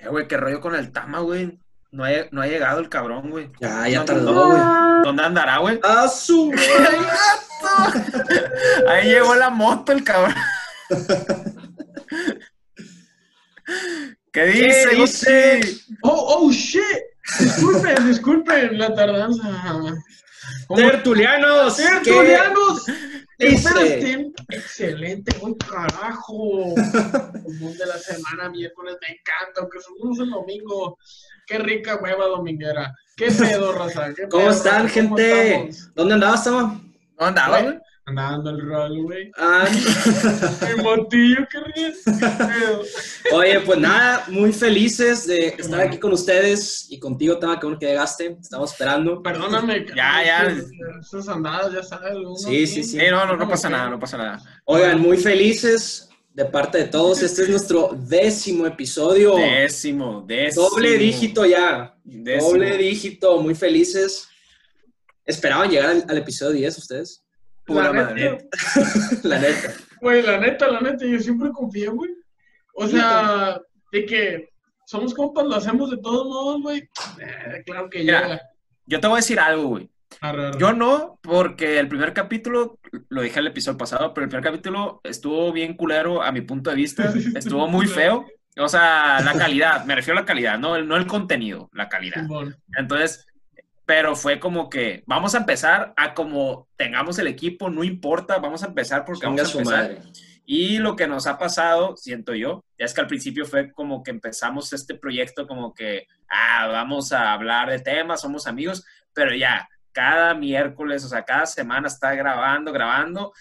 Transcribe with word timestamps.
Eh, 0.00 0.08
güey, 0.08 0.26
qué 0.26 0.36
rollo 0.36 0.60
con 0.60 0.74
el 0.74 0.90
Tama, 0.92 1.20
güey. 1.20 1.58
No 1.92 2.04
ha, 2.04 2.10
no 2.30 2.40
ha 2.42 2.46
llegado 2.46 2.78
el 2.80 2.88
cabrón, 2.88 3.30
güey. 3.30 3.50
Ya, 3.60 3.88
ya 3.88 4.04
¿Dónde- 4.04 4.12
tardó, 4.14 4.46
güey. 4.46 4.62
¿Dónde 5.02 5.22
andará, 5.24 5.58
güey? 5.58 5.80
¡A 5.82 6.08
su 6.08 6.52
Ahí 8.88 9.08
llegó 9.10 9.34
la 9.34 9.50
moto, 9.50 9.92
el 9.92 10.04
cabrón. 10.04 10.34
¿Qué 14.32 14.44
dice, 14.46 14.88
dice? 14.94 15.56
Guti? 15.60 15.96
Oh, 16.02 16.36
oh, 16.46 16.52
shit. 16.52 16.82
Disculpen, 17.38 18.06
disculpen 18.08 18.78
la 18.78 18.94
tardanza. 18.94 19.42
¿Cómo- 20.68 20.80
¡Tertulianos! 20.80 21.76
¡Tertulianos! 21.76 22.84
¿Qué 22.86 22.92
Excelente, 23.40 25.36
buen 25.40 25.54
carajo. 25.54 26.74
Común 26.74 27.76
de 27.78 27.86
la 27.86 27.98
semana, 27.98 28.50
miércoles, 28.50 28.96
me 29.00 29.08
encanta, 29.16 29.60
aunque 29.62 29.80
somos 29.80 30.18
el 30.18 30.30
domingo. 30.30 30.98
Qué 31.46 31.58
rica 31.58 31.98
hueva 32.02 32.26
dominguera. 32.26 32.94
¿Qué 33.16 33.30
pedo, 33.32 33.72
raza? 33.72 34.12
¿Qué 34.14 34.28
¿Cómo 34.28 34.44
pedo, 34.44 34.52
están, 34.52 34.82
raza? 34.84 34.94
¿Cómo 35.00 35.16
gente? 35.16 35.52
estamos? 35.52 35.94
¿Dónde 35.94 36.14
andabas, 36.14 36.44
Tama? 36.44 36.80
¿Dónde 37.18 37.80
andaba, 38.10 38.50
el 38.50 38.60
rol, 38.60 39.02
güey. 39.02 39.30
Ah, 39.36 39.66
El 40.68 40.82
motillo, 40.82 41.46
qué 41.50 41.60
ríes. 41.60 42.02
Oye, 43.32 43.60
pues 43.60 43.78
nada, 43.78 44.24
muy 44.28 44.52
felices 44.52 45.26
de 45.26 45.54
estar 45.58 45.80
aquí 45.80 45.98
con 45.98 46.12
ustedes 46.12 46.86
y 46.90 46.98
contigo, 46.98 47.38
Tama, 47.38 47.58
que 47.58 47.66
bueno 47.66 47.78
que 47.78 47.86
llegaste. 47.86 48.36
Estamos 48.40 48.72
esperando. 48.72 49.22
Perdóname. 49.22 49.86
Ya, 49.96 50.24
ya. 50.24 50.56
Esas 51.00 51.28
andadas, 51.28 51.72
ya 51.72 51.82
sabes. 51.82 52.14
Sí, 52.44 52.66
sí, 52.66 52.82
sí. 52.82 52.98
No, 53.10 53.26
no, 53.26 53.36
no 53.36 53.48
pasa 53.48 53.68
nada, 53.70 53.88
no 53.88 53.98
pasa 53.98 54.18
nada. 54.18 54.42
Oigan, 54.64 55.00
muy 55.00 55.16
felices 55.16 56.08
de 56.32 56.44
parte 56.44 56.78
de 56.78 56.84
todos. 56.84 57.22
Este 57.22 57.42
es 57.42 57.48
nuestro 57.48 57.90
décimo 57.96 58.66
episodio. 58.66 59.36
Décimo, 59.36 60.24
décimo. 60.26 60.68
Doble 60.68 60.98
dígito 60.98 61.44
ya. 61.46 61.96
Décimo. 62.04 62.50
Doble 62.50 62.76
dígito, 62.76 63.40
muy 63.40 63.54
felices. 63.54 64.28
¿Esperaban 65.24 65.70
llegar 65.70 65.90
al, 65.90 66.04
al 66.08 66.18
episodio 66.18 66.52
10 66.52 66.78
ustedes? 66.78 67.24
Pura 67.74 67.84
La 67.84 67.92
madre. 67.92 68.30
neta, 68.30 68.44
La 69.22 69.38
neta. 69.38 69.72
Güey, 70.00 70.22
la 70.22 70.38
neta, 70.38 70.68
la 70.68 70.80
neta, 70.80 71.04
yo 71.04 71.18
siempre 71.18 71.50
confié, 71.50 71.88
güey. 71.88 72.10
O 72.74 72.86
sea, 72.86 73.60
de 73.92 74.06
que 74.06 74.48
somos 74.86 75.14
compas, 75.14 75.44
lo 75.46 75.56
hacemos 75.56 75.90
de 75.90 75.98
todos 75.98 76.26
modos, 76.26 76.62
güey. 76.62 76.78
Eh, 77.20 77.62
claro 77.66 77.88
que 77.90 78.00
Mira. 78.00 78.22
llega. 78.22 78.40
Yo 78.86 79.00
te 79.00 79.06
voy 79.06 79.14
a 79.16 79.20
decir 79.20 79.38
algo, 79.38 79.68
güey. 79.68 79.90
Arre, 80.20 80.46
arre. 80.48 80.58
Yo 80.58 80.72
no, 80.72 81.18
porque 81.22 81.78
el 81.78 81.86
primer 81.88 82.12
capítulo, 82.12 82.78
lo 83.08 83.22
dije 83.22 83.38
el 83.40 83.46
episodio 83.46 83.78
pasado, 83.78 84.12
pero 84.14 84.24
el 84.24 84.30
primer 84.30 84.44
capítulo 84.44 85.00
estuvo 85.04 85.52
bien 85.52 85.74
culero 85.76 86.22
a 86.22 86.32
mi 86.32 86.40
punto 86.40 86.70
de 86.70 86.76
vista. 86.76 87.12
Estuvo 87.36 87.68
muy 87.68 87.86
feo. 87.86 88.26
O 88.58 88.68
sea, 88.68 89.20
la 89.20 89.34
calidad, 89.34 89.84
me 89.84 89.94
refiero 89.94 90.18
a 90.18 90.22
la 90.22 90.26
calidad, 90.26 90.58
no, 90.58 90.74
el- 90.76 90.88
no 90.88 90.96
el 90.96 91.06
contenido, 91.06 91.70
la 91.72 91.88
calidad. 91.88 92.26
Entonces, 92.76 93.24
pero 93.90 94.14
fue 94.14 94.38
como 94.38 94.70
que 94.70 95.02
vamos 95.04 95.34
a 95.34 95.38
empezar 95.38 95.92
a 95.96 96.14
como 96.14 96.68
tengamos 96.76 97.18
el 97.18 97.26
equipo, 97.26 97.68
no 97.70 97.82
importa, 97.82 98.38
vamos 98.38 98.62
a 98.62 98.66
empezar 98.66 99.04
porque 99.04 99.26
Venga 99.26 99.42
vamos 99.42 99.56
a 99.56 99.58
empezar. 99.58 99.82
madre. 99.96 100.02
Y 100.46 100.78
lo 100.78 100.94
que 100.94 101.08
nos 101.08 101.26
ha 101.26 101.36
pasado, 101.38 101.96
siento 101.96 102.32
yo, 102.36 102.62
es 102.78 102.94
que 102.94 103.00
al 103.00 103.08
principio 103.08 103.46
fue 103.46 103.72
como 103.72 104.04
que 104.04 104.12
empezamos 104.12 104.72
este 104.72 104.94
proyecto 104.94 105.44
como 105.48 105.74
que, 105.74 106.06
ah, 106.28 106.68
vamos 106.68 107.10
a 107.10 107.32
hablar 107.32 107.68
de 107.68 107.80
temas, 107.80 108.20
somos 108.20 108.46
amigos, 108.46 108.84
pero 109.12 109.34
ya, 109.34 109.68
cada 109.90 110.34
miércoles, 110.34 111.04
o 111.04 111.08
sea, 111.08 111.24
cada 111.24 111.46
semana 111.46 111.88
está 111.88 112.14
grabando, 112.14 112.70
grabando, 112.72 113.32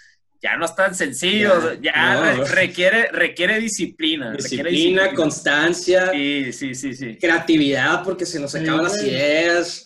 ya 0.41 0.57
no 0.57 0.65
es 0.65 0.73
tan 0.75 0.95
sencillo, 0.95 1.75
Ya, 1.79 1.93
ya, 1.93 2.13
no. 2.15 2.21
re- 2.23 2.45
requiere, 2.55 3.09
requiere 3.11 3.59
disciplina. 3.59 4.31
requiere 4.33 4.71
Disciplina, 4.71 5.13
constancia, 5.13 6.09
Sí, 6.11 6.51
sí, 6.53 6.73
sí, 6.73 6.95
sí. 6.95 7.17
creatividad, 7.21 8.03
porque 8.03 8.25
se 8.25 8.39
nos 8.39 8.51
Sí, 8.53 8.57
acaban 8.59 8.83
las 8.85 8.95
güey. 8.97 9.09
ideas. 9.09 9.85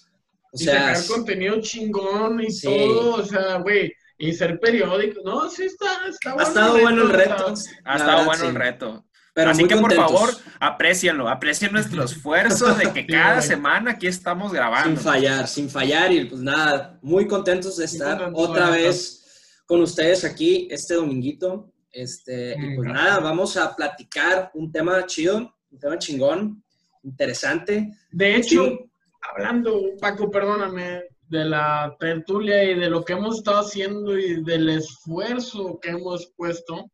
O 0.54 0.58
y 0.60 0.64
sea, 0.66 0.96
sacar 0.96 1.08
contenido 1.18 1.60
chingón 1.62 2.40
y 2.42 2.52
Sí. 2.52 2.68
todo, 2.68 3.16
o 3.16 3.26
sea, 3.26 3.58
güey. 3.58 3.92
Y 4.18 4.32
ser 4.34 4.60
periódico. 4.60 5.22
No, 5.26 5.50
sí 5.50 5.64
está, 5.64 5.88
está 6.08 6.30
ha 6.32 6.34
bueno. 6.36 6.48
estado 6.48 6.80
bueno 6.80 7.02
el 7.04 7.10
reto. 7.10 7.46
o 7.52 7.56
sea, 7.56 7.74
Ha 7.84 7.96
estado 7.96 8.12
verdad, 8.12 8.26
bueno 8.26 8.42
sí. 8.44 8.48
el 8.50 8.56
reto. 8.56 9.06
Pero 9.34 9.50
Así 9.50 9.64
que 9.68 9.76
por 9.76 9.82
contentos. 9.96 10.12
favor, 10.12 10.30
aprecienlo, 10.60 11.28
aprecien 11.28 11.72
nuestro 11.74 12.04
esfuerzo 12.04 12.76
de 12.76 12.94
que 12.94 13.02
Sí, 13.02 13.08
cada 13.08 13.36
güey. 13.38 13.48
semana 13.48 13.92
aquí 13.92 14.06
estamos 14.08 14.52
Sin 14.52 14.56
grabando. 14.58 15.02
fallar, 15.02 15.48
sin 15.48 15.70
fallar. 15.70 16.12
Y 16.14 16.26
pues 16.26 16.42
nada, 16.42 17.00
muy 17.02 17.28
contentos 17.28 17.78
de 17.78 17.86
estar 17.86 18.18
contentos, 18.20 18.50
otra 18.50 18.66
neta. 18.70 18.78
vez 18.78 19.20
con 19.66 19.82
ustedes 19.82 20.24
aquí 20.24 20.68
este 20.70 20.94
dominguito. 20.94 21.74
Este, 21.92 22.54
y 22.54 22.58
Mm, 22.58 22.76
pues 22.76 22.88
gracias. 22.90 23.04
nada, 23.10 23.20
vamos 23.20 23.58
a 23.58 23.76
platicar 23.76 24.52
un 24.54 24.72
tema 24.72 25.04
chido, 25.08 25.56
un 25.72 25.80
tema 25.80 25.98
chingón, 25.98 26.64
interesante. 27.04 27.90
De 28.12 28.36
hecho, 28.36 28.66
Sí. 28.66 28.80
Hablando, 29.30 29.82
Paco, 30.00 30.30
perdóname, 30.30 31.04
de 31.30 31.46
la 31.46 31.96
tertulia 32.00 32.64
y 32.64 32.80
de 32.80 32.90
lo 32.90 33.04
que 33.04 33.14
hemos 33.14 33.38
estado 33.38 33.62
haciendo 33.62 34.18
y 34.18 34.44
del 34.44 34.70
esfuerzo 34.70 35.80
que 35.82 35.90
hemos 35.90 36.32
puesto 36.36 36.92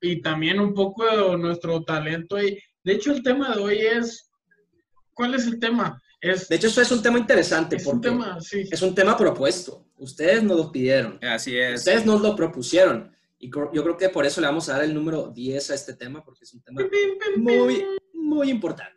y 0.00 0.22
también 0.22 0.60
un 0.60 0.74
poco 0.74 1.04
de 1.04 1.36
nuestro 1.36 1.82
talento. 1.84 2.40
Y 2.40 2.58
de 2.84 2.92
hecho, 2.92 3.12
el 3.12 3.22
tema 3.22 3.54
de 3.54 3.62
hoy 3.62 3.78
es, 3.78 4.30
¿cuál 5.14 5.34
es 5.34 5.46
el 5.46 5.58
tema? 5.58 6.00
Es, 6.20 6.48
De 6.48 6.56
hecho, 6.56 6.68
eso 6.68 6.80
es 6.80 6.90
un 6.90 7.02
tema 7.02 7.18
interesante 7.18 7.76
es 7.76 7.86
un 7.86 7.92
porque 7.92 8.08
tema, 8.08 8.40
sí. 8.40 8.64
es 8.70 8.82
un 8.82 8.94
tema 8.94 9.16
propuesto. 9.16 9.86
Ustedes 9.98 10.42
nos 10.42 10.56
lo 10.56 10.72
pidieron. 10.72 11.18
Así 11.22 11.56
es. 11.58 11.80
Ustedes 11.80 12.06
nos 12.06 12.20
lo 12.20 12.34
propusieron. 12.34 13.14
Y 13.38 13.50
yo 13.50 13.70
creo 13.70 13.96
que 13.96 14.08
por 14.08 14.24
eso 14.24 14.40
le 14.40 14.46
vamos 14.46 14.68
a 14.68 14.74
dar 14.74 14.84
el 14.84 14.94
número 14.94 15.28
10 15.28 15.70
a 15.70 15.74
este 15.74 15.94
tema, 15.94 16.24
porque 16.24 16.44
es 16.44 16.54
un 16.54 16.62
tema 16.62 16.80
muy, 17.36 17.84
muy 18.14 18.50
importante. 18.50 18.95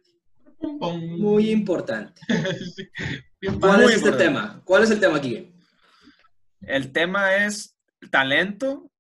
Muy 0.62 1.52
importante. 1.52 2.22
Bien 3.42 3.60
¿Cuál 3.60 3.84
es 3.84 3.96
este 3.96 4.12
tema? 4.12 4.62
¿Cuál 4.66 4.84
es 4.84 4.92
el 4.92 5.00
tema 5.00 5.18
aquí? 5.18 5.54
El 6.62 6.92
tema 6.92 7.36
es 7.36 7.78
talento 8.12 8.92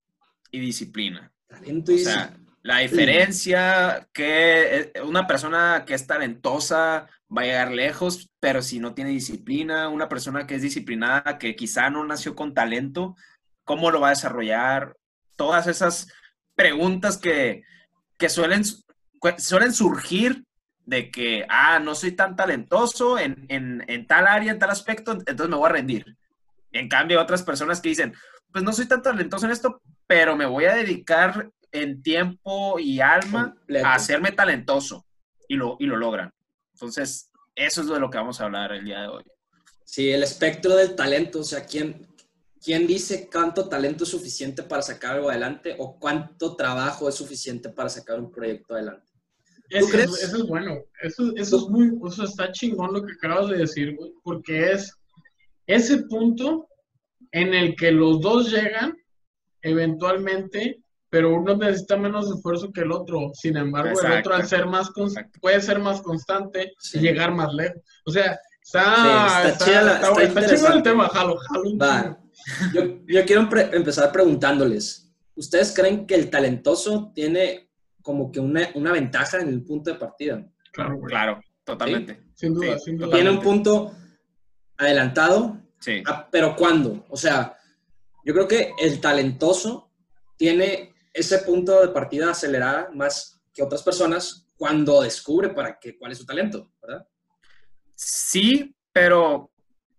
y 0.52 0.59
disciplina. 0.59 1.31
Talento 1.47 1.92
O 1.92 1.96
y 1.96 2.00
sea, 2.00 2.38
la 2.62 2.80
diferencia 2.80 4.08
que 4.14 4.92
eh, 4.94 5.02
una 5.03 5.28
persona 5.28 5.84
que 5.86 5.94
es 5.94 6.08
talentosa 6.08 7.08
va 7.36 7.42
a 7.42 7.46
llegar 7.46 7.72
lejos, 7.72 8.31
pero 8.40 8.62
si 8.62 8.80
no 8.80 8.94
tiene 8.94 9.12
disciplina, 9.12 9.90
una 9.90 10.09
persona 10.09 10.47
que 10.47 10.56
es 10.56 10.62
disciplinada, 10.62 11.38
que 11.38 11.56
quizá 11.56 11.90
no 11.90 12.06
nació 12.06 12.36
con 12.36 12.53
talento, 12.53 13.16
¿cómo 13.64 13.91
lo 13.91 14.00
va 14.00 14.08
a 14.08 14.12
desarrollar? 14.12 14.96
Todas 15.36 15.68
esas 15.68 16.08
preguntas 16.56 17.18
que, 17.18 17.64
que 18.18 18.30
suelen, 18.30 18.64
que 19.22 19.40
suelen 19.40 19.74
surgir 19.74 20.44
de 20.89 21.11
que, 21.11 21.45
ah, 21.50 21.77
no 21.77 21.94
soy 21.94 22.13
tan 22.13 22.35
talentoso 22.35 23.19
en, 23.19 23.45
en, 23.47 23.85
en 23.88 24.07
tal 24.07 24.25
área, 24.25 24.51
en 24.51 24.57
tal 24.57 24.72
aspecto, 24.72 25.11
entonces 25.11 25.47
me 25.47 25.55
voy 25.55 25.69
a 25.69 25.73
rendir. 25.73 26.17
En 26.72 26.89
cambio, 26.89 27.22
otras 27.22 27.44
personas 27.44 27.79
que 27.79 27.89
dicen, 27.89 28.16
pues 28.51 28.63
no 28.63 28.73
soy 28.73 28.88
tan 28.88 29.03
talentoso 29.03 29.45
en 29.45 29.51
esto, 29.51 29.83
pero 30.07 30.35
me 30.35 30.47
voy 30.47 30.66
a 30.66 30.73
dedicar 30.73 31.51
en 31.72 32.01
tiempo 32.01 32.79
y 32.79 33.01
alma 33.01 33.53
Completo. 33.53 33.85
a 33.85 33.94
hacerme 33.94 34.31
talentoso 34.31 35.05
y 35.47 35.57
lo, 35.57 35.78
y 35.79 35.85
lo 35.85 35.95
logran. 35.95 36.33
Entonces, 36.73 37.31
eso 37.53 37.81
es 37.81 37.88
de 37.88 37.99
lo 37.99 38.09
que 38.09 38.17
vamos 38.17 38.41
a 38.41 38.45
hablar 38.45 38.72
el 38.72 38.83
día 38.83 39.01
de 39.01 39.07
hoy. 39.09 39.23
Sí, 39.83 40.09
el 40.09 40.23
espectro 40.23 40.75
del 40.75 40.95
talento, 40.95 41.41
o 41.41 41.44
sea, 41.44 41.66
¿quién, 41.66 42.07
¿quién 42.63 42.88
dice 42.88 43.29
cuánto 43.31 43.69
talento 43.69 44.05
es 44.05 44.09
suficiente 44.09 44.63
para 44.63 44.81
sacar 44.81 45.17
algo 45.17 45.29
adelante 45.29 45.75
o 45.78 45.99
cuánto 45.99 46.55
trabajo 46.55 47.07
es 47.07 47.13
suficiente 47.13 47.69
para 47.69 47.89
sacar 47.89 48.19
un 48.19 48.31
proyecto 48.31 48.73
adelante? 48.73 49.09
Eso. 49.69 49.97
Es, 49.97 50.24
eso 50.24 50.38
es 50.38 50.44
bueno. 50.47 50.78
Eso, 51.02 51.31
eso 51.35 51.57
es 51.57 51.63
muy, 51.69 51.91
eso 52.07 52.24
está 52.24 52.52
chingón 52.52 52.94
lo 52.94 53.03
que 53.06 53.13
acabas 53.13 53.50
de 53.50 53.57
decir, 53.57 53.96
güey, 53.96 54.12
porque 54.24 54.72
es 54.72 54.94
ese 55.68 56.03
punto 56.03 56.68
en 57.31 57.53
el 57.53 57.75
que 57.75 57.91
los 57.91 58.19
dos 58.22 58.52
llegan 58.52 58.96
eventualmente, 59.62 60.81
pero 61.09 61.35
uno 61.35 61.56
necesita 61.56 61.97
menos 61.97 62.29
esfuerzo 62.31 62.72
que 62.72 62.81
el 62.81 62.91
otro. 62.91 63.31
Sin 63.34 63.58
embargo, 63.58 64.00
el 64.02 64.19
otro 64.19 64.34
al 64.35 64.47
ser 64.47 64.66
más 64.68 64.91
puede 65.41 65.61
ser 65.61 65.79
más 65.79 66.02
constante 66.02 66.73
Sí. 66.79 66.99
y 66.99 67.02
llegar 67.02 67.34
más 67.34 67.53
lejos. 67.53 67.82
O 68.05 68.11
sea, 68.11 68.40
está, 68.64 69.43
Sí, 69.43 69.47
está 69.49 69.66
chida 69.66 69.82
la- 69.82 69.93
está 69.96 70.23
está 70.23 70.55
chingón 70.55 70.73
el 70.78 70.84
tema, 70.84 71.09
jalo, 71.09 71.38
jalo. 71.38 71.78
Va. 71.78 72.17
Yo, 72.73 72.82
yo 73.08 73.26
quiero 73.26 73.47
empezar 73.73 74.11
preguntándoles, 74.11 75.11
¿ustedes 75.35 75.73
creen 75.76 76.05
que 76.08 76.16
el 76.16 76.29
talentoso 76.29 77.11
tiene 77.14 77.68
como 78.01 78.31
que 78.31 78.40
una, 78.40 78.69
una 78.75 78.91
ventaja 78.91 79.40
en 79.40 79.49
el 79.49 79.63
punto 79.63 79.91
de 79.91 79.99
partida? 79.99 80.46
Claro, 80.72 80.97
güey. 80.97 81.09
Claro, 81.09 81.41
totalmente. 81.63 82.22
Sin 82.35 82.53
duda, 82.53 82.78
Sí, 82.78 82.85
sin 82.85 82.97
duda. 82.97 83.11
¿Tiene 83.11 83.29
un 83.29 83.40
punto 83.40 83.91
adelantado? 84.78 85.57
Sí. 85.79 86.03
Ah, 86.05 86.28
¿Pero 86.31 86.55
cuándo? 86.55 87.05
O 87.09 87.17
sea, 87.17 87.57
yo 88.23 88.34
creo 88.34 88.47
que 88.47 88.73
el 88.79 88.99
talentoso 88.99 89.91
tiene 90.37 90.93
ese 91.13 91.40
punto 91.40 91.81
de 91.81 91.90
partida 91.90 92.31
acelerada 92.31 92.90
más 92.93 93.41
que 93.53 93.63
otras 93.63 93.84
personas 93.84 94.47
cuando 94.55 95.02
descubre 95.02 95.49
para 95.49 95.79
qué, 95.79 95.97
cuál 95.97 96.11
es 96.11 96.17
su 96.17 96.25
talento, 96.25 96.72
¿verdad? 96.81 97.07
Sí, 97.95 98.75
pero 98.91 99.52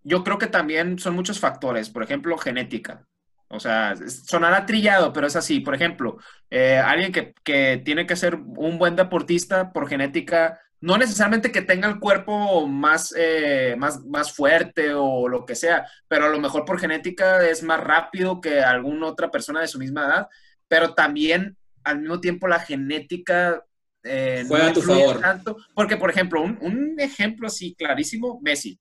yo 0.03 0.25
creo 0.25 0.38
que 0.38 0.46
también 0.46 0.99
son 0.99 1.14
muchos 1.14 1.38
factores. 1.38 1.91
Por 1.91 2.03
ejemplo, 2.03 2.37
genética. 2.38 3.06
O 3.50 3.58
sea, 3.58 3.94
sonará 4.06 4.64
trillado, 4.64 5.12
pero 5.12 5.26
es 5.26 5.37
así. 5.37 5.61
Por 5.61 5.75
ejemplo, 5.75 6.19
eh, 6.50 6.79
alguien 6.79 7.12
que, 7.12 7.35
que 7.43 7.82
tiene 7.85 8.06
que 8.06 8.17
ser 8.17 8.37
un 8.37 8.79
buen 8.79 8.97
deportista 8.97 9.73
por 9.73 9.88
genética 9.88 10.61
no 10.81 10.97
necesariamente 10.97 11.52
que 11.52 11.62
tenga 11.62 11.88
el 11.88 12.00
cuerpo 12.00 12.67
más, 12.67 13.14
eh, 13.17 13.75
más, 13.79 14.05
más 14.06 14.32
fuerte 14.32 14.94
o 14.94 15.29
lo 15.29 15.44
que 15.44 15.55
sea, 15.55 15.87
pero 16.08 16.25
a 16.25 16.29
lo 16.31 16.41
mejor 16.41 16.64
por 16.64 16.81
genética 16.81 17.47
es 17.47 17.62
más 17.62 17.81
rápido 17.81 18.41
que 18.41 18.61
alguna 18.61 19.06
otra 19.06 19.31
persona 19.31 19.61
de 19.61 19.69
su 19.69 19.79
misma 19.79 20.06
edad, 20.06 20.29
pero 20.69 20.94
también 20.94 21.56
al 21.85 22.00
mismo 22.00 22.20
tiempo 22.20 22.49
la 22.49 22.61
genética 22.61 23.62
eh, 24.03 24.44
juega 24.49 24.69
a 24.69 24.73
tu 24.73 24.81
favor. 24.81 25.20
Tanto, 25.20 25.56
porque, 25.75 25.99
por 25.99 26.11
ejemplo, 26.11 26.41
un, 26.41 26.94
ejemplo 26.99 27.46
así 27.46 27.75
clarísimo, 27.75 28.41
Messi. 28.43 28.79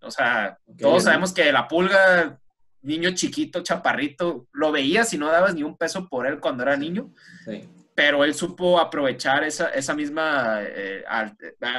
O 0.00 0.10
sea, 0.10 0.56
todos 0.78 1.02
sabemos 1.02 1.32
que 1.32 1.50
la 1.50 1.66
pulga, 1.66 2.38
niño 2.86 3.10
chiquito, 3.10 3.62
chaparrito, 3.62 4.46
lo 4.52 4.72
veías 4.72 5.12
y 5.12 5.18
no 5.18 5.30
dabas 5.30 5.54
ni 5.54 5.62
un 5.62 5.76
peso 5.76 6.08
por 6.08 6.26
él 6.26 6.38
cuando 6.40 6.62
era 6.62 6.76
niño. 6.76 7.10
Pero 7.94 8.24
él 8.24 8.34
supo 8.34 8.78
aprovechar 8.78 9.44
esa, 9.44 9.70
esa 9.70 9.94
misma 9.94 10.60
eh, 10.62 11.02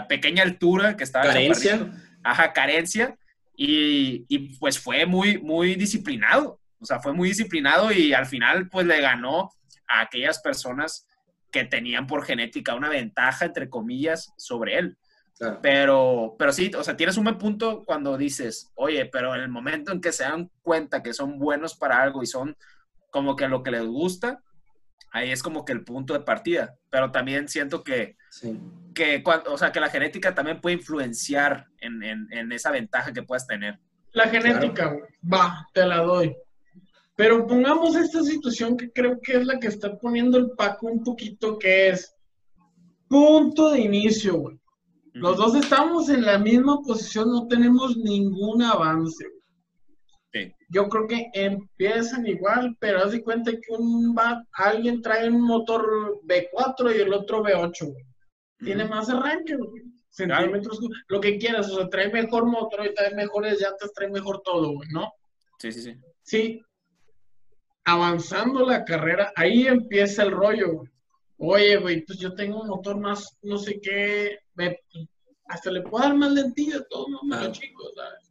pequeña 0.09 0.43
altura 0.43 0.97
que 0.97 1.03
estaba. 1.03 1.25
Carencia. 1.25 1.91
Ajá, 2.23 2.51
carencia. 2.53 3.15
Y, 3.55 4.25
y, 4.27 4.57
pues 4.57 4.77
fue 4.79 5.05
muy, 5.05 5.37
muy 5.37 5.75
disciplinado. 5.75 6.59
O 6.79 6.85
sea, 6.85 6.99
fue 6.99 7.13
muy 7.13 7.29
disciplinado 7.29 7.91
y 7.91 8.13
al 8.13 8.25
final 8.25 8.69
pues 8.69 8.85
le 8.85 9.01
ganó 9.01 9.51
a 9.87 10.01
aquellas 10.01 10.39
personas 10.39 11.07
que 11.51 11.63
tenían 11.63 12.05
por 12.05 12.23
genética 12.25 12.75
una 12.75 12.89
ventaja, 12.89 13.45
entre 13.45 13.69
comillas, 13.69 14.33
sobre 14.37 14.77
él. 14.77 14.97
Pero, 15.61 16.35
pero 16.37 16.51
sí, 16.51 16.71
o 16.75 16.83
sea, 16.83 16.97
tienes 16.97 17.17
un 17.17 17.25
buen 17.25 17.37
punto 17.37 17.83
cuando 17.85 18.17
dices, 18.17 18.71
oye, 18.75 19.05
pero 19.05 19.35
en 19.35 19.41
el 19.41 19.49
momento 19.49 19.91
en 19.91 20.01
que 20.01 20.11
se 20.11 20.23
dan 20.23 20.49
cuenta 20.61 21.03
que 21.03 21.13
son 21.13 21.37
buenos 21.37 21.75
para 21.75 22.01
algo 22.01 22.23
y 22.23 22.25
son 22.25 22.57
como 23.11 23.35
que 23.35 23.47
lo 23.47 23.61
que 23.61 23.71
les 23.71 23.85
gusta, 23.85 24.41
ahí 25.11 25.31
es 25.31 25.43
como 25.43 25.63
que 25.63 25.73
el 25.73 25.83
punto 25.83 26.13
de 26.13 26.21
partida. 26.21 26.75
Pero 26.89 27.11
también 27.11 27.47
siento 27.47 27.83
que, 27.83 28.17
que 28.95 29.23
o 29.25 29.57
sea, 29.57 29.71
que 29.71 29.79
la 29.79 29.89
genética 29.89 30.33
también 30.33 30.59
puede 30.59 30.77
influenciar 30.77 31.67
en, 31.79 32.03
en, 32.03 32.51
esa 32.51 32.71
ventaja 32.71 33.13
que 33.13 33.23
puedas 33.23 33.45
tener. 33.45 33.79
La 34.13 34.27
genética, 34.27 34.95
va, 35.31 35.67
te 35.73 35.85
la 35.85 35.97
doy. 35.97 36.35
Pero 37.15 37.45
pongamos 37.45 37.95
esta 37.95 38.21
situación 38.23 38.77
que 38.77 38.91
creo 38.91 39.19
que 39.21 39.37
es 39.37 39.45
la 39.45 39.59
que 39.59 39.67
está 39.67 39.97
poniendo 39.97 40.37
el 40.37 40.51
Paco 40.51 40.87
un 40.87 41.03
poquito, 41.03 41.57
que 41.57 41.89
es 41.89 42.15
punto 43.07 43.71
de 43.71 43.81
inicio, 43.81 44.35
güey. 44.35 44.59
Los 45.19 45.37
dos 45.37 45.55
estamos 45.55 46.09
en 46.09 46.25
la 46.25 46.37
misma 46.37 46.81
posición, 46.81 47.31
no 47.31 47.47
tenemos 47.47 47.97
ningún 47.97 48.61
avance. 48.61 49.25
Sí. 50.33 50.53
Yo 50.69 50.89
creo 50.89 51.07
que 51.07 51.29
empiezan 51.33 52.27
igual, 52.27 52.75
pero 52.79 52.99
haz 52.99 53.11
de 53.11 53.23
cuenta 53.23 53.51
que 53.51 53.73
un 53.73 54.15
alguien 54.53 55.01
trae 55.01 55.29
un 55.29 55.41
motor 55.41 56.19
V4 56.23 56.95
y 56.95 57.01
el 57.01 57.13
otro 57.13 57.43
V8, 57.43 57.85
güey. 57.85 58.05
Tiene 58.59 58.85
más 58.85 59.09
arranque, 59.09 59.55
güey. 59.55 59.83
Centímetros, 60.09 60.79
lo 61.09 61.21
que 61.21 61.37
quieras, 61.37 61.69
o 61.69 61.77
sea, 61.77 61.89
trae 61.89 62.11
mejor 62.11 62.45
motor 62.45 62.85
y 62.85 62.93
trae 62.93 63.13
mejores 63.13 63.61
llantas, 63.61 63.93
trae 63.93 64.09
mejor 64.09 64.41
todo, 64.43 64.73
güey, 64.73 64.89
¿no? 64.89 65.11
Sí, 65.59 65.71
sí, 65.71 65.81
sí. 65.81 65.95
Sí, 66.23 66.61
avanzando 67.85 68.65
la 68.65 68.83
carrera, 68.83 69.31
ahí 69.35 69.67
empieza 69.67 70.23
el 70.23 70.31
rollo, 70.31 70.83
Oye, 71.39 71.77
güey, 71.77 72.03
pues 72.03 72.17
yo 72.17 72.33
tengo 72.33 72.61
un 72.61 72.67
motor 72.67 72.99
más, 72.99 73.37
no 73.43 73.57
sé 73.59 73.79
qué, 73.79 74.39
hasta 75.47 75.71
le 75.71 75.81
puedo 75.81 76.03
dar 76.03 76.15
más 76.15 76.31
lentillo, 76.31 76.85
todo 76.89 77.07
más 77.23 77.47
ah. 77.47 77.51
chico, 77.51 77.83
¿sabes? 77.95 78.27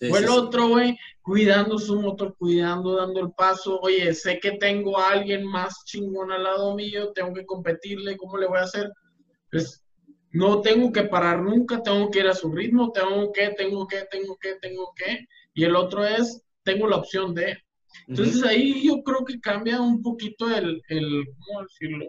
el 0.00 0.28
otro, 0.30 0.68
güey, 0.68 0.96
cuidando 1.20 1.78
su 1.78 2.00
motor, 2.00 2.34
cuidando, 2.38 2.96
dando 2.96 3.20
el 3.20 3.32
paso. 3.32 3.78
Oye, 3.80 4.14
sé 4.14 4.40
que 4.40 4.52
tengo 4.52 4.98
a 4.98 5.10
alguien 5.10 5.44
más 5.44 5.84
chingón 5.84 6.32
al 6.32 6.44
lado 6.44 6.74
mío, 6.74 7.12
tengo 7.12 7.34
que 7.34 7.44
competirle, 7.44 8.16
¿cómo 8.16 8.38
le 8.38 8.46
voy 8.46 8.58
a 8.58 8.62
hacer? 8.62 8.90
Pues 9.50 9.84
no 10.32 10.62
tengo 10.62 10.90
que 10.90 11.02
parar 11.02 11.42
nunca, 11.42 11.82
tengo 11.82 12.10
que 12.10 12.20
ir 12.20 12.28
a 12.28 12.34
su 12.34 12.50
ritmo, 12.50 12.92
tengo 12.92 13.30
que, 13.30 13.50
tengo 13.50 13.86
que, 13.86 14.06
tengo 14.10 14.38
que, 14.40 14.54
tengo 14.54 14.92
que. 14.96 15.26
Y 15.52 15.64
el 15.64 15.76
otro 15.76 16.02
es, 16.06 16.42
tengo 16.62 16.86
la 16.86 16.96
opción 16.96 17.34
de, 17.34 17.58
entonces 18.06 18.42
ahí 18.44 18.86
yo 18.86 19.02
creo 19.02 19.24
que 19.24 19.40
cambia 19.40 19.80
un 19.80 20.02
poquito 20.02 20.48
el, 20.54 20.82
el, 20.88 21.24
¿cómo 21.38 21.62
decirlo? 21.62 22.06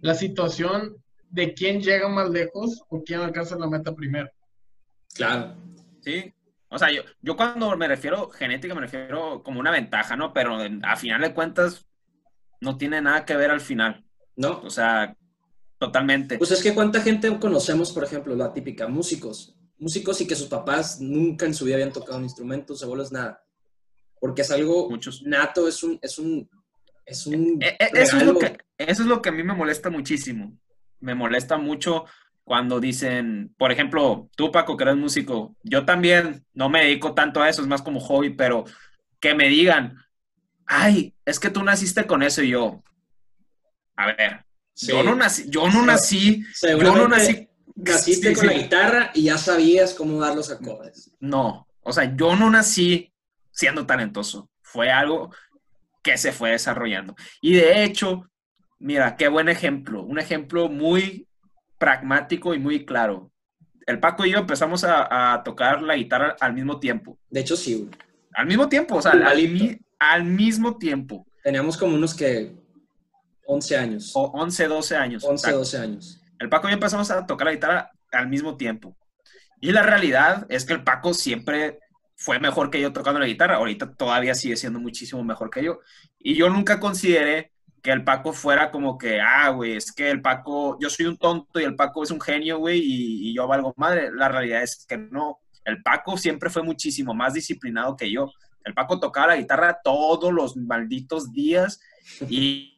La 0.00 0.14
situación 0.14 0.96
de 1.34 1.54
quién 1.54 1.80
llega 1.80 2.08
más 2.08 2.30
lejos 2.30 2.82
o 2.88 3.02
quién 3.02 3.20
alcanza 3.20 3.58
la 3.58 3.66
meta 3.66 3.94
primero. 3.94 4.30
Claro. 5.14 5.56
Sí. 6.02 6.32
O 6.68 6.78
sea, 6.78 6.90
yo, 6.90 7.02
yo 7.20 7.36
cuando 7.36 7.76
me 7.76 7.88
refiero 7.88 8.28
genética 8.30 8.74
me 8.74 8.80
refiero 8.80 9.42
como 9.42 9.60
una 9.60 9.70
ventaja, 9.70 10.16
¿no? 10.16 10.32
Pero 10.32 10.58
a 10.82 10.96
final 10.96 11.20
de 11.20 11.34
cuentas 11.34 11.86
no 12.60 12.76
tiene 12.76 13.00
nada 13.00 13.24
que 13.24 13.36
ver 13.36 13.50
al 13.50 13.60
final. 13.60 14.04
No. 14.36 14.60
O 14.62 14.70
sea, 14.70 15.16
totalmente. 15.78 16.38
Pues 16.38 16.50
es 16.50 16.62
que 16.62 16.74
cuánta 16.74 17.00
gente 17.00 17.38
conocemos, 17.38 17.92
por 17.92 18.04
ejemplo, 18.04 18.34
la 18.34 18.52
típica, 18.52 18.88
músicos. 18.88 19.56
Músicos 19.78 20.20
y 20.20 20.26
que 20.26 20.36
sus 20.36 20.48
papás 20.48 21.00
nunca 21.00 21.46
en 21.46 21.54
su 21.54 21.64
vida 21.64 21.76
habían 21.76 21.92
tocado 21.92 22.18
un 22.18 22.24
instrumento, 22.24 22.74
se 22.74 22.84
abuelos 22.84 23.12
nada 23.12 23.44
porque 24.24 24.40
es 24.40 24.50
algo 24.50 24.88
nato, 25.26 25.68
es 25.68 25.82
un, 25.82 25.98
es 26.00 26.18
un, 26.18 26.48
es 27.04 27.26
un 27.26 27.62
eh, 27.62 27.76
eh, 27.78 27.90
eso, 27.92 28.16
es 28.16 28.22
lo 28.22 28.38
que, 28.38 28.56
eso 28.78 29.02
es 29.02 29.06
lo 29.06 29.20
que 29.20 29.28
a 29.28 29.32
mí 29.32 29.42
me 29.42 29.52
molesta 29.52 29.90
muchísimo. 29.90 30.58
Me 31.04 31.14
molesta 31.14 31.58
mucho 31.58 32.06
cuando 32.44 32.80
dicen, 32.80 33.54
por 33.58 33.70
ejemplo, 33.70 34.30
tú 34.36 34.50
Paco, 34.50 34.76
que 34.76 34.84
eres 34.84 34.96
músico, 34.96 35.54
yo 35.62 35.84
también 35.84 36.46
no 36.54 36.70
me 36.70 36.84
dedico 36.84 37.12
tanto 37.12 37.42
a 37.42 37.48
eso, 37.48 37.60
es 37.60 37.68
más 37.68 37.82
como 37.82 38.00
hobby, 38.00 38.30
pero 38.30 38.64
que 39.20 39.34
me 39.34 39.48
digan, 39.48 39.98
ay, 40.66 41.14
es 41.26 41.38
que 41.38 41.50
tú 41.50 41.62
naciste 41.62 42.06
con 42.06 42.22
eso 42.22 42.42
y 42.42 42.50
yo, 42.50 42.82
a 43.96 44.06
ver, 44.06 44.44
yo 44.76 45.02
no 45.02 45.14
nací, 45.14 45.44
yo 45.48 45.68
no 45.68 45.84
nací, 45.84 46.42
yo 46.62 46.94
no 46.94 47.06
nací. 47.06 47.48
Naciste 47.76 48.34
con 48.34 48.46
la 48.46 48.52
guitarra 48.52 49.10
y 49.14 49.24
ya 49.24 49.36
sabías 49.36 49.94
cómo 49.94 50.20
dar 50.20 50.34
los 50.34 50.50
acordes. 50.50 51.10
No, 51.20 51.66
o 51.82 51.92
sea, 51.92 52.16
yo 52.16 52.34
no 52.36 52.48
nací 52.48 53.12
siendo 53.50 53.84
talentoso. 53.84 54.48
Fue 54.62 54.90
algo 54.90 55.34
que 56.02 56.16
se 56.16 56.32
fue 56.32 56.50
desarrollando. 56.50 57.16
Y 57.40 57.54
de 57.54 57.82
hecho, 57.84 58.30
mira, 58.78 59.16
qué 59.16 59.28
buen 59.28 59.48
ejemplo, 59.48 60.02
un 60.02 60.18
ejemplo 60.18 60.68
muy 60.68 61.26
pragmático 61.78 62.54
y 62.54 62.58
muy 62.58 62.84
claro. 62.84 63.30
El 63.86 64.00
Paco 64.00 64.24
y 64.24 64.30
yo 64.30 64.38
empezamos 64.38 64.84
a, 64.84 65.42
tocar 65.44 65.82
la 65.82 65.96
guitarra 65.96 66.36
al 66.40 66.54
mismo 66.54 66.80
tiempo. 66.80 67.18
De 67.28 67.40
hecho, 67.40 67.56
sí. 67.56 67.88
Al 68.32 68.46
mismo 68.46 68.68
tiempo, 68.68 68.96
o 68.96 69.02
sea, 69.02 69.12
al, 69.12 70.24
mismo 70.24 70.78
tiempo. 70.78 71.26
Teníamos 71.42 71.76
como 71.76 71.94
unos 71.94 72.14
que 72.14 72.54
11 73.46 73.76
años. 73.76 74.12
O 74.14 74.30
11, 74.32 74.66
12 74.66 74.96
años. 74.96 75.24
11, 75.24 75.52
12 75.52 75.78
años. 75.78 76.20
El 76.38 76.48
Paco 76.48 76.68
y 76.68 76.70
yo 76.70 76.74
empezamos 76.74 77.10
a 77.10 77.26
tocar 77.26 77.46
la 77.46 77.52
guitarra 77.52 77.90
al 78.12 78.28
mismo 78.28 78.56
tiempo. 78.56 78.96
Y 79.60 79.72
la 79.72 79.82
realidad 79.82 80.46
es 80.48 80.64
que 80.64 80.72
el 80.72 80.82
Paco 80.82 81.14
siempre 81.14 81.78
fue 82.16 82.38
mejor 82.38 82.70
que 82.70 82.80
yo 82.80 82.92
tocando 82.92 83.20
la 83.20 83.26
guitarra, 83.26 83.56
ahorita 83.56 83.94
todavía 83.94 84.34
sigue 84.34 84.56
siendo 84.56 84.80
muchísimo 84.80 85.22
mejor 85.24 85.50
que 85.50 85.64
yo. 85.64 85.80
Y 86.18 86.34
yo 86.34 86.48
nunca 86.48 86.80
consideré 86.80 87.52
que 87.84 87.92
el 87.92 88.02
Paco 88.02 88.32
fuera 88.32 88.70
como 88.70 88.96
que, 88.96 89.20
ah, 89.20 89.50
güey, 89.50 89.76
es 89.76 89.92
que 89.92 90.10
el 90.10 90.22
Paco, 90.22 90.78
yo 90.80 90.88
soy 90.88 91.04
un 91.04 91.18
tonto 91.18 91.60
y 91.60 91.64
el 91.64 91.76
Paco 91.76 92.02
es 92.02 92.10
un 92.10 92.18
genio, 92.18 92.56
güey, 92.56 92.80
y, 92.82 93.34
yo 93.34 93.46
valgo 93.46 93.74
madre. 93.76 94.10
La 94.10 94.30
realidad 94.30 94.62
es 94.62 94.86
que 94.88 94.96
no. 94.96 95.40
El 95.66 95.82
Paco 95.82 96.16
siempre 96.16 96.48
fue 96.48 96.62
muchísimo 96.62 97.12
más 97.12 97.34
disciplinado 97.34 97.94
que 97.94 98.10
yo. 98.10 98.32
El 98.64 98.72
Paco 98.72 98.98
tocaba 98.98 99.28
la 99.28 99.36
guitarra 99.36 99.80
todos 99.84 100.32
los 100.32 100.56
malditos 100.56 101.30
días 101.30 101.78
y 102.26 102.70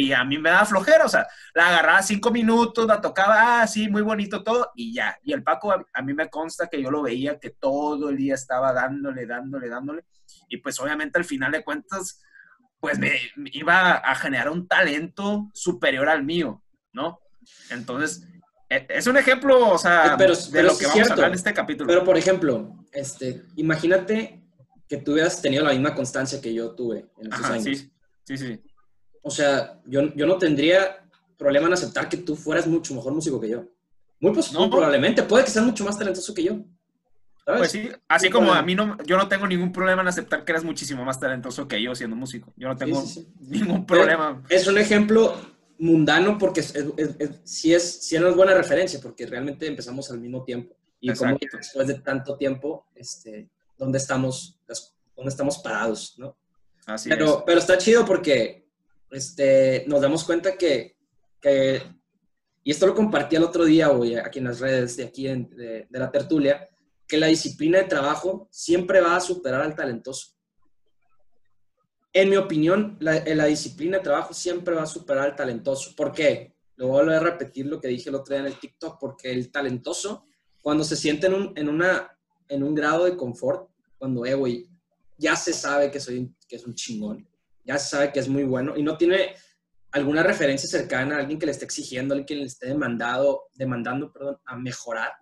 y 0.00 0.14
a 0.14 0.24
mí 0.24 0.38
me 0.38 0.48
daba 0.48 0.64
flojera, 0.64 1.04
o 1.04 1.08
sea, 1.10 1.26
la 1.52 1.68
agarraba 1.68 2.02
cinco 2.02 2.30
minutos, 2.30 2.86
la 2.86 3.02
tocaba, 3.02 3.60
ah, 3.60 3.66
sí, 3.66 3.86
muy 3.90 4.00
bonito 4.00 4.42
todo, 4.42 4.70
y 4.74 4.94
ya. 4.94 5.18
Y 5.22 5.34
el 5.34 5.42
Paco, 5.42 5.72
a, 5.72 6.02
mí 6.02 6.14
me 6.14 6.30
consta 6.30 6.68
que 6.68 6.82
yo 6.82 6.90
lo 6.90 7.02
veía 7.02 7.38
que 7.38 7.50
todo 7.50 8.08
el 8.08 8.16
día 8.16 8.34
estaba 8.34 8.72
dándole, 8.72 9.26
dándole, 9.26 9.68
dándole, 9.68 10.04
y 10.48 10.56
pues 10.56 10.80
obviamente 10.80 11.18
al 11.18 11.26
final 11.26 11.52
de 11.52 11.62
cuentas, 11.62 12.22
pues 12.80 12.98
me, 12.98 13.12
iba 13.52 13.92
a 13.92 14.14
generar 14.14 14.48
un 14.50 14.66
talento 14.66 15.50
superior 15.52 16.08
al 16.08 16.24
mío, 16.24 16.62
¿no? 16.92 17.20
Entonces, 17.70 18.26
e, 18.68 18.86
es 18.88 19.06
un 19.06 19.16
ejemplo, 19.16 19.68
o 19.68 19.78
sea, 19.78 20.16
pero, 20.18 20.34
de 20.34 20.62
lo 20.62 20.76
que 20.76 20.86
vamos 20.86 21.10
a 21.10 21.12
hablar 21.12 21.28
en 21.28 21.34
este 21.34 21.54
capítulo. 21.54 21.86
Pero, 21.86 22.04
por 22.04 22.16
ejemplo, 22.16 22.84
este, 22.92 23.42
imagínate 23.56 24.42
que 24.88 24.96
tú 24.96 25.12
hubieras 25.12 25.40
tenido 25.40 25.64
la 25.64 25.70
misma 25.70 25.94
constancia 25.94 26.40
que 26.40 26.52
yo 26.52 26.74
tuve 26.74 27.06
en 27.18 27.32
esos 27.32 27.44
años. 27.46 27.64
Sí, 27.64 27.90
sí, 28.24 28.38
sí 28.38 28.60
o 29.22 29.30
sea, 29.30 29.80
yo, 29.86 30.14
yo 30.14 30.26
no 30.26 30.38
tendría 30.38 31.04
problema 31.36 31.66
en 31.66 31.74
aceptar 31.74 32.08
que 32.08 32.18
tú 32.18 32.36
fueras 32.36 32.66
mucho 32.66 32.94
mejor 32.94 33.12
músico 33.12 33.40
que 33.40 33.48
yo. 33.48 33.64
Muy, 34.20 34.32
probablemente, 34.70 35.22
puede 35.22 35.44
que 35.44 35.50
seas 35.50 35.64
mucho 35.64 35.84
más 35.84 35.98
talentoso 35.98 36.34
que 36.34 36.44
yo. 36.44 36.58
Pues 37.58 37.70
sí, 37.70 37.88
así 38.08 38.30
como 38.30 38.52
a 38.52 38.62
mí 38.62 38.74
no, 38.74 38.96
yo 39.04 39.16
no 39.16 39.28
tengo 39.28 39.46
ningún 39.46 39.72
problema 39.72 40.02
en 40.02 40.08
aceptar 40.08 40.44
que 40.44 40.52
eres 40.52 40.64
muchísimo 40.64 41.04
más 41.04 41.18
talentoso 41.18 41.66
que 41.68 41.82
yo 41.82 41.94
siendo 41.94 42.16
músico. 42.16 42.52
Yo 42.56 42.68
no 42.68 42.76
tengo 42.76 43.02
ningún 43.40 43.86
problema. 43.86 44.42
Es 44.48 44.66
un 44.66 44.78
ejemplo 44.78 45.36
mundano 45.78 46.36
porque 46.36 46.60
es, 46.60 46.74
es, 46.74 47.40
sí, 47.44 47.72
es, 47.72 48.02
sí 48.02 48.16
es 48.16 48.34
buena 48.34 48.54
referencia 48.54 49.00
porque 49.00 49.26
realmente 49.26 49.66
empezamos 49.66 50.10
al 50.10 50.20
mismo 50.20 50.44
tiempo. 50.44 50.76
Y 51.00 51.12
como 51.14 51.36
después 51.50 51.88
de 51.88 51.94
tanto 51.94 52.36
tiempo, 52.36 52.86
este, 52.94 53.48
¿dónde 53.78 53.98
estamos, 53.98 54.58
dónde 55.16 55.30
estamos 55.30 55.58
parados, 55.58 56.14
no? 56.18 56.36
Así 56.86 57.08
pero, 57.08 57.38
es. 57.38 57.42
pero 57.46 57.58
está 57.58 57.78
chido 57.78 58.04
porque 58.04 58.66
este, 59.10 59.84
nos 59.86 60.00
damos 60.00 60.24
cuenta 60.24 60.56
que, 60.56 60.96
y 62.62 62.70
esto 62.70 62.86
lo 62.86 62.94
compartí 62.94 63.36
el 63.36 63.44
otro 63.44 63.64
día, 63.64 63.88
güey, 63.88 64.16
aquí 64.16 64.38
en 64.38 64.44
las 64.44 64.60
redes 64.60 64.96
de 64.96 65.04
aquí 65.04 65.26
de, 65.26 65.86
la 65.90 66.10
tertulia, 66.10 66.68
que 67.10 67.18
la 67.18 67.26
disciplina 67.26 67.78
de 67.78 67.84
trabajo 67.84 68.48
siempre 68.52 69.00
va 69.00 69.16
a 69.16 69.20
superar 69.20 69.62
al 69.62 69.74
talentoso. 69.74 70.28
En 72.12 72.30
mi 72.30 72.36
opinión, 72.36 72.96
la, 73.00 73.24
la 73.34 73.46
disciplina 73.46 73.98
de 73.98 74.04
trabajo 74.04 74.32
siempre 74.32 74.76
va 74.76 74.82
a 74.82 74.86
superar 74.86 75.24
al 75.24 75.34
talentoso. 75.34 75.96
¿Por 75.96 76.12
qué? 76.12 76.54
Lo 76.76 76.86
voy 76.86 77.12
a 77.12 77.18
repetir 77.18 77.66
lo 77.66 77.80
que 77.80 77.88
dije 77.88 78.10
el 78.10 78.14
otro 78.14 78.32
día 78.32 78.46
en 78.46 78.52
el 78.52 78.60
TikTok, 78.60 79.00
porque 79.00 79.32
el 79.32 79.50
talentoso, 79.50 80.24
cuando 80.62 80.84
se 80.84 80.94
siente 80.94 81.26
en 81.26 81.34
un, 81.34 81.52
en 81.56 81.68
una, 81.68 82.16
en 82.48 82.62
un 82.62 82.76
grado 82.76 83.04
de 83.04 83.16
confort, 83.16 83.68
cuando, 83.98 84.24
eh, 84.24 84.68
ya 85.18 85.34
se 85.34 85.52
sabe 85.52 85.90
que, 85.90 85.98
soy, 85.98 86.32
que 86.48 86.56
es 86.56 86.64
un 86.64 86.74
chingón, 86.74 87.28
ya 87.64 87.76
se 87.76 87.88
sabe 87.90 88.12
que 88.12 88.20
es 88.20 88.28
muy 88.28 88.44
bueno 88.44 88.76
y 88.76 88.84
no 88.84 88.96
tiene 88.96 89.34
alguna 89.90 90.22
referencia 90.22 90.68
cercana 90.68 91.16
a 91.16 91.18
alguien 91.18 91.40
que 91.40 91.46
le 91.46 91.52
esté 91.52 91.64
exigiendo, 91.64 92.14
alguien 92.14 92.26
que 92.26 92.36
le 92.36 92.44
esté 92.44 92.68
demandado, 92.68 93.48
demandando 93.54 94.12
perdón, 94.12 94.38
a 94.44 94.56
mejorar, 94.56 95.12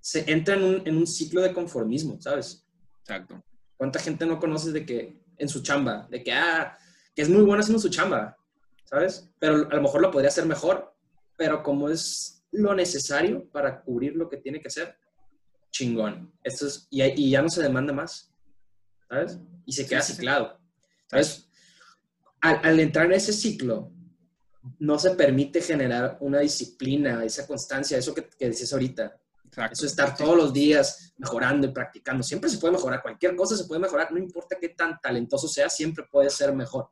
se 0.00 0.30
entra 0.30 0.54
en 0.54 0.64
un, 0.64 0.82
en 0.86 0.96
un 0.96 1.06
ciclo 1.06 1.42
de 1.42 1.52
conformismo, 1.52 2.20
¿sabes? 2.20 2.66
Exacto. 3.00 3.42
¿Cuánta 3.76 3.98
gente 3.98 4.26
no 4.26 4.38
conoces 4.38 4.72
de 4.72 4.84
que 4.84 5.22
en 5.38 5.48
su 5.48 5.62
chamba, 5.62 6.06
de 6.10 6.22
que, 6.22 6.32
ah, 6.32 6.76
que 7.14 7.22
es 7.22 7.28
muy 7.28 7.42
bueno 7.42 7.62
haciendo 7.62 7.80
su 7.80 7.88
chamba, 7.88 8.36
¿sabes? 8.84 9.30
Pero 9.38 9.68
a 9.70 9.74
lo 9.74 9.82
mejor 9.82 10.00
lo 10.00 10.10
podría 10.10 10.28
hacer 10.28 10.46
mejor, 10.46 10.94
pero 11.36 11.62
como 11.62 11.88
es 11.88 12.44
lo 12.52 12.74
necesario 12.74 13.48
para 13.50 13.80
cubrir 13.82 14.16
lo 14.16 14.28
que 14.28 14.36
tiene 14.36 14.60
que 14.60 14.68
hacer, 14.68 14.96
chingón. 15.70 16.32
Esto 16.42 16.66
es, 16.66 16.86
y, 16.90 17.02
y 17.02 17.30
ya 17.30 17.42
no 17.42 17.48
se 17.48 17.62
demanda 17.62 17.92
más, 17.92 18.32
¿sabes? 19.08 19.38
Y 19.64 19.72
se 19.72 19.86
queda 19.86 20.02
ciclado. 20.02 20.58
¿Sabes? 21.06 21.48
Al, 22.40 22.80
entrar 22.80 23.06
en 23.06 23.12
ese 23.12 23.32
ciclo, 23.32 23.92
no 24.78 24.98
se 24.98 25.10
permite 25.12 25.60
generar 25.60 26.16
una 26.20 26.40
disciplina, 26.40 27.24
esa 27.24 27.46
constancia, 27.46 27.98
eso 27.98 28.14
que, 28.14 28.28
que 28.28 28.48
decías 28.48 28.72
ahorita. 28.72 29.20
Exacto. 29.50 29.72
Eso 29.72 29.86
estar 29.86 30.16
todos 30.16 30.36
los 30.36 30.52
días 30.52 31.12
mejorando 31.18 31.66
y 31.66 31.72
practicando. 31.72 32.22
Siempre 32.22 32.48
se 32.48 32.58
puede 32.58 32.72
mejorar, 32.72 33.02
cualquier 33.02 33.34
cosa 33.34 33.56
se 33.56 33.64
puede 33.64 33.80
mejorar, 33.80 34.12
no 34.12 34.18
importa 34.18 34.56
qué 34.60 34.70
tan 34.70 34.98
talentoso 35.00 35.48
sea, 35.48 35.68
siempre 35.68 36.04
puede 36.10 36.30
ser 36.30 36.54
mejor. 36.54 36.88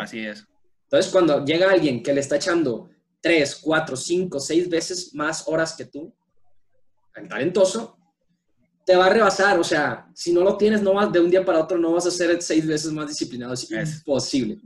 Así 0.00 0.24
es. 0.24 0.46
Entonces, 0.84 1.10
cuando 1.10 1.44
llega 1.44 1.70
alguien 1.70 2.02
que 2.02 2.12
le 2.12 2.20
está 2.20 2.36
echando 2.36 2.88
tres, 3.20 3.56
cuatro, 3.56 3.96
cinco, 3.96 4.38
seis 4.38 4.68
veces 4.70 5.12
más 5.14 5.46
horas 5.48 5.74
que 5.74 5.86
tú, 5.86 6.14
el 7.16 7.28
talentoso, 7.28 7.98
te 8.86 8.96
va 8.96 9.06
a 9.06 9.10
rebasar. 9.10 9.58
O 9.58 9.64
sea, 9.64 10.08
si 10.14 10.32
no 10.32 10.42
lo 10.42 10.56
tienes 10.56 10.80
no 10.80 10.94
vas, 10.94 11.12
de 11.12 11.20
un 11.20 11.30
día 11.30 11.44
para 11.44 11.60
otro, 11.60 11.76
no 11.78 11.92
vas 11.92 12.06
a 12.06 12.10
ser 12.10 12.40
seis 12.40 12.66
veces 12.66 12.92
más 12.92 13.08
disciplinado. 13.08 13.54
Es, 13.54 13.70
imposible. 13.70 14.60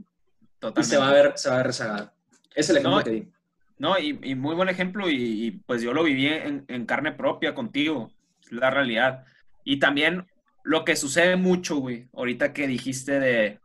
Totalmente. 0.59 0.81
Y 0.81 0.83
se 0.83 0.97
va 0.97 1.09
a 1.09 1.13
ver, 1.13 1.33
se 1.35 1.49
va 1.49 1.55
a 1.55 1.57
ver 1.57 1.67
rezagado. 1.67 2.13
Es 2.55 2.69
el 2.69 2.77
ejemplo 2.77 3.03
que 3.03 3.09
di. 3.09 3.33
No, 3.77 3.97
y, 3.99 4.35
muy 4.35 4.55
buen 4.55 4.69
ejemplo, 4.69 5.09
y, 5.09 5.61
pues 5.65 5.81
yo 5.81 5.93
lo 5.93 6.03
viví 6.03 6.27
en, 6.27 6.65
en 6.67 6.85
carne 6.85 7.11
propia 7.11 7.53
contigo, 7.53 8.11
la 8.49 8.69
realidad. 8.69 9.25
Y 9.63 9.79
también 9.79 10.27
lo 10.63 10.85
que 10.85 10.95
sucede 10.95 11.35
mucho, 11.35 11.77
güey, 11.77 12.07
ahorita 12.13 12.53
que 12.53 12.67
dijiste 12.67 13.19
de, 13.19 13.59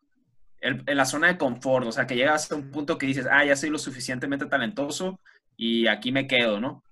en 0.61 0.97
la 0.97 1.05
zona 1.05 1.29
de 1.29 1.39
confort, 1.39 1.87
o 1.87 1.93
sea, 1.93 2.07
que 2.07 2.17
llegas 2.17 2.51
a 2.51 2.57
un 2.57 2.71
punto 2.71 2.99
que 2.99 3.07
dices, 3.07 3.27
ah, 3.31 3.45
ya 3.45 3.57
soy 3.57 3.71
lo 3.71 3.79
suficientemente 3.79 4.47
talentoso 4.47 5.21
y 5.57 5.87
aquí 5.87 6.13
me 6.13 6.27
quedo, 6.27 6.61
¿no? 6.61 6.83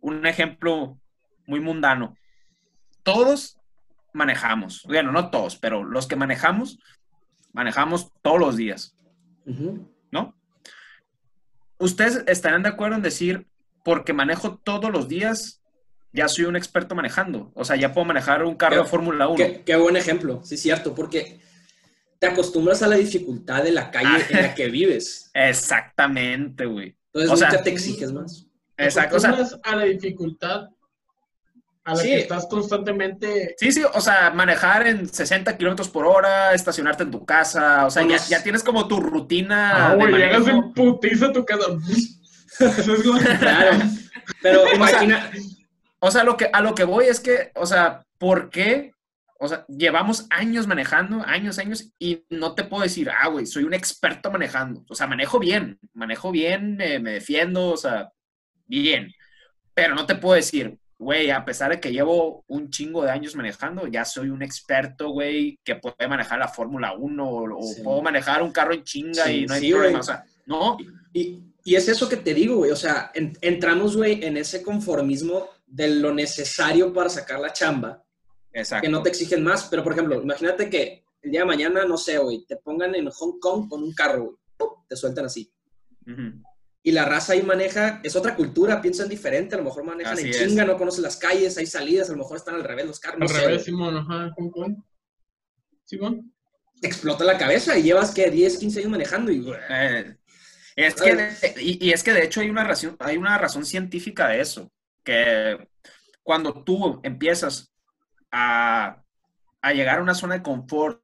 Un 0.00 0.26
ejemplo 0.26 0.98
muy 1.46 1.60
mundano. 1.60 2.16
Todos 3.02 3.58
manejamos, 4.12 4.82
bueno, 4.84 5.12
no 5.12 5.30
todos, 5.30 5.56
pero 5.56 5.84
los 5.84 6.06
que 6.06 6.16
manejamos, 6.16 6.78
manejamos 7.52 8.12
todos 8.22 8.40
los 8.40 8.56
días, 8.56 8.96
¿no? 10.10 10.34
¿Ustedes 11.80 12.22
estarán 12.26 12.62
de 12.62 12.68
acuerdo 12.68 12.96
en 12.96 13.02
decir, 13.02 13.46
porque 13.82 14.12
manejo 14.12 14.58
todos 14.58 14.92
los 14.92 15.08
días, 15.08 15.62
ya 16.12 16.28
soy 16.28 16.44
un 16.44 16.54
experto 16.54 16.94
manejando? 16.94 17.50
O 17.54 17.64
sea, 17.64 17.76
ya 17.76 17.92
puedo 17.92 18.04
manejar 18.04 18.44
un 18.44 18.54
carro 18.54 18.82
de 18.82 18.84
Fórmula 18.84 19.28
1. 19.28 19.36
Qué, 19.36 19.62
qué 19.64 19.76
buen 19.76 19.96
ejemplo, 19.96 20.42
sí, 20.44 20.58
cierto, 20.58 20.94
porque 20.94 21.40
te 22.18 22.26
acostumbras 22.26 22.82
a 22.82 22.86
la 22.86 22.96
dificultad 22.96 23.64
de 23.64 23.72
la 23.72 23.90
calle 23.90 24.26
en 24.28 24.42
la 24.42 24.54
que 24.54 24.68
vives. 24.68 25.30
Exactamente, 25.34 26.66
güey. 26.66 26.94
Entonces 27.14 27.30
o 27.30 27.46
nunca 27.46 27.62
te 27.62 27.70
exiges 27.70 28.12
más. 28.12 28.46
Exacto. 28.76 29.18
Te 29.18 29.26
acostumbras 29.26 29.60
a 29.64 29.76
la 29.76 29.84
dificultad 29.84 30.68
a 31.90 31.94
la 31.94 32.02
que 32.02 32.18
estás 32.20 32.46
constantemente... 32.46 33.54
Sí, 33.58 33.72
sí, 33.72 33.82
o 33.92 34.00
sea, 34.00 34.30
manejar 34.30 34.86
en 34.86 35.08
60 35.08 35.56
kilómetros 35.56 35.88
por 35.88 36.06
hora, 36.06 36.54
estacionarte 36.54 37.02
en 37.02 37.10
tu 37.10 37.24
casa, 37.24 37.86
o 37.86 37.90
sea, 37.90 38.06
ya, 38.06 38.42
tienes 38.42 38.62
como 38.62 38.88
tu 38.88 39.00
rutina. 39.00 39.90
Ah, 39.90 39.94
güey, 39.94 40.14
llegas 40.14 40.46
en 40.46 40.72
putiza 40.72 41.26
a 41.26 41.32
tu 41.32 41.44
casa. 41.44 41.66
Eso 42.58 42.94
es 42.94 43.38
Claro, 43.38 43.78
pero 44.42 44.74
imagina... 44.74 45.30
O 46.02 46.10
sea, 46.10 46.24
lo 46.24 46.36
que, 46.36 46.48
a 46.50 46.62
lo 46.62 46.74
que 46.74 46.84
voy 46.84 47.06
es 47.06 47.20
que, 47.20 47.52
o 47.54 47.66
sea, 47.66 48.06
¿por 48.16 48.48
qué 48.48 48.92
o 49.42 49.48
sea, 49.48 49.64
llevamos 49.68 50.26
años 50.28 50.66
manejando, 50.66 51.24
años, 51.26 51.58
años, 51.58 51.90
y 51.98 52.24
no 52.28 52.54
te 52.54 52.62
puedo 52.62 52.82
decir, 52.82 53.08
ah, 53.08 53.28
güey, 53.28 53.46
soy 53.46 53.64
un 53.64 53.72
experto 53.72 54.30
manejando. 54.30 54.84
O 54.86 54.94
sea, 54.94 55.06
manejo 55.06 55.38
bien, 55.38 55.78
manejo 55.94 56.30
bien, 56.30 56.76
me 56.76 57.12
defiendo, 57.12 57.70
o 57.70 57.76
sea, 57.78 58.12
bien. 58.66 59.14
Pero 59.72 59.94
no 59.94 60.04
te 60.04 60.14
puedo 60.14 60.34
decir, 60.34 60.78
güey, 61.00 61.30
a 61.30 61.42
pesar 61.46 61.70
de 61.70 61.80
que 61.80 61.90
llevo 61.90 62.44
un 62.46 62.68
chingo 62.68 63.02
de 63.02 63.10
años 63.10 63.34
manejando, 63.34 63.86
ya 63.86 64.04
soy 64.04 64.28
un 64.28 64.42
experto, 64.42 65.08
güey, 65.08 65.58
que 65.64 65.76
puede 65.76 66.06
manejar 66.06 66.38
la 66.38 66.48
Fórmula 66.48 66.92
1 66.92 67.26
o, 67.26 67.82
puedo 67.82 68.02
manejar 68.02 68.42
un 68.42 68.52
carro 68.52 68.74
en 68.74 68.84
chinga 68.84 69.32
y 69.32 69.46
no 69.46 69.54
hay 69.54 69.72
problema. 69.72 70.00
O 70.00 70.02
sea, 70.02 70.22
no. 70.44 70.76
Y, 71.14 71.42
y, 71.64 71.74
es 71.74 71.88
eso 71.88 72.06
que 72.06 72.18
te 72.18 72.34
digo, 72.34 72.56
güey. 72.56 72.70
O 72.70 72.76
sea, 72.76 73.10
entramos, 73.14 73.96
güey, 73.96 74.22
en 74.22 74.36
ese 74.36 74.62
conformismo 74.62 75.48
de 75.66 75.88
lo 75.88 76.12
necesario 76.12 76.92
para 76.92 77.08
sacar 77.08 77.40
la 77.40 77.50
chamba 77.54 78.04
que 78.52 78.88
no 78.90 79.02
te 79.02 79.08
exigen 79.08 79.42
más. 79.42 79.68
Pero, 79.70 79.82
por 79.82 79.94
ejemplo, 79.94 80.20
imagínate 80.20 80.68
que 80.68 81.02
el 81.22 81.30
día 81.30 81.40
de 81.40 81.46
mañana, 81.46 81.86
no 81.86 81.96
sé, 81.96 82.18
güey, 82.18 82.44
te 82.46 82.56
pongan 82.56 82.94
en 82.94 83.08
Hong 83.08 83.40
Kong 83.40 83.70
con 83.70 83.82
un 83.82 83.94
carro, 83.94 84.38
te 84.86 84.96
sueltan 84.96 85.24
así. 85.24 85.50
Y 86.82 86.92
la 86.92 87.04
raza 87.04 87.34
ahí 87.34 87.42
maneja, 87.42 88.00
es 88.02 88.16
otra 88.16 88.34
cultura, 88.34 88.80
piensan 88.80 89.08
diferente, 89.08 89.54
a 89.54 89.58
lo 89.58 89.64
mejor 89.64 89.84
manejan 89.84 90.18
en 90.18 90.32
chinga, 90.32 90.64
no 90.64 90.78
conocen 90.78 91.02
las 91.02 91.16
calles, 91.16 91.58
hay 91.58 91.66
salidas, 91.66 92.08
a 92.08 92.12
lo 92.12 92.18
mejor 92.18 92.38
están 92.38 92.54
al 92.54 92.64
revés 92.64 92.86
los 92.86 93.00
carros. 93.00 93.30
Al 93.30 93.40
revés, 93.40 93.64
Simón, 93.64 93.96
ajá, 93.96 94.32
Hong 94.36 94.50
Kong. 94.50 94.76
Simón. 95.84 96.32
Te 96.80 96.86
explota 96.86 97.24
la 97.24 97.36
cabeza 97.36 97.76
y 97.76 97.82
llevas, 97.82 98.14
que 98.14 98.30
10, 98.30 98.56
15 98.56 98.80
años 98.80 98.90
manejando 98.90 99.30
y... 99.30 99.46
Eh, 99.68 100.16
es 100.76 100.94
que, 100.94 101.28
y, 101.60 101.88
y, 101.88 101.92
es 101.92 102.02
que 102.02 102.14
de 102.14 102.24
hecho 102.24 102.40
hay 102.40 102.48
una, 102.48 102.64
razón, 102.64 102.96
hay 103.00 103.18
una 103.18 103.36
razón 103.36 103.66
científica 103.66 104.28
de 104.28 104.40
eso, 104.40 104.72
que 105.04 105.68
cuando 106.22 106.64
tú 106.64 107.00
empiezas 107.02 107.72
a, 108.30 109.02
llegar 109.74 109.98
a 109.98 110.02
una 110.02 110.14
zona 110.14 110.34
de 110.34 110.42
confort 110.42 111.02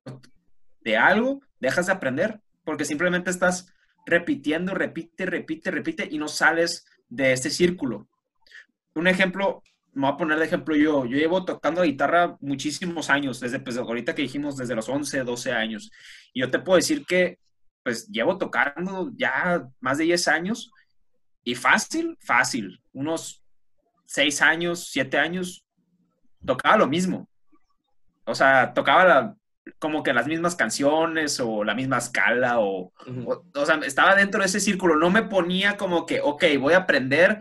de 0.80 0.96
algo, 0.96 1.40
dejas 1.58 1.86
de 1.86 1.92
aprender, 1.92 2.40
porque 2.64 2.84
simplemente 2.84 3.30
estás 3.30 3.72
repitiendo, 4.06 4.72
repite, 4.72 5.26
repite, 5.26 5.70
repite 5.70 6.08
y 6.10 6.16
no 6.16 6.28
sales 6.28 6.86
de 7.08 7.32
este 7.32 7.50
círculo. 7.50 8.08
Un 8.94 9.08
ejemplo, 9.08 9.62
me 9.92 10.06
voy 10.06 10.14
a 10.14 10.16
poner 10.16 10.38
de 10.38 10.44
ejemplo 10.46 10.76
yo, 10.76 11.04
yo 11.04 11.18
llevo 11.18 11.44
tocando 11.44 11.80
la 11.80 11.86
guitarra 11.86 12.36
muchísimos 12.40 13.10
años, 13.10 13.40
desde 13.40 13.58
pues, 13.58 13.76
ahorita 13.76 14.14
que 14.14 14.22
dijimos 14.22 14.56
desde 14.56 14.76
los 14.76 14.88
11, 14.88 15.24
12 15.24 15.52
años, 15.52 15.90
y 16.32 16.40
yo 16.40 16.50
te 16.50 16.60
puedo 16.60 16.76
decir 16.76 17.04
que 17.04 17.38
pues 17.82 18.08
llevo 18.08 18.36
tocando 18.36 19.12
ya 19.16 19.64
más 19.80 19.98
de 19.98 20.04
10 20.04 20.28
años 20.28 20.72
y 21.44 21.54
fácil, 21.54 22.16
fácil, 22.20 22.80
unos 22.92 23.44
6 24.06 24.42
años, 24.42 24.88
7 24.90 25.18
años, 25.18 25.64
tocaba 26.44 26.76
lo 26.76 26.88
mismo. 26.88 27.28
O 28.24 28.34
sea, 28.34 28.74
tocaba 28.74 29.36
como 29.78 30.02
que 30.02 30.12
las 30.12 30.26
mismas 30.26 30.54
canciones 30.54 31.40
o 31.40 31.64
la 31.64 31.74
misma 31.74 31.98
escala 31.98 32.60
o, 32.60 32.92
o, 33.54 33.66
sea, 33.66 33.76
estaba 33.84 34.14
dentro 34.14 34.40
de 34.40 34.46
ese 34.46 34.60
círculo. 34.60 34.96
No 34.96 35.10
me 35.10 35.22
ponía 35.22 35.76
como 35.76 36.06
que, 36.06 36.20
ok, 36.20 36.44
voy 36.60 36.74
a 36.74 36.78
aprender 36.78 37.40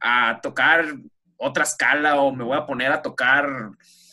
a 0.00 0.40
tocar 0.42 0.94
otra 1.36 1.64
escala 1.64 2.20
o 2.20 2.34
me 2.34 2.44
voy 2.44 2.56
a 2.56 2.66
poner 2.66 2.92
a 2.92 3.02
tocar 3.02 3.46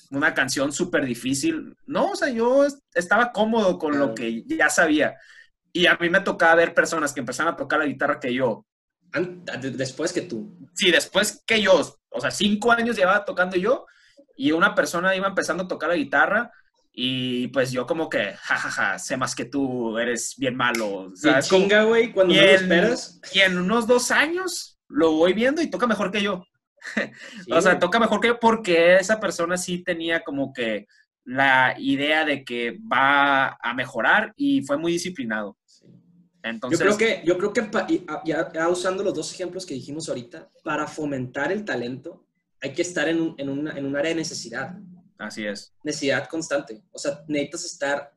una 0.10 0.34
canción 0.34 0.72
súper 0.72 1.06
difícil. 1.06 1.76
No, 1.86 2.12
o 2.12 2.16
sea, 2.16 2.30
yo 2.30 2.66
estaba 2.94 3.32
cómodo 3.32 3.78
con 3.78 3.98
lo 3.98 4.14
que 4.14 4.44
ya 4.46 4.70
sabía. 4.70 5.16
Y 5.72 5.86
a 5.86 5.96
mí 5.96 6.10
me 6.10 6.20
tocaba 6.20 6.56
ver 6.56 6.74
personas 6.74 7.14
que 7.14 7.22
empezaron 7.22 7.54
a 7.54 7.58
tocar 7.58 7.80
la 7.80 7.86
guitarra 7.86 8.20
que 8.20 8.34
yo. 8.34 8.66
Después 9.62 10.12
que 10.12 10.22
tú. 10.22 10.58
Sí, 10.74 10.92
después 10.92 11.44
que 11.46 11.62
yo. 11.62 11.98
O 12.10 12.20
sea, 12.22 12.32
cinco 12.32 12.72
años 12.72 12.98
llevaba 12.98 13.24
tocando 13.24 13.56
yo 13.56 13.86
y 14.36 14.52
una 14.52 14.76
persona 14.76 15.16
iba 15.16 15.28
empezando 15.28 15.64
a 15.64 15.68
tocar 15.68 15.90
la 15.90 15.96
guitarra 15.96 16.52
y 16.94 17.48
pues 17.50 17.72
yo 17.72 17.86
como 17.86 18.10
que, 18.10 18.34
jajaja, 18.34 19.00
sé 19.00 19.16
más 19.18 19.34
que 19.34 19.46
tú, 19.46 19.98
eres 19.98 20.36
bien 20.38 20.56
malo. 20.56 21.12
¿sabes? 21.16 21.48
chinga, 21.48 21.84
güey, 21.84 22.12
cuando 22.12 22.34
no 22.34 22.42
lo 22.42 22.48
esperas. 22.48 23.20
Y 23.34 23.40
en 23.40 23.58
unos 23.58 23.88
dos 23.88 24.12
años 24.12 24.80
lo 24.90 25.14
voy 25.14 25.34
viendo 25.34 25.62
y 25.62 25.70
toca 25.70 25.88
mejor 25.88 26.12
que 26.12 26.22
yo. 26.22 26.44
o 27.52 27.62
sea, 27.62 27.80
toca 27.80 28.00
mejor 28.00 28.20
que 28.20 28.28
yo 28.30 28.40
porque 28.40 28.96
esa 28.96 29.20
persona 29.20 29.56
sí 29.58 29.84
tenía 29.84 30.22
como 30.24 30.52
que 30.52 30.88
la 31.24 31.76
idea 31.78 32.26
de 32.26 32.44
que 32.44 32.80
va 32.92 33.58
a 33.62 33.74
mejorar 33.74 34.34
y 34.36 34.62
fue 34.64 34.78
muy 34.78 34.92
disciplinado. 34.92 35.58
Entonces, 36.44 36.80
yo 36.80 36.86
creo 36.86 36.98
que, 36.98 37.22
yo 37.24 37.38
creo 37.38 37.54
que 37.54 37.94
y, 37.94 38.04
ah, 38.08 38.22
ya, 38.26 38.52
ya 38.52 38.68
usando 38.68 39.04
los 39.04 39.14
dos 39.14 39.32
ejemplos 39.32 39.66
que 39.66 39.76
dijimos 39.76 40.10
ahorita, 40.10 40.50
para 40.64 40.88
fomentar 40.88 41.52
el 41.52 41.64
talento 41.64 42.26
hay 42.60 42.74
que 42.74 42.82
estar 42.82 43.08
en 43.08 43.22
un, 43.22 43.36
en 43.38 43.50
una- 43.50 43.78
en 43.78 43.86
un 43.86 43.96
área 43.96 44.10
de 44.10 44.16
necesidad, 44.16 44.76
así 45.22 45.46
es. 45.46 45.74
necesidad 45.84 46.28
constante. 46.28 46.84
O 46.92 47.00
sea, 47.00 47.24
necesitas 47.28 47.66
estar 47.66 48.14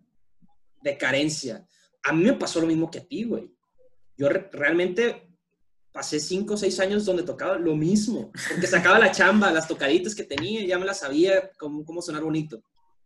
de 0.82 0.98
carencia. 0.98 1.66
A 2.02 2.12
mí 2.12 2.24
me 2.24 2.34
pasó 2.34 2.60
lo 2.60 2.66
mismo 2.66 2.90
que 2.90 2.98
a 2.98 3.06
ti, 3.06 3.24
güey. 3.24 3.50
Yo 4.16 4.28
re- 4.28 4.48
realmente 4.52 5.28
pasé 5.92 6.18
cinco 6.20 6.54
o 6.54 6.56
seis 6.56 6.78
años 6.80 7.04
donde 7.04 7.22
tocaba 7.22 7.56
lo 7.56 7.74
mismo, 7.76 8.32
porque 8.50 8.66
sacaba 8.66 8.98
la 8.98 9.10
chamba, 9.10 9.50
las 9.52 9.66
tocaditas 9.68 10.14
que 10.14 10.24
tenía, 10.24 10.64
ya 10.66 10.78
me 10.78 10.84
las 10.84 10.98
sabía 11.00 11.50
cómo, 11.58 11.84
cómo 11.84 12.02
sonar 12.02 12.22
bonito. 12.22 12.62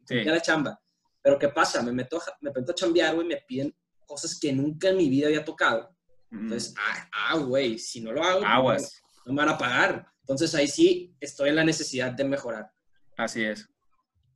Sí. 0.06 0.24
La 0.24 0.40
chamba. 0.40 0.80
Pero 1.22 1.38
¿qué 1.38 1.48
pasa? 1.48 1.82
Me 1.82 1.92
meto, 1.92 2.16
a- 2.18 2.36
me 2.40 2.50
meto 2.50 2.72
a 2.72 2.74
chambear, 2.74 3.14
güey, 3.14 3.26
me 3.26 3.36
piden 3.46 3.74
cosas 4.06 4.38
que 4.40 4.52
nunca 4.52 4.88
en 4.88 4.96
mi 4.96 5.08
vida 5.08 5.26
había 5.26 5.44
tocado. 5.44 5.94
Mm, 6.30 6.38
Entonces, 6.44 6.74
ah, 6.78 7.08
ah, 7.12 7.36
güey, 7.38 7.78
si 7.78 8.00
no 8.00 8.12
lo 8.12 8.22
hago, 8.24 8.44
Aguas. 8.44 9.02
no 9.26 9.32
me 9.34 9.42
van 9.42 9.50
a 9.54 9.58
pagar. 9.58 10.06
Entonces 10.22 10.54
ahí 10.54 10.66
sí 10.68 11.14
estoy 11.20 11.50
en 11.50 11.56
la 11.56 11.64
necesidad 11.64 12.12
de 12.12 12.24
mejorar. 12.24 12.70
Así 13.16 13.42
es. 13.44 13.68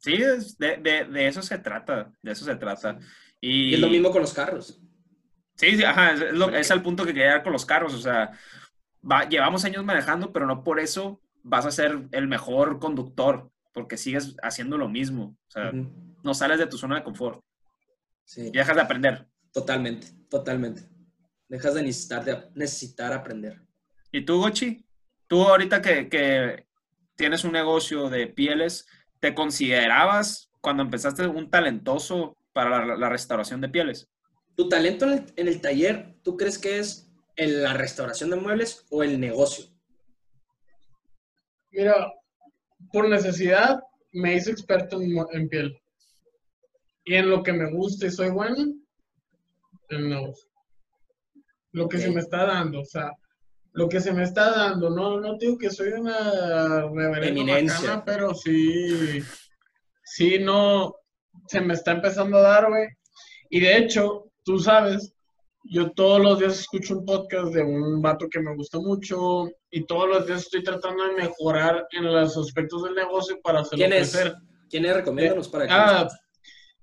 Sí, 0.02 0.14
es- 0.14 0.59
de, 0.59 0.76
de- 0.78 1.04
de 1.04 1.26
eso 1.28 1.42
se 1.42 1.59
trata, 1.59 2.12
de 2.23 2.32
eso 2.32 2.44
se 2.44 2.56
trata. 2.56 2.99
Y, 3.40 3.71
Y 3.71 3.75
es 3.75 3.80
lo 3.80 3.88
mismo 3.88 4.11
con 4.11 4.21
los 4.23 4.32
carros. 4.32 4.80
Sí, 5.54 5.76
sí, 5.76 5.85
ajá, 5.85 6.12
es, 6.12 6.21
es 6.21 6.32
lo- 6.32 6.50
es 6.50 6.71
el 6.71 6.82
punto 6.82 7.04
que 7.04 7.12
quería 7.14 7.30
dar 7.32 7.42
con 7.42 7.52
los 7.52 7.64
carros, 7.66 7.94
o 7.94 7.99
sea, 8.00 8.32
va- 9.09 9.28
llevamos 9.28 9.64
años 9.64 9.85
manejando, 9.85 10.32
pero 10.32 10.47
no 10.47 10.64
por 10.64 10.80
eso 10.80 11.21
vas 11.42 11.66
a 11.66 11.71
ser 11.71 12.09
el 12.12 12.26
mejor 12.26 12.78
conductor, 12.80 13.50
porque 13.73 13.97
sigues 13.97 14.37
haciendo 14.42 14.76
lo 14.78 14.88
mismo, 14.88 15.37
o 15.49 15.50
sea, 15.50 15.73
no 15.73 16.35
sales 16.35 16.59
de 16.59 16.66
tu 16.66 16.78
zona 16.78 16.97
de 16.97 17.04
confort 17.04 17.42
Sí, 18.25 18.49
y 18.49 18.50
dejas 18.50 18.76
de 18.76 18.82
aprender. 18.82 19.26
totalmente, 19.52 20.09
totalmente. 20.28 20.82
Dejas 21.49 21.75
de 21.75 21.82
necesitar, 21.82 22.25
de 22.25 22.49
necesitar 22.54 23.12
aprender. 23.12 23.61
¿Y 24.11 24.25
tú, 24.25 24.38
Gochi? 24.40 24.85
Tú 25.26 25.42
ahorita 25.44 25.82
que, 25.82 26.09
que 26.09 26.66
tienes 27.16 27.44
un 27.44 27.52
negocio 27.52 28.09
de 28.09 28.26
pieles, 28.26 28.87
¿te 29.23 29.37
considerabas 29.37 30.50
cuando 30.61 30.83
empezaste 30.83 31.29
un 31.29 31.49
talentoso 31.49 32.37
para 32.52 32.85
la, 32.85 32.97
la 32.97 33.09
restauración 33.09 33.61
de 33.61 33.69
pieles? 33.69 34.11
¿Tu 34.57 34.69
talento 34.69 35.07
en 35.07 35.12
el, 35.12 35.33
en 35.37 35.49
el 35.49 35.61
taller, 35.61 36.17
tú 36.25 36.37
crees 36.37 36.59
que 36.59 36.81
es 36.81 37.09
en 37.37 37.62
la 37.62 37.73
restauración 37.73 38.31
de 38.31 38.37
muebles 38.37 38.85
o 38.91 39.05
el 39.05 39.21
negocio? 39.21 39.67
Mira, 41.71 42.12
por 42.93 43.09
necesidad 43.09 43.81
me 44.11 44.35
hice 44.35 44.50
experto 44.50 45.00
en, 45.00 45.17
en 45.31 45.49
piel. 45.49 45.81
Y 47.05 47.14
en 47.14 47.31
lo 47.31 47.45
que 47.45 47.52
me 47.52 47.71
gusta 47.71 48.07
y 48.07 48.11
soy 48.11 48.31
bueno, 48.31 48.75
el 49.88 50.09
negocio. 50.09 50.50
Lo 51.71 51.88
que 51.88 51.99
se 51.99 52.11
me 52.11 52.21
está 52.21 52.45
dando, 52.45 52.81
o 52.81 52.85
sea, 52.85 53.12
lo 53.73 53.88
que 53.88 54.00
se 54.00 54.12
me 54.12 54.23
está 54.25 54.50
dando, 54.50 54.91
no, 54.91 55.21
no 55.21 55.37
digo 55.38 55.57
que 55.59 55.71
soy 55.71 55.88
una 55.93 56.83
reverenda 56.88 57.55
bacana, 57.55 58.05
pero 58.05 58.35
sí, 58.35 59.21
sí, 60.05 60.38
no, 60.38 60.95
se 61.49 61.61
me 61.61 61.75
está 61.75 61.93
empezando 61.93 62.38
a 62.38 62.43
dar, 62.43 62.69
güey. 62.69 62.87
Y 63.50 63.61
de 63.61 63.79
hecho, 63.79 64.31
tú 64.45 64.59
sabes, 64.59 65.14
yo 65.64 65.91
todos 65.93 66.21
los 66.21 66.38
días 66.38 66.61
escucho 66.61 66.99
un 66.99 67.05
podcast 67.07 67.52
de 67.55 67.62
un 67.62 68.02
vato 68.02 68.29
que 68.29 68.41
me 68.41 68.55
gusta 68.57 68.79
mucho 68.79 69.49
y 69.71 69.85
todos 69.87 70.09
los 70.09 70.26
días 70.26 70.43
estoy 70.43 70.62
tratando 70.64 71.05
de 71.05 71.14
mejorar 71.14 71.87
en 71.93 72.05
los 72.12 72.37
aspectos 72.37 72.83
del 72.83 72.95
negocio 72.95 73.38
para 73.43 73.61
hacerlo 73.61 73.79
¿Quién 73.87 73.93
es? 73.93 74.11
crecer. 74.12 74.35
¿Quién 74.69 74.85
es? 74.87 74.97
Recomiéndanos 74.97 75.49
para 75.49 75.67
que... 75.67 75.73
Ah, 75.73 76.09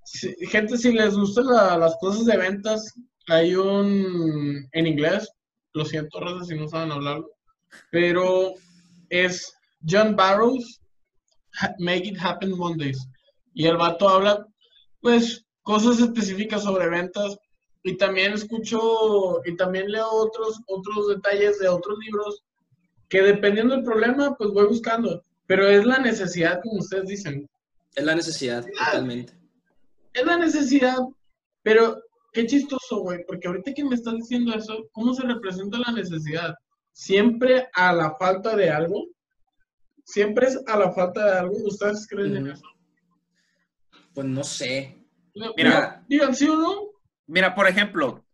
si- 0.04 0.34
gente, 0.46 0.76
si 0.78 0.92
les 0.92 1.14
gustan 1.16 1.46
la- 1.46 1.76
las 1.76 1.96
cosas 2.00 2.24
de 2.24 2.36
ventas, 2.36 2.92
hay 3.28 3.54
un 3.54 4.68
en 4.72 4.86
inglés, 4.86 5.28
lo 5.72 5.84
siento, 5.84 6.20
raza, 6.20 6.44
si 6.44 6.54
no 6.54 6.68
saben 6.68 6.92
hablarlo, 6.92 7.30
pero 7.90 8.54
es 9.08 9.52
John 9.88 10.16
Barrows, 10.16 10.80
Make 11.78 12.08
It 12.08 12.18
Happen 12.20 12.56
Mondays. 12.56 13.06
Y 13.54 13.66
el 13.66 13.76
vato 13.76 14.08
habla, 14.08 14.46
pues, 15.00 15.44
cosas 15.62 16.00
específicas 16.00 16.62
sobre 16.62 16.88
ventas. 16.88 17.36
Y 17.82 17.96
también 17.96 18.34
escucho, 18.34 19.40
y 19.46 19.56
también 19.56 19.90
leo 19.90 20.08
otros, 20.10 20.60
otros 20.66 21.08
detalles 21.08 21.58
de 21.58 21.68
otros 21.68 21.98
libros 21.98 22.42
que 23.08 23.22
dependiendo 23.22 23.74
del 23.74 23.84
problema, 23.84 24.36
pues 24.36 24.50
voy 24.50 24.66
buscando. 24.66 25.24
Pero 25.46 25.66
es 25.66 25.84
la 25.84 25.98
necesidad, 25.98 26.60
como 26.62 26.78
ustedes 26.78 27.08
dicen. 27.08 27.48
Es 27.96 28.04
la 28.04 28.14
necesidad, 28.14 28.64
totalmente. 28.78 29.32
es 30.12 30.24
la 30.24 30.36
necesidad, 30.36 30.98
pero 31.62 32.00
qué 32.32 32.46
chistoso, 32.46 33.00
güey, 33.00 33.24
porque 33.26 33.48
ahorita 33.48 33.72
que 33.74 33.84
me 33.84 33.94
estás 33.94 34.14
diciendo 34.14 34.54
eso, 34.54 34.88
¿cómo 34.92 35.14
se 35.14 35.26
representa 35.26 35.78
la 35.78 35.92
necesidad? 35.92 36.54
Siempre 36.92 37.68
a 37.74 37.92
la 37.92 38.16
falta 38.16 38.56
de 38.56 38.70
algo. 38.70 39.06
Siempre 40.04 40.46
es 40.46 40.60
a 40.66 40.76
la 40.76 40.92
falta 40.92 41.24
de 41.24 41.38
algo. 41.38 41.56
¿Ustedes 41.64 42.06
creen 42.08 42.36
en 42.36 42.46
eso? 42.48 42.66
Pues 44.14 44.26
no 44.26 44.42
sé. 44.42 44.98
Mira. 45.56 46.04
digan 46.08 46.34
sí 46.34 46.48
o 46.48 46.56
no. 46.56 46.90
Mira, 47.26 47.54
por 47.54 47.68
ejemplo, 47.68 48.24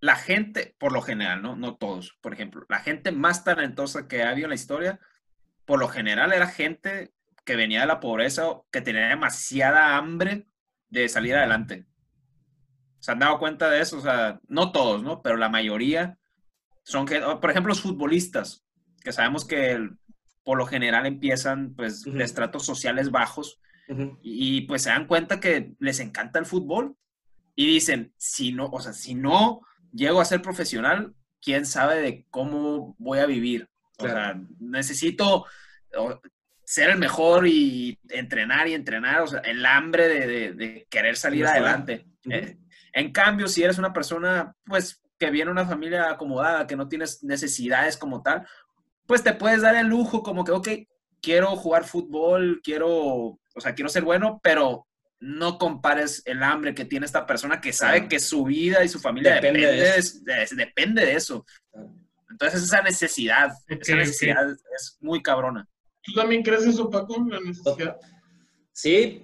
la 0.00 0.16
gente, 0.16 0.76
por 0.78 0.92
lo 0.92 1.02
general, 1.02 1.42
¿no? 1.42 1.56
No 1.56 1.76
todos, 1.76 2.16
por 2.20 2.32
ejemplo, 2.32 2.64
la 2.68 2.78
gente 2.78 3.10
más 3.10 3.44
talentosa 3.44 4.06
que 4.06 4.22
ha 4.22 4.30
habido 4.30 4.46
en 4.46 4.50
la 4.50 4.54
historia, 4.54 5.00
por 5.64 5.80
lo 5.80 5.88
general 5.88 6.32
era 6.32 6.46
gente 6.46 7.12
que 7.44 7.56
venía 7.56 7.80
de 7.80 7.86
la 7.86 8.00
pobreza 8.00 8.48
o 8.48 8.66
que 8.70 8.80
tenía 8.80 9.08
demasiada 9.08 9.96
hambre 9.96 10.46
de 10.88 11.08
salir 11.08 11.34
adelante. 11.34 11.86
¿Se 13.06 13.12
han 13.12 13.20
dado 13.20 13.38
cuenta 13.38 13.70
de 13.70 13.80
eso? 13.80 13.98
O 13.98 14.00
sea, 14.00 14.40
no 14.48 14.72
todos, 14.72 15.00
¿no? 15.04 15.22
Pero 15.22 15.36
la 15.36 15.48
mayoría 15.48 16.18
son 16.82 17.06
por 17.06 17.50
ejemplo, 17.50 17.68
los 17.70 17.80
futbolistas, 17.80 18.64
que 19.04 19.12
sabemos 19.12 19.44
que 19.44 19.88
por 20.42 20.58
lo 20.58 20.66
general 20.66 21.06
empiezan 21.06 21.72
pues 21.76 22.02
de 22.02 22.24
estratos 22.24 22.66
sociales 22.66 23.12
bajos 23.12 23.60
Ujú. 23.88 24.18
y 24.22 24.62
pues 24.62 24.82
se 24.82 24.88
dan 24.90 25.06
cuenta 25.06 25.38
que 25.38 25.74
les 25.78 26.00
encanta 26.00 26.40
el 26.40 26.46
fútbol 26.46 26.96
y 27.54 27.66
dicen, 27.68 28.12
si 28.16 28.50
no, 28.52 28.66
o 28.66 28.80
sea, 28.80 28.92
si 28.92 29.14
no 29.14 29.60
llego 29.92 30.20
a 30.20 30.24
ser 30.24 30.42
profesional, 30.42 31.14
quién 31.40 31.64
sabe 31.64 32.00
de 32.02 32.26
cómo 32.30 32.96
voy 32.98 33.20
a 33.20 33.26
vivir. 33.26 33.68
O 33.98 34.02
Claro. 34.04 34.14
sea, 34.40 34.40
necesito 34.58 35.46
ser 36.64 36.90
el 36.90 36.98
mejor 36.98 37.46
y 37.46 38.00
entrenar 38.08 38.66
y 38.66 38.74
entrenar, 38.74 39.22
o 39.22 39.28
sea, 39.28 39.40
el 39.42 39.64
hambre 39.64 40.08
de, 40.08 40.26
de- 40.26 40.52
de 40.54 40.86
querer 40.90 41.16
salir 41.16 41.46
adelante. 41.46 42.04
Eh, 42.28 42.58
en 42.96 43.12
cambio, 43.12 43.46
si 43.46 43.62
eres 43.62 43.78
una 43.78 43.92
persona, 43.92 44.54
pues, 44.64 45.02
que 45.18 45.30
viene 45.30 45.46
de 45.50 45.52
una 45.52 45.66
familia 45.66 46.10
acomodada, 46.10 46.66
que 46.66 46.76
no 46.76 46.88
tienes 46.88 47.22
necesidades 47.22 47.96
como 47.96 48.22
tal, 48.22 48.46
pues 49.06 49.22
te 49.22 49.32
puedes 49.34 49.60
dar 49.62 49.76
el 49.76 49.86
lujo 49.86 50.22
como 50.22 50.44
que, 50.44 50.52
ok, 50.52 50.68
quiero 51.22 51.54
jugar 51.56 51.84
fútbol, 51.84 52.60
quiero, 52.64 52.90
o 52.94 53.40
sea, 53.60 53.74
quiero 53.74 53.88
ser 53.88 54.02
bueno, 54.02 54.40
pero 54.42 54.86
no 55.20 55.58
compares 55.58 56.22
el 56.26 56.42
hambre 56.42 56.74
que 56.74 56.84
tiene 56.84 57.06
esta 57.06 57.24
persona 57.26 57.60
que 57.60 57.72
sabe 57.72 57.98
Claro. 57.98 58.08
que 58.08 58.18
su 58.20 58.44
vida 58.44 58.84
y 58.84 58.88
su 58.88 58.98
familia 58.98 59.34
Depende 59.34 59.60
depende, 59.60 59.82
de 59.82 59.96
eso. 59.98 60.18
de- 60.24 60.48
depende 60.56 61.04
de 61.06 61.14
eso. 61.14 61.44
Claro. 61.72 61.90
Entonces 62.30 62.62
esa 62.62 62.82
necesidad, 62.82 63.50
esa 63.68 63.94
necesidad 63.96 64.50
es 64.76 64.98
muy 65.00 65.22
cabrona. 65.22 65.66
¿Tú 66.02 66.12
también 66.12 66.42
crees 66.42 66.64
eso, 66.66 66.90
Paco? 66.90 67.24
La 67.28 67.40
necesidad. 67.40 67.96
Sí, 68.72 69.22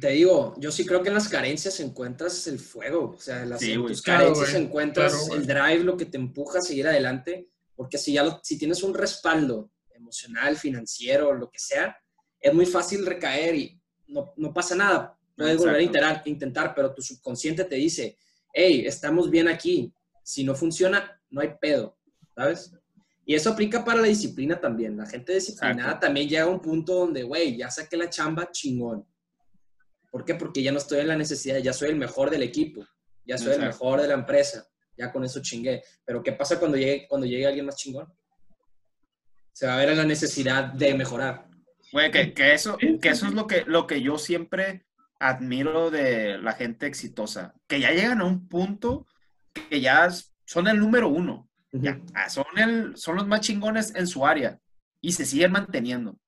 te 0.00 0.08
digo, 0.10 0.54
yo 0.58 0.70
sí 0.72 0.84
creo 0.84 1.02
que 1.02 1.08
en 1.08 1.14
las 1.14 1.28
carencias 1.28 1.78
encuentras 1.80 2.46
el 2.46 2.58
fuego. 2.58 3.14
O 3.16 3.20
sea, 3.20 3.42
en, 3.42 3.50
las, 3.50 3.60
Sí, 3.60 3.72
en 3.72 3.86
tus 3.86 4.02
Claro, 4.02 4.20
carencias 4.24 4.50
güey. 4.52 4.62
encuentras 4.64 5.12
Claro, 5.12 5.34
el 5.40 5.46
drive, 5.46 5.84
lo 5.84 5.96
que 5.96 6.06
te 6.06 6.16
empuja 6.16 6.58
a 6.58 6.62
seguir 6.62 6.86
adelante. 6.88 7.48
Porque 7.76 7.98
si 7.98 8.12
ya 8.12 8.22
lo- 8.24 8.40
si 8.42 8.56
tienes 8.58 8.82
un 8.82 8.94
respaldo 8.94 9.70
emocional, 9.94 10.56
financiero, 10.56 11.32
lo 11.34 11.50
que 11.50 11.58
sea, 11.58 11.96
es 12.40 12.52
muy 12.54 12.66
fácil 12.66 13.04
recaer 13.06 13.54
y 13.54 13.80
no, 14.08 14.32
no 14.36 14.52
pasa 14.52 14.74
nada. 14.74 15.18
Puedes 15.36 15.56
volver 15.58 15.76
a 15.76 15.82
intentar, 15.82 16.22
intentar, 16.26 16.74
pero 16.74 16.94
tu 16.94 17.02
subconsciente 17.02 17.64
te 17.64 17.74
dice, 17.76 18.16
hey, 18.52 18.84
estamos 18.86 19.28
bien 19.30 19.48
aquí. 19.48 19.92
Si 20.22 20.44
no 20.44 20.54
funciona, 20.54 21.20
no 21.30 21.40
hay 21.40 21.50
pedo, 21.60 21.98
¿sabes? 22.34 22.72
Y 23.26 23.34
eso 23.34 23.50
aplica 23.50 23.84
para 23.84 24.00
la 24.02 24.06
disciplina 24.06 24.60
también. 24.60 24.96
La 24.96 25.06
gente 25.06 25.34
disciplinada 25.34 25.80
Exacto. 25.82 26.06
también 26.06 26.28
llega 26.28 26.42
a 26.44 26.48
un 26.48 26.60
punto 26.60 26.94
donde, 26.94 27.22
güey, 27.24 27.56
ya 27.56 27.70
saqué 27.70 27.96
la 27.96 28.08
chamba 28.08 28.50
chingón. 28.52 29.04
¿Por 30.14 30.24
qué? 30.24 30.36
Porque 30.36 30.62
ya 30.62 30.70
no 30.70 30.78
estoy 30.78 31.00
en 31.00 31.08
la 31.08 31.16
necesidad, 31.16 31.58
ya 31.58 31.72
soy 31.72 31.88
el 31.88 31.96
mejor 31.96 32.30
del 32.30 32.44
equipo, 32.44 32.86
ya 33.26 33.36
soy 33.36 33.54
el 33.54 33.62
mejor 33.62 34.00
de 34.00 34.06
la 34.06 34.14
empresa, 34.14 34.64
ya 34.96 35.10
con 35.10 35.24
eso 35.24 35.42
chingué. 35.42 35.82
Pero 36.04 36.22
¿qué 36.22 36.30
pasa 36.30 36.60
cuando 36.60 36.76
llegue, 36.76 37.08
cuando 37.08 37.26
llegue 37.26 37.48
alguien 37.48 37.66
más 37.66 37.74
chingón? 37.74 38.06
Se 39.52 39.66
va 39.66 39.74
a 39.74 39.78
ver 39.78 39.88
en 39.88 39.96
la 39.96 40.04
necesidad 40.04 40.66
de 40.66 40.94
mejorar. 40.94 41.48
Güey, 41.90 42.12
que, 42.12 42.32
que 42.32 42.54
eso, 42.54 42.76
que 42.78 43.08
eso 43.08 43.26
es 43.26 43.34
lo 43.34 43.48
que, 43.48 43.64
lo 43.66 43.88
que 43.88 44.02
yo 44.02 44.16
siempre 44.16 44.86
admiro 45.18 45.90
de 45.90 46.38
la 46.38 46.52
gente 46.52 46.86
exitosa, 46.86 47.52
que 47.66 47.80
ya 47.80 47.90
llegan 47.90 48.20
a 48.20 48.24
un 48.24 48.48
punto 48.48 49.08
que 49.68 49.80
ya 49.80 50.08
son 50.44 50.68
el 50.68 50.78
número 50.78 51.08
uno, 51.08 51.50
ya, 51.72 52.00
son, 52.28 52.46
el, 52.56 52.96
son 52.96 53.16
los 53.16 53.26
más 53.26 53.40
chingones 53.40 53.92
en 53.96 54.06
su 54.06 54.24
área 54.24 54.60
y 55.00 55.10
se 55.10 55.26
siguen 55.26 55.50
manteniendo. 55.50 56.20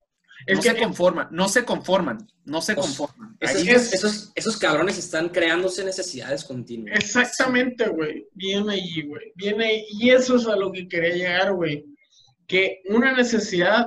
Es 0.46 0.56
no 0.58 0.62
que 0.62 0.70
se 0.70 0.76
conforman, 0.82 1.28
no 1.30 1.48
se 1.48 1.64
conforman, 1.64 2.18
no 2.44 2.60
se 2.60 2.74
Pues, 2.74 2.86
conforman. 2.86 3.36
Esos, 3.40 3.62
Ahí- 3.62 3.68
es- 3.70 3.92
esos, 3.94 4.32
esos 4.34 4.56
cabrones 4.58 4.98
están 4.98 5.28
creándose 5.30 5.84
necesidades 5.84 6.44
continuas. 6.44 6.98
Exactamente, 6.98 7.88
güey. 7.88 8.26
Viene 8.34 8.74
allí, 8.74 9.02
güey. 9.06 9.32
Viene 9.34 9.64
ahí. 9.66 9.84
Y 9.90 10.10
eso 10.10 10.36
es 10.36 10.46
a 10.46 10.54
lo 10.56 10.70
que 10.72 10.86
quería 10.88 11.14
llegar, 11.14 11.52
güey. 11.54 11.84
Que 12.46 12.80
una 12.90 13.12
necesidad 13.12 13.86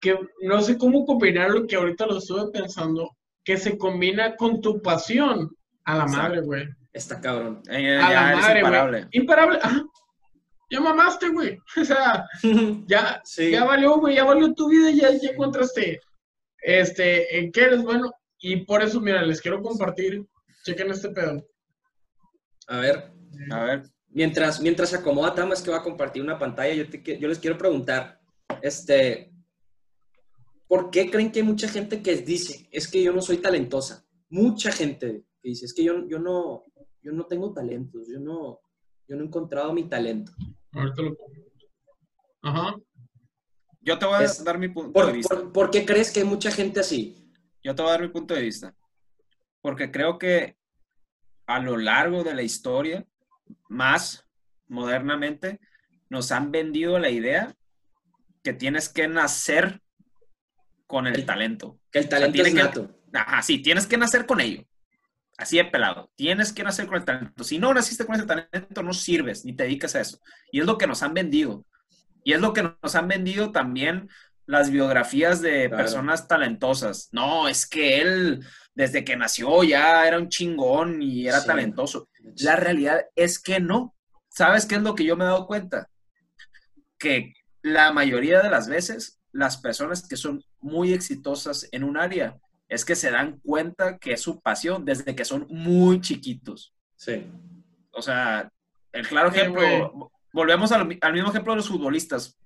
que 0.00 0.16
no 0.42 0.60
sé 0.62 0.78
cómo 0.78 1.04
combinar 1.04 1.50
lo 1.50 1.66
que 1.66 1.76
ahorita 1.76 2.06
lo 2.06 2.18
estuve 2.18 2.50
pensando, 2.52 3.16
que 3.44 3.56
se 3.56 3.76
combina 3.76 4.36
con 4.36 4.60
tu 4.60 4.80
pasión 4.80 5.50
a 5.84 5.96
la 5.96 6.02
Exacto. 6.04 6.22
madre, 6.22 6.40
güey. 6.42 6.68
Está 6.92 7.20
cabrón. 7.20 7.62
eh, 7.70 7.96
A 7.96 8.10
ya 8.10 8.20
la 8.22 8.28
eres 8.32 8.40
madre, 8.42 8.58
imparable. 8.60 8.98
güey. 9.00 9.08
Imparable. 9.12 9.58
Ajá. 9.62 9.82
Ya 10.70 10.80
mamaste, 10.80 11.28
güey. 11.30 11.58
O 11.80 11.84
sea, 11.84 12.26
ya, 12.86 13.20
Sí. 13.24 13.50
ya 13.50 13.64
valió, 13.64 13.98
güey. 13.98 14.16
Ya 14.16 14.24
valió 14.24 14.52
tu 14.54 14.68
vida. 14.68 14.90
Ya, 14.90 15.10
ya 15.18 15.30
encontraste 15.30 16.00
este, 16.62 17.38
en 17.38 17.52
qué 17.52 17.62
eres 17.62 17.82
bueno. 17.82 18.12
Y 18.38 18.64
por 18.64 18.82
eso, 18.82 19.00
mira, 19.00 19.22
les 19.22 19.40
quiero 19.40 19.62
compartir. 19.62 20.24
Chequen 20.64 20.90
este 20.90 21.10
pedo. 21.10 21.46
A 22.66 22.78
ver, 22.80 23.12
A 23.50 23.64
ver, 23.64 23.82
mientras, 24.08 24.60
mientras 24.60 24.90
se 24.90 24.96
acomoda 24.96 25.34
Tamas 25.34 25.62
que 25.62 25.70
va 25.70 25.78
a 25.78 25.82
compartir 25.82 26.22
una 26.22 26.38
pantalla, 26.38 26.74
yo, 26.74 26.88
te 26.90 27.18
yo 27.18 27.28
les 27.28 27.38
quiero 27.38 27.56
preguntar, 27.56 28.20
este, 28.60 29.32
¿por 30.66 30.90
qué 30.90 31.10
creen 31.10 31.32
que 31.32 31.40
hay 31.40 31.46
mucha 31.46 31.68
gente 31.68 32.02
que 32.02 32.16
dice, 32.16 32.68
es 32.70 32.86
que 32.88 33.02
yo 33.02 33.12
no 33.12 33.22
soy 33.22 33.38
talentosa? 33.38 34.04
Mucha 34.28 34.70
gente 34.70 35.24
que 35.40 35.48
dice, 35.48 35.64
es 35.64 35.72
que 35.72 35.82
yo, 35.84 36.06
yo, 36.06 36.18
no, 36.18 36.64
yo 37.02 37.12
no 37.12 37.24
tengo 37.24 37.52
talentos, 37.54 38.06
yo 38.06 38.20
no, 38.20 38.60
yo 39.06 39.16
no 39.16 39.22
he 39.22 39.26
encontrado 39.26 39.72
mi 39.72 39.88
talento. 39.88 40.32
Ahorita 40.78 41.02
lo 41.02 41.14
pongo. 41.16 41.32
Ajá. 42.42 42.76
yo 43.80 43.98
te 43.98 44.06
voy 44.06 44.14
a 44.16 44.22
Es- 44.24 44.44
dar 44.44 44.58
mi 44.58 44.68
punto 44.68 44.98
de 44.98 45.04
¿Por, 45.06 45.12
vista. 45.14 45.34
por- 45.34 45.52
por 45.52 45.70
qué 45.70 45.84
crees 45.86 46.12
que 46.12 46.20
hay 46.20 46.26
mucha 46.26 46.50
gente 46.50 46.80
así? 46.80 47.32
Yo 47.62 47.74
te 47.74 47.82
voy 47.82 47.88
a 47.88 47.92
dar 47.92 48.02
mi 48.02 48.08
punto 48.08 48.34
de 48.34 48.42
vista. 48.42 48.74
Porque 49.62 49.90
creo 49.90 50.18
que 50.18 50.56
a 51.46 51.58
lo 51.58 51.76
largo 51.78 52.22
de 52.22 52.34
la 52.34 52.42
historia, 52.42 53.06
más 53.68 54.26
modernamente, 54.66 55.58
nos 56.10 56.30
han 56.32 56.50
vendido 56.52 56.98
la 56.98 57.08
idea 57.10 57.54
que 58.42 58.52
tienes 58.52 58.88
que 58.90 59.08
nacer 59.08 59.80
con 60.86 61.06
el 61.06 61.16
El- 61.16 61.26
talento. 61.26 61.80
Que 61.90 61.98
el 62.00 62.08
talento 62.08 62.42
es 62.42 62.48
que- 62.48 62.54
nato. 62.62 62.94
Ajá, 63.14 63.42
sí, 63.42 63.58
tienes 63.62 63.86
que 63.86 63.96
nacer 63.96 64.26
con 64.26 64.40
ello. 64.40 64.62
Así 65.38 65.56
de 65.56 65.64
pelado. 65.64 66.10
Tienes 66.16 66.52
que 66.52 66.64
nacer 66.64 66.86
con 66.86 66.96
el 66.96 67.04
talento. 67.04 67.44
Si 67.44 67.58
no 67.58 67.72
naciste 67.72 68.04
con 68.04 68.16
ese 68.16 68.26
talento, 68.26 68.82
no 68.82 68.92
sirves, 68.92 69.44
ni 69.44 69.54
te 69.54 69.62
dedicas 69.64 69.94
a 69.94 70.00
eso. 70.00 70.18
Y 70.52 70.60
es 70.60 70.66
lo 70.66 70.76
que 70.76 70.86
nos 70.88 71.02
han 71.02 71.14
vendido. 71.14 71.64
Y 72.24 72.32
es 72.34 72.40
lo 72.40 72.52
que 72.52 72.64
nos 72.82 72.94
han 72.96 73.08
vendido 73.08 73.52
también 73.52 74.08
las 74.46 74.70
biografías 74.70 75.40
de 75.40 75.68
Claro. 75.68 75.76
personas 75.76 76.26
talentosas. 76.26 77.08
No, 77.12 77.48
es 77.48 77.66
que 77.66 78.00
él 78.00 78.44
desde 78.74 79.04
que 79.04 79.16
nació 79.16 79.62
ya 79.64 80.06
era 80.06 80.18
un 80.18 80.28
chingón 80.28 81.00
y 81.02 81.28
era 81.28 81.40
Sí. 81.40 81.46
talentoso. 81.46 82.08
La 82.38 82.56
realidad 82.56 83.02
es 83.14 83.38
que 83.38 83.60
no. 83.60 83.94
¿Sabes 84.28 84.66
qué 84.66 84.74
es 84.76 84.82
lo 84.82 84.94
que 84.94 85.04
yo 85.04 85.16
me 85.16 85.24
he 85.24 85.28
dado 85.28 85.46
cuenta? 85.46 85.88
Que 86.98 87.32
la 87.62 87.92
mayoría 87.92 88.42
de 88.42 88.50
las 88.50 88.68
veces 88.68 89.20
las 89.32 89.56
personas 89.58 90.06
que 90.08 90.16
son 90.16 90.42
muy 90.60 90.92
exitosas 90.92 91.68
en 91.72 91.84
un 91.84 91.96
área 91.96 92.36
es 92.68 92.84
que 92.84 92.94
se 92.94 93.10
dan 93.10 93.38
cuenta 93.40 93.98
que 93.98 94.12
es 94.12 94.20
su 94.20 94.40
pasión 94.40 94.84
desde 94.84 95.14
que 95.16 95.24
son 95.24 95.46
muy 95.48 96.00
chiquitos. 96.00 96.74
Sí. 96.96 97.26
O 97.92 98.02
sea, 98.02 98.50
el 98.92 99.06
claro 99.08 99.30
Sí, 99.32 99.38
ejemplo, 99.40 99.62
vo- 99.62 100.10
volvemos 100.32 100.70
al, 100.72 100.98
al 101.00 101.12
mismo 101.12 101.30
ejemplo 101.30 101.52
de 101.52 101.56
los 101.58 101.68
futbolistas. 101.68 102.36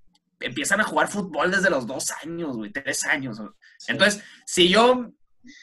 Empiezan 0.40 0.80
a 0.80 0.84
jugar 0.84 1.08
fútbol 1.08 1.50
desde 1.50 1.70
los 1.70 1.86
dos 1.86 2.10
años, 2.24 2.56
güey, 2.56 2.70
tres 2.72 3.04
años. 3.06 3.40
sí. 3.78 3.92
Entonces, 3.92 4.22
si 4.46 4.68
yo 4.68 5.10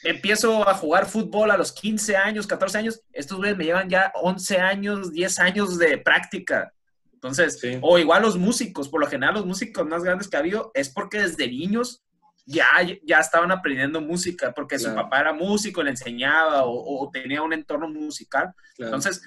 empiezo 0.02 0.68
a 0.68 0.74
jugar 0.74 1.06
fútbol 1.06 1.50
a 1.50 1.56
los 1.56 1.72
15 1.72 2.16
años, 2.16 2.46
14 2.46 2.78
años, 2.78 3.02
estos 3.12 3.38
güeyes 3.38 3.56
me 3.56 3.64
llevan 3.64 3.88
ya 3.88 4.12
11 4.14 4.58
años, 4.58 5.10
10 5.12 5.38
años 5.38 5.78
de 5.78 5.98
práctica. 5.98 6.72
Entonces, 7.14 7.58
Sí. 7.60 7.78
o 7.82 7.98
igual 7.98 8.22
los 8.22 8.38
músicos, 8.38 8.88
por 8.88 9.00
lo 9.00 9.06
general 9.06 9.34
los 9.34 9.46
músicos 9.46 9.86
más 9.86 10.02
grandes 10.02 10.28
que 10.28 10.36
ha 10.36 10.40
habido 10.40 10.70
es 10.74 10.88
porque 10.90 11.20
desde 11.20 11.46
niños 11.48 12.02
ya, 12.50 12.66
ya 13.04 13.20
estaban 13.20 13.52
aprendiendo 13.52 14.00
música, 14.00 14.52
porque 14.52 14.78
su 14.78 14.92
papá 14.94 15.20
era 15.20 15.32
músico, 15.32 15.82
le 15.82 15.90
enseñaba 15.90 16.64
o, 16.64 17.04
o 17.04 17.10
tenía 17.10 17.42
un 17.42 17.52
entorno 17.52 17.88
musical. 17.88 18.52
claro. 18.76 18.88
Entonces, 18.88 19.22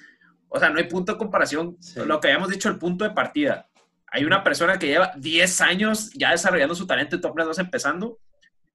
o 0.50 0.60
sea, 0.60 0.70
no 0.70 0.78
hay 0.78 0.84
punto 0.84 1.14
de 1.14 1.18
comparación. 1.18 1.78
Sí. 1.80 2.00
Lo 2.06 2.20
que 2.20 2.28
habíamos 2.28 2.50
dicho, 2.50 2.70
el 2.70 2.78
punto 2.78 3.06
de 3.06 3.12
partida. 3.12 3.70
Hay 4.08 4.26
una 4.26 4.44
persona 4.44 4.78
que 4.78 4.88
lleva 4.88 5.12
10 5.16 5.62
años 5.62 6.12
ya 6.14 6.32
desarrollando 6.32 6.76
su 6.76 6.86
talento 6.86 7.16
y 7.16 7.22
tú 7.22 7.28
apenas 7.30 7.48
vas 7.48 7.60
empezando, 7.60 8.20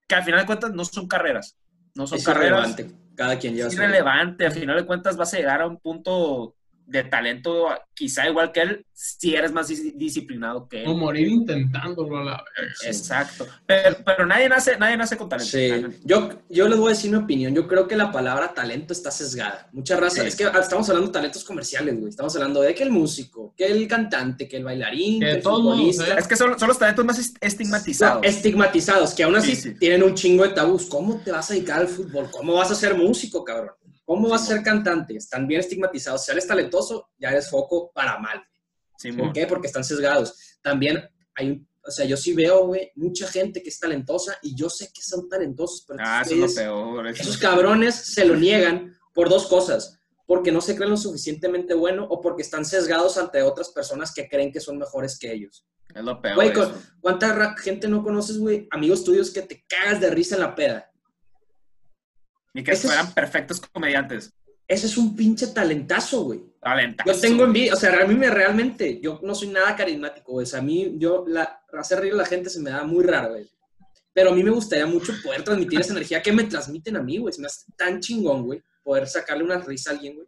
que 0.08 0.14
al 0.16 0.24
final 0.24 0.40
de 0.40 0.46
cuentas 0.46 0.72
no 0.72 0.84
son 0.84 1.06
carreras. 1.06 1.56
No 1.94 2.06
son 2.06 2.18
es 2.18 2.24
carreras. 2.24 2.70
irrelevante. 2.70 2.96
Cada 3.14 3.38
quien 3.38 3.54
lleva 3.54 3.68
Es 3.68 3.74
irrelevante. 3.74 4.46
Al 4.46 4.52
final 4.52 4.76
de 4.76 4.86
cuentas 4.86 5.16
vas 5.16 5.32
a 5.34 5.36
llegar 5.36 5.60
a 5.60 5.66
un 5.66 5.78
punto 5.78 6.56
de 6.88 7.04
talento, 7.04 7.66
quizá 7.94 8.26
igual 8.28 8.50
que 8.50 8.60
él, 8.62 8.86
si 8.94 9.34
eres 9.34 9.52
más 9.52 9.68
dis- 9.70 9.92
disciplinado 9.94 10.66
que 10.68 10.84
O 10.86 10.92
él. 10.92 10.96
morir 10.96 11.28
intentándolo 11.28 12.18
a 12.18 12.24
la. 12.24 12.44
Sí. 12.80 12.86
Exacto. 12.86 13.46
Pero, 13.66 13.96
pero 14.04 14.26
nadie, 14.26 14.48
nace, 14.48 14.76
nadie 14.78 14.96
nace 14.96 15.16
con 15.16 15.28
talento. 15.28 15.50
Sí, 15.50 15.70
yo, 16.04 16.30
yo 16.48 16.66
les 16.66 16.78
voy 16.78 16.88
a 16.88 16.94
decir 16.94 17.10
mi 17.10 17.18
opinión. 17.18 17.54
Yo 17.54 17.68
creo 17.68 17.86
que 17.86 17.94
la 17.94 18.10
palabra 18.10 18.54
talento 18.54 18.92
está 18.94 19.10
sesgada. 19.10 19.68
Mucha 19.72 19.96
raza, 19.96 20.22
Sí. 20.22 20.28
es 20.28 20.36
que 20.36 20.44
estamos 20.44 20.88
hablando 20.88 21.08
de 21.08 21.12
talentos 21.12 21.44
comerciales, 21.44 21.94
güey. 21.98 22.08
Estamos 22.08 22.34
hablando 22.36 22.62
de 22.62 22.74
que 22.74 22.82
el 22.84 22.90
músico, 22.90 23.52
que 23.56 23.66
el 23.66 23.86
cantante, 23.86 24.48
que 24.48 24.56
el 24.56 24.64
bailarín, 24.64 25.20
Que 25.20 25.26
que 25.26 25.32
el 25.32 25.42
modos, 25.44 25.60
futbolista. 25.76 26.08
¿eh? 26.08 26.16
Es 26.18 26.26
que 26.26 26.36
son, 26.36 26.58
son 26.58 26.68
los 26.68 26.78
talentos 26.78 27.04
más 27.04 27.18
est- 27.18 27.36
estigmatizados. 27.40 28.22
No, 28.22 28.28
estigmatizados, 28.28 29.14
que 29.14 29.22
aún 29.24 29.36
así 29.36 29.54
Sí, 29.54 29.62
sí. 29.72 29.74
tienen 29.78 30.02
un 30.02 30.14
chingo 30.14 30.44
de 30.44 30.50
tabús. 30.54 30.86
¿Cómo 30.86 31.20
te 31.22 31.30
vas 31.32 31.50
a 31.50 31.54
dedicar 31.54 31.80
al 31.80 31.88
fútbol? 31.88 32.30
¿Cómo 32.30 32.54
vas 32.54 32.70
a 32.70 32.74
ser 32.74 32.94
músico, 32.96 33.44
cabrón? 33.44 33.72
¿Cómo 34.08 34.30
vas 34.30 34.44
a 34.44 34.54
ser 34.54 34.62
cantante? 34.62 35.18
Están 35.18 35.46
bien 35.46 35.60
estigmatizados. 35.60 36.24
Si 36.24 36.32
eres 36.32 36.46
talentoso, 36.46 37.10
ya 37.18 37.28
eres 37.28 37.50
foco 37.50 37.92
para 37.92 38.18
mal. 38.18 38.42
¿Por 39.18 39.34
qué? 39.34 39.46
Porque 39.46 39.66
están 39.66 39.84
sesgados. 39.84 40.34
También 40.62 41.06
hay 41.34 41.62
o 41.86 41.90
sea, 41.90 42.06
yo 42.06 42.16
sí 42.16 42.32
veo, 42.32 42.66
güey, 42.66 42.90
mucha 42.96 43.26
gente 43.28 43.62
que 43.62 43.68
es 43.68 43.78
talentosa 43.78 44.38
y 44.42 44.54
yo 44.54 44.68
sé 44.70 44.90
que 44.94 45.02
son 45.02 45.28
talentosos, 45.28 45.84
pero 45.86 46.00
Ah, 46.02 46.22
eso 46.24 46.34
es 46.34 46.54
lo 46.54 46.62
peor. 46.62 47.06
eso 47.06 47.22
es 47.22 47.28
esos 47.28 47.38
cabrones 47.38 47.94
se 47.94 48.24
lo 48.24 48.36
niegan 48.36 48.98
por 49.14 49.28
dos 49.28 49.46
cosas. 49.46 49.98
Porque 50.26 50.52
no 50.52 50.62
se 50.62 50.74
creen 50.74 50.90
lo 50.90 50.96
suficientemente 50.96 51.74
bueno 51.74 52.06
o 52.08 52.20
porque 52.22 52.42
están 52.42 52.64
sesgados 52.64 53.18
ante 53.18 53.42
otras 53.42 53.70
personas 53.70 54.12
que 54.14 54.26
creen 54.28 54.52
que 54.52 54.60
son 54.60 54.78
mejores 54.78 55.18
que 55.18 55.32
ellos. 55.32 55.66
Es 55.94 56.02
lo 56.02 56.20
peor. 56.20 56.34
Güey, 56.34 56.52
¿cuánta 57.00 57.54
gente 57.56 57.88
no 57.88 58.02
conoces, 58.02 58.38
güey? 58.38 58.68
Amigos 58.70 59.04
tuyos 59.04 59.30
que 59.30 59.42
te 59.42 59.64
cagas 59.66 60.00
de 60.00 60.10
risa 60.10 60.34
en 60.34 60.42
la 60.42 60.54
peda. 60.54 60.87
Ni 62.54 62.62
que 62.64 62.72
ese 62.72 62.86
es- 62.86 62.92
fueran 62.92 63.12
perfectos 63.14 63.60
comediantes. 63.60 64.32
Ese 64.66 64.86
es 64.86 64.98
un 64.98 65.16
pinche 65.16 65.46
talentazo, 65.46 66.24
güey. 66.24 66.40
Talentazo. 66.60 67.10
Yo 67.10 67.18
tengo 67.18 67.44
envidia, 67.44 67.72
o 67.72 67.76
sea, 67.76 68.02
a 68.02 68.06
mí 68.06 68.14
me 68.14 68.28
realmente, 68.28 69.00
yo 69.00 69.18
no 69.22 69.34
soy 69.34 69.48
nada 69.48 69.74
carismático, 69.74 70.32
güey. 70.32 70.44
O 70.44 70.46
sea, 70.46 70.58
a 70.58 70.62
mí, 70.62 70.94
yo, 70.98 71.24
la, 71.26 71.62
hacer 71.72 72.00
reír 72.00 72.12
a 72.12 72.16
la 72.16 72.26
gente 72.26 72.50
se 72.50 72.60
me 72.60 72.68
da 72.70 72.84
muy 72.84 73.02
raro, 73.02 73.30
güey. 73.30 73.48
Pero 74.12 74.30
a 74.30 74.34
mí 74.34 74.42
me 74.42 74.50
gustaría 74.50 74.84
mucho 74.84 75.14
poder 75.22 75.42
transmitir 75.42 75.80
esa 75.80 75.92
energía 75.92 76.20
que 76.22 76.32
me 76.32 76.44
transmiten 76.44 76.96
a 76.96 77.02
mí, 77.02 77.16
güey. 77.16 77.32
Se 77.32 77.40
me 77.40 77.46
hace 77.46 77.64
tan 77.76 78.00
chingón, 78.00 78.44
güey, 78.44 78.62
poder 78.82 79.06
sacarle 79.06 79.44
una 79.44 79.58
risa 79.58 79.90
a 79.90 79.92
alguien, 79.94 80.16
güey. 80.16 80.26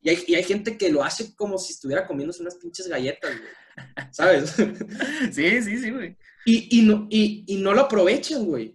Y 0.00 0.10
hay, 0.10 0.24
y 0.26 0.34
hay 0.34 0.42
gente 0.42 0.76
que 0.76 0.90
lo 0.90 1.04
hace 1.04 1.32
como 1.36 1.56
si 1.56 1.74
estuviera 1.74 2.04
comiéndose 2.04 2.42
unas 2.42 2.56
pinches 2.56 2.88
galletas, 2.88 3.30
güey. 3.30 4.08
¿Sabes? 4.10 4.54
Sí, 5.32 5.62
sí, 5.62 5.78
sí, 5.78 5.90
güey. 5.90 6.16
Y, 6.44 6.80
y, 6.80 6.82
no, 6.82 7.06
y, 7.08 7.44
y 7.46 7.56
no 7.58 7.72
lo 7.72 7.82
aprovechan, 7.82 8.44
güey. 8.44 8.74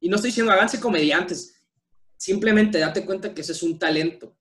Y 0.00 0.10
no 0.10 0.16
estoy 0.16 0.28
diciendo 0.28 0.52
háganse 0.52 0.78
comediantes. 0.78 1.54
Simplemente 2.16 2.78
date 2.78 3.04
cuenta 3.04 3.32
que 3.34 3.40
ese 3.42 3.52
es 3.52 3.62
un 3.62 3.78
talento. 3.78 4.34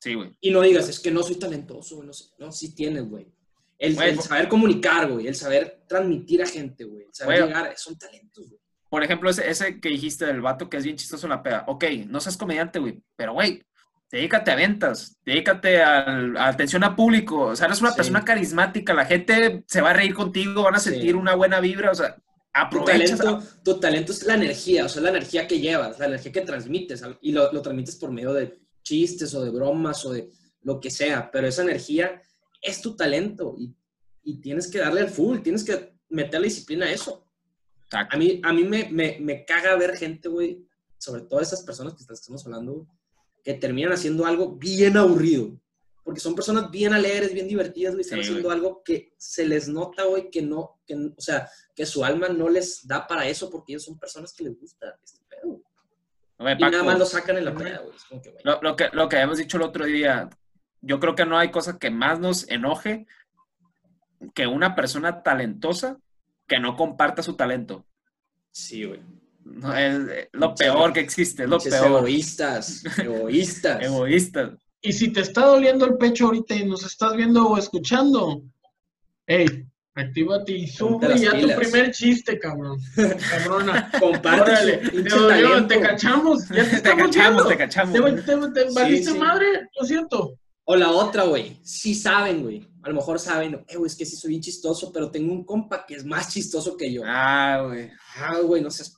Sí, 0.00 0.14
güey. 0.14 0.36
Y 0.40 0.50
no 0.50 0.60
digas, 0.60 0.88
es 0.88 1.00
que 1.00 1.10
no 1.10 1.22
soy 1.22 1.36
talentoso. 1.36 2.02
No, 2.02 2.12
sé. 2.12 2.26
no 2.38 2.52
sí 2.52 2.74
tienes, 2.74 3.08
güey. 3.08 3.26
El, 3.78 3.94
Güey, 3.94 4.10
el 4.10 4.16
por- 4.16 4.24
saber 4.24 4.48
comunicar, 4.48 5.10
güey. 5.10 5.26
El 5.26 5.34
saber 5.34 5.82
transmitir 5.86 6.42
a 6.42 6.46
gente, 6.46 6.84
güey. 6.84 7.04
El 7.06 7.14
saber 7.14 7.40
Güey. 7.40 7.48
llegar, 7.48 7.74
son 7.76 7.98
talentos, 7.98 8.48
güey. 8.48 8.60
Por 8.88 9.02
ejemplo, 9.02 9.28
ese, 9.28 9.50
ese 9.50 9.80
que 9.80 9.88
dijiste 9.90 10.24
del 10.26 10.40
vato 10.40 10.70
que 10.70 10.76
es 10.78 10.84
bien 10.84 10.96
chistoso 10.96 11.26
en 11.26 11.30
la 11.30 11.42
peda. 11.42 11.64
Ok, 11.66 11.84
no 12.06 12.20
seas 12.20 12.36
comediante, 12.36 12.78
güey. 12.78 13.02
Pero, 13.16 13.32
güey, 13.34 13.62
dedícate 14.10 14.50
a 14.52 14.54
ventas. 14.54 15.18
Dedícate 15.26 15.82
al- 15.82 16.36
a 16.36 16.48
atención 16.48 16.84
a 16.84 16.94
público. 16.96 17.38
O 17.48 17.56
sea, 17.56 17.66
eres 17.66 17.80
una 17.80 17.90
Sí. 17.90 17.96
persona 17.96 18.24
carismática. 18.24 18.94
La 18.94 19.04
gente 19.04 19.64
se 19.66 19.80
va 19.82 19.90
a 19.90 19.94
reír 19.94 20.14
contigo, 20.14 20.62
van 20.62 20.76
a 20.76 20.78
Sí. 20.80 20.90
sentir 20.90 21.16
una 21.16 21.34
buena 21.34 21.60
vibra. 21.60 21.90
O 21.90 21.94
sea, 21.94 22.16
Tu 22.70 22.84
talento, 22.84 23.42
tu 23.62 23.80
talento 23.80 24.12
es 24.12 24.24
la 24.24 24.34
energía, 24.34 24.86
o 24.86 24.88
sea, 24.88 25.02
la 25.02 25.10
energía 25.10 25.46
que 25.46 25.60
llevas, 25.60 25.98
la 25.98 26.06
energía 26.06 26.32
que 26.32 26.40
transmites. 26.40 27.02
Y 27.20 27.32
lo, 27.32 27.52
lo 27.52 27.60
transmites 27.62 27.96
por 27.96 28.10
medio 28.10 28.32
de 28.32 28.58
chistes 28.82 29.34
o 29.34 29.44
de 29.44 29.50
bromas 29.50 30.04
o 30.06 30.12
de 30.12 30.30
lo 30.62 30.80
que 30.80 30.90
sea. 30.90 31.30
Pero 31.30 31.46
esa 31.46 31.62
energía 31.62 32.22
es 32.62 32.80
tu 32.80 32.96
talento 32.96 33.54
y, 33.58 33.74
y 34.22 34.40
tienes 34.40 34.70
que 34.70 34.78
darle 34.78 35.02
al 35.02 35.10
full, 35.10 35.40
tienes 35.40 35.64
que 35.64 35.96
meter 36.08 36.40
la 36.40 36.46
disciplina 36.46 36.86
a 36.86 36.90
eso. 36.90 37.26
Exacto. 37.84 38.16
A 38.16 38.18
mí, 38.18 38.40
a 38.42 38.52
mí 38.52 38.64
me, 38.64 38.88
me, 38.90 39.18
me 39.20 39.44
caga 39.44 39.76
ver 39.76 39.96
gente, 39.96 40.28
güey, 40.28 40.66
sobre 40.98 41.22
todo 41.22 41.40
esas 41.40 41.62
personas 41.62 41.94
que 41.94 42.02
estamos 42.12 42.44
hablando, 42.46 42.88
que 43.44 43.54
terminan 43.54 43.92
haciendo 43.92 44.26
algo 44.26 44.56
bien 44.56 44.96
aburrido. 44.96 45.60
Porque 46.06 46.20
son 46.20 46.36
personas 46.36 46.70
bien 46.70 46.94
alegres, 46.94 47.34
bien 47.34 47.48
divertidas, 47.48 47.94
güey, 47.94 48.02
están 48.02 48.20
Sí, 48.22 48.28
haciendo 48.28 48.52
algo 48.52 48.80
que 48.84 49.12
se 49.18 49.44
les 49.44 49.68
nota, 49.68 50.04
güey, 50.04 50.30
que 50.30 50.40
no, 50.40 50.80
que, 50.86 50.94
o 50.94 51.20
sea, 51.20 51.50
que 51.74 51.84
su 51.84 52.04
alma 52.04 52.28
no 52.28 52.48
les 52.48 52.86
da 52.86 53.08
para 53.08 53.26
eso, 53.26 53.50
porque 53.50 53.72
ellos 53.72 53.86
son 53.86 53.98
personas 53.98 54.32
que 54.32 54.44
les 54.44 54.56
gusta 54.56 54.96
este 55.02 55.18
pedo. 55.28 55.60
Oye, 56.36 56.56
Y 56.56 56.62
nada 56.62 56.84
más 56.84 56.96
lo 56.96 57.06
sacan 57.06 57.38
en 57.38 57.46
la 57.46 57.54
peda, 57.56 57.80
güey. 57.80 58.22
Que, 58.22 58.36
lo, 58.44 58.62
lo 58.62 58.76
que, 58.76 58.88
lo 58.92 59.08
que 59.08 59.16
habíamos 59.16 59.38
dicho 59.38 59.56
el 59.56 59.64
otro 59.64 59.84
día, 59.84 60.30
yo 60.80 61.00
creo 61.00 61.16
que 61.16 61.26
no 61.26 61.36
hay 61.36 61.50
cosa 61.50 61.76
que 61.76 61.90
más 61.90 62.20
nos 62.20 62.48
enoje 62.48 63.08
que 64.32 64.46
una 64.46 64.76
persona 64.76 65.24
talentosa 65.24 65.98
que 66.46 66.60
no 66.60 66.76
comparta 66.76 67.24
su 67.24 67.34
talento. 67.34 67.84
Sí, 68.52 68.84
güey. 68.84 69.00
No, 69.42 69.76
es 69.76 70.08
eh, 70.08 70.28
lo 70.34 70.54
peor 70.54 70.92
que 70.92 71.00
existe, 71.00 71.42
es 71.42 71.48
lo 71.48 71.58
peor. 71.58 71.84
egoístas, 71.84 72.84
egoístas. 72.98 73.82
Egoísta. 73.82 74.56
Y 74.86 74.92
si 74.92 75.12
te 75.12 75.20
está 75.20 75.44
doliendo 75.44 75.84
el 75.84 75.96
pecho 75.96 76.26
ahorita 76.26 76.54
y 76.54 76.64
nos 76.64 76.84
estás 76.84 77.16
viendo 77.16 77.48
o 77.48 77.58
escuchando, 77.58 78.40
hey, 79.26 79.66
actívate 79.96 80.52
y 80.52 80.68
sube 80.68 81.18
ya 81.18 81.32
tu 81.40 81.48
primer 81.56 81.90
chiste, 81.90 82.38
cabrón. 82.38 82.78
Cabrona. 83.28 83.90
Su 83.98 84.12
te 84.22 85.08
dolió, 85.08 85.66
cachamos, 85.80 86.48
ya 86.50 86.70
te 86.70 86.76
Te 86.82 86.96
cachamos, 86.96 87.16
viendo. 87.16 87.46
te 87.46 87.56
cachamos. 87.56 87.94
Te, 87.94 88.22
te, 88.22 88.50
te 88.52 88.70
valiste 88.72 89.10
sí. 89.10 89.18
madre, 89.18 89.68
lo 89.76 89.84
siento. 89.84 90.38
O 90.66 90.76
la 90.76 90.92
otra, 90.92 91.24
güey. 91.24 91.58
Sí 91.64 91.92
saben, 91.92 92.44
güey. 92.44 92.68
A 92.84 92.88
lo 92.88 92.94
mejor 92.94 93.18
saben, 93.18 93.64
eh, 93.66 93.76
güey, 93.76 93.88
es 93.88 93.96
que 93.96 94.06
sí 94.06 94.14
soy 94.14 94.30
bien 94.30 94.42
chistoso, 94.42 94.92
pero 94.92 95.10
tengo 95.10 95.32
un 95.32 95.42
compa 95.44 95.84
que 95.84 95.96
es 95.96 96.04
más 96.04 96.32
chistoso 96.32 96.76
que 96.76 96.92
yo. 96.92 97.02
Ah, 97.04 97.64
güey. 97.66 97.90
Ah, 98.18 98.38
güey, 98.38 98.62
no 98.62 98.70
seas 98.70 98.96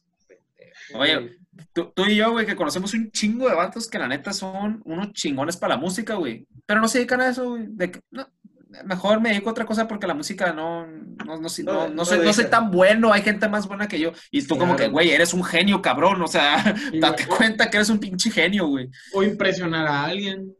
Oye, 0.92 1.16
güey. 1.16 1.38
Tú, 1.72 1.92
tú 1.94 2.04
y 2.06 2.16
yo, 2.16 2.32
güey, 2.32 2.46
que 2.46 2.56
conocemos 2.56 2.94
un 2.94 3.10
chingo 3.10 3.48
de 3.48 3.54
vatos 3.54 3.88
que 3.88 3.98
la 3.98 4.08
neta 4.08 4.32
son 4.32 4.80
unos 4.84 5.12
chingones 5.12 5.56
para 5.56 5.74
la 5.74 5.80
música, 5.80 6.14
güey. 6.14 6.46
Pero 6.66 6.80
no 6.80 6.88
se 6.88 6.98
dedican 6.98 7.20
a 7.20 7.28
eso, 7.28 7.50
güey. 7.50 7.64
De 7.68 7.90
que- 7.90 8.00
no, 8.10 8.26
mejor 8.84 9.20
me 9.20 9.30
dedico 9.30 9.48
a 9.48 9.52
otra 9.52 9.64
cosa 9.64 9.88
porque 9.88 10.06
la 10.06 10.14
música 10.14 10.52
no, 10.52 10.86
no, 10.86 11.38
no, 11.40 11.48
soy- 11.48 11.64
No, 11.64 11.88
no, 11.88 12.04
soy, 12.04 12.44
tan 12.46 12.70
bueno. 12.70 13.12
Hay 13.12 13.22
gente 13.22 13.48
más 13.48 13.66
buena 13.66 13.88
que 13.88 13.98
yo. 13.98 14.12
Y 14.30 14.42
tú 14.42 14.56
como 14.58 14.76
que, 14.76 14.88
güey, 14.88 15.10
eres 15.10 15.32
un 15.34 15.42
genio, 15.44 15.80
cabrón. 15.82 16.20
O 16.22 16.28
sea, 16.28 16.62
date 17.00 17.24
güey, 17.26 17.38
cuenta 17.38 17.70
que 17.70 17.78
eres 17.78 17.88
un 17.90 17.98
pinche 17.98 18.30
genio, 18.30 18.66
güey. 18.66 18.88
o 19.14 19.22
impresionar 19.22 19.86
a 19.86 20.04
alguien, 20.04 20.54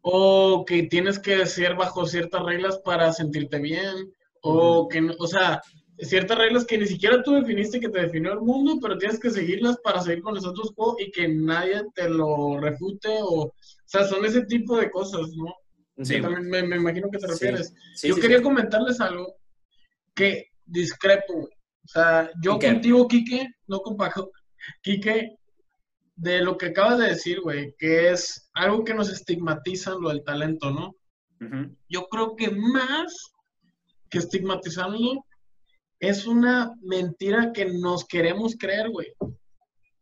o 0.00 0.64
que 0.66 0.84
tienes 0.84 1.18
que 1.18 1.46
ser 1.46 1.74
bajo 1.76 2.06
ciertas 2.06 2.42
reglas 2.42 2.78
para 2.84 3.12
sentirte 3.12 3.58
bien, 3.60 3.94
o 4.40 4.88
que, 4.88 5.00
no- 5.00 5.14
o 5.18 5.26
sea, 5.26 5.60
ciertas 6.02 6.38
reglas 6.38 6.64
que 6.64 6.78
ni 6.78 6.86
siquiera 6.86 7.22
tú 7.22 7.32
definiste 7.32 7.80
que 7.80 7.88
te 7.88 8.00
definió 8.00 8.32
el 8.32 8.40
mundo, 8.40 8.78
pero 8.80 8.98
tienes 8.98 9.18
que 9.20 9.30
seguirlas 9.30 9.78
para 9.78 10.00
seguir 10.02 10.22
con 10.22 10.34
el 10.34 10.38
status 10.42 10.72
quo 10.74 10.96
y 10.98 11.10
que 11.10 11.28
nadie 11.28 11.82
te 11.94 12.08
lo 12.08 12.58
refute, 12.60 13.08
o, 13.20 13.44
o 13.44 13.54
sea, 13.86 14.04
son 14.04 14.24
ese 14.24 14.44
tipo 14.46 14.76
de 14.76 14.90
cosas, 14.90 15.28
¿no? 15.36 15.54
Sí, 16.04 16.16
Yo 16.16 16.22
también 16.22 16.48
me, 16.48 16.62
me 16.62 16.76
imagino 16.76 17.10
que 17.10 17.18
te 17.18 17.26
refieres. 17.26 17.74
Sí, 17.94 18.08
yo 18.08 18.16
quería 18.16 18.42
comentarles 18.42 19.00
algo 19.00 19.36
que 20.14 20.46
discrepo. 20.64 21.34
O 21.84 21.88
sea, 21.88 22.30
yo 22.42 22.56
¿Y 22.56 22.58
qué? 22.58 22.66
contigo, 22.68 23.08
Quique, 23.08 23.48
no 23.66 23.80
con 23.80 23.96
Paco, 23.96 24.30
Quique, 24.82 25.36
de 26.16 26.40
lo 26.42 26.56
que 26.56 26.66
acabas 26.66 26.98
de 26.98 27.08
decir, 27.08 27.40
güey, 27.40 27.74
que 27.78 28.10
es 28.10 28.48
algo 28.54 28.84
que 28.84 28.94
nos 28.94 29.10
estigmatizan 29.10 30.00
lo 30.00 30.10
del 30.10 30.24
talento, 30.24 30.70
¿no? 30.70 30.94
Yo 31.88 32.06
creo 32.08 32.36
que 32.36 32.50
más 32.50 33.32
que 34.08 34.18
estigmatizarlo, 34.18 35.24
es 36.02 36.26
una 36.26 36.74
mentira 36.82 37.52
que 37.52 37.64
nos 37.66 38.04
queremos 38.04 38.56
creer, 38.58 38.90
güey. 38.90 39.12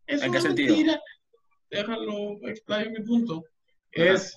Es 0.07 0.23
¿En 0.23 0.31
una 0.31 0.39
qué 0.39 0.43
sentido? 0.43 0.75
mentira. 0.75 1.01
Déjalo, 1.71 2.39
explayo 2.49 2.91
mi 2.91 3.01
punto. 3.05 3.45
Ajá. 3.95 4.15
Es, 4.15 4.37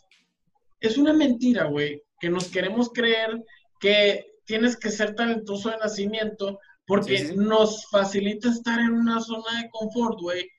es 0.82 0.98
una 0.98 1.14
mentira, 1.14 1.64
güey, 1.66 2.04
que 2.20 2.30
nos 2.30 2.50
queremos 2.50 2.90
creer 2.92 3.42
que 3.80 4.26
tienes 4.46 4.76
que 4.78 4.90
ser 4.92 5.16
talentoso 5.16 5.70
de 5.70 5.78
nacimiento 5.78 6.60
porque 6.86 7.18
Sí, 7.18 7.28
sí. 7.28 7.36
nos 7.38 7.88
facilita 7.90 8.50
estar 8.50 8.78
en 8.82 8.92
una 8.92 9.22
zona 9.22 9.62
de 9.62 9.70
confort, 9.70 10.20
güey. 10.20 10.50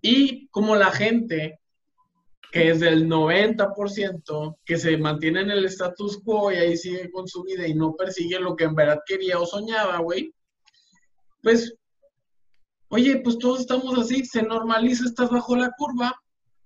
Y 0.00 0.48
como 0.48 0.76
la 0.76 0.90
gente 0.90 1.60
que 2.52 2.70
es 2.70 2.80
del 2.80 3.06
90%, 3.06 4.56
que 4.64 4.78
se 4.78 4.96
mantiene 4.96 5.40
en 5.42 5.50
el 5.50 5.64
status 5.66 6.22
quo 6.24 6.50
y 6.52 6.56
ahí 6.56 6.76
sigue 6.78 7.10
con 7.10 7.28
su 7.28 7.42
vida 7.42 7.66
y 7.66 7.74
no 7.74 7.94
persigue 7.96 8.38
lo 8.40 8.56
que 8.56 8.64
en 8.64 8.74
verdad 8.74 9.00
quería 9.04 9.38
o 9.40 9.44
soñaba, 9.44 9.98
güey, 9.98 10.32
pues, 11.44 11.74
oye, 12.88 13.18
pues 13.18 13.38
todos 13.38 13.60
estamos 13.60 13.96
así, 13.98 14.24
se 14.24 14.42
normaliza, 14.42 15.04
estás 15.04 15.30
bajo 15.30 15.54
la 15.54 15.70
curva, 15.76 16.12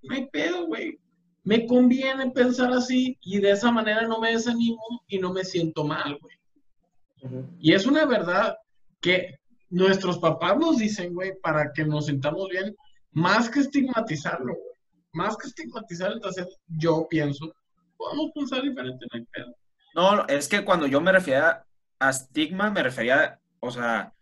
no 0.03 0.15
hay 0.15 0.27
pedo, 0.31 0.67
güey. 0.67 0.99
Me 1.45 1.67
conviene 1.67 2.31
pensar 2.31 2.73
así 2.73 3.19
y 3.21 3.41
de 3.41 3.51
esa 3.51 3.71
manera 3.71 4.03
no 4.03 4.21
me 4.21 4.33
desanimo 4.33 4.81
y 5.09 5.19
no 5.19 5.33
me 5.33 5.45
siento 5.45 5.85
mal, 5.85 6.19
güey. 6.21 7.45
Y 7.59 7.73
es 7.73 7.87
una 7.87 8.07
verdad 8.07 8.57
que 9.01 9.39
nuestros 9.71 10.19
papás 10.19 10.57
nos 10.57 10.79
dicen, 10.79 11.15
güey, 11.15 11.33
para 11.43 11.73
que 11.73 11.85
nos 11.85 12.07
sintamos 12.07 12.49
bien, 12.49 12.77
más 13.13 13.51
que 13.51 13.61
estigmatizarlo, 13.61 14.55
güey. 14.55 14.79
Más 15.13 15.37
que 15.37 15.49
estigmatizar 15.49 16.13
el 16.13 16.25
hacer, 16.25 16.47
yo 16.69 17.07
pienso, 17.09 17.53
podemos 17.97 18.31
pensar 18.35 18.63
diferente, 18.63 19.07
no 19.11 19.19
hay 19.19 19.25
pedo. 19.33 19.55
No, 19.95 20.17
no, 20.17 20.27
es 20.29 20.47
que 20.47 20.65
cuando 20.65 20.87
yo 20.87 21.01
me 21.01 21.11
refería 21.11 21.65
a 21.99 22.11
estigma, 22.11 22.71
me 22.71 22.83
refería, 22.83 23.41
o 23.61 23.71
sea, 23.71 24.13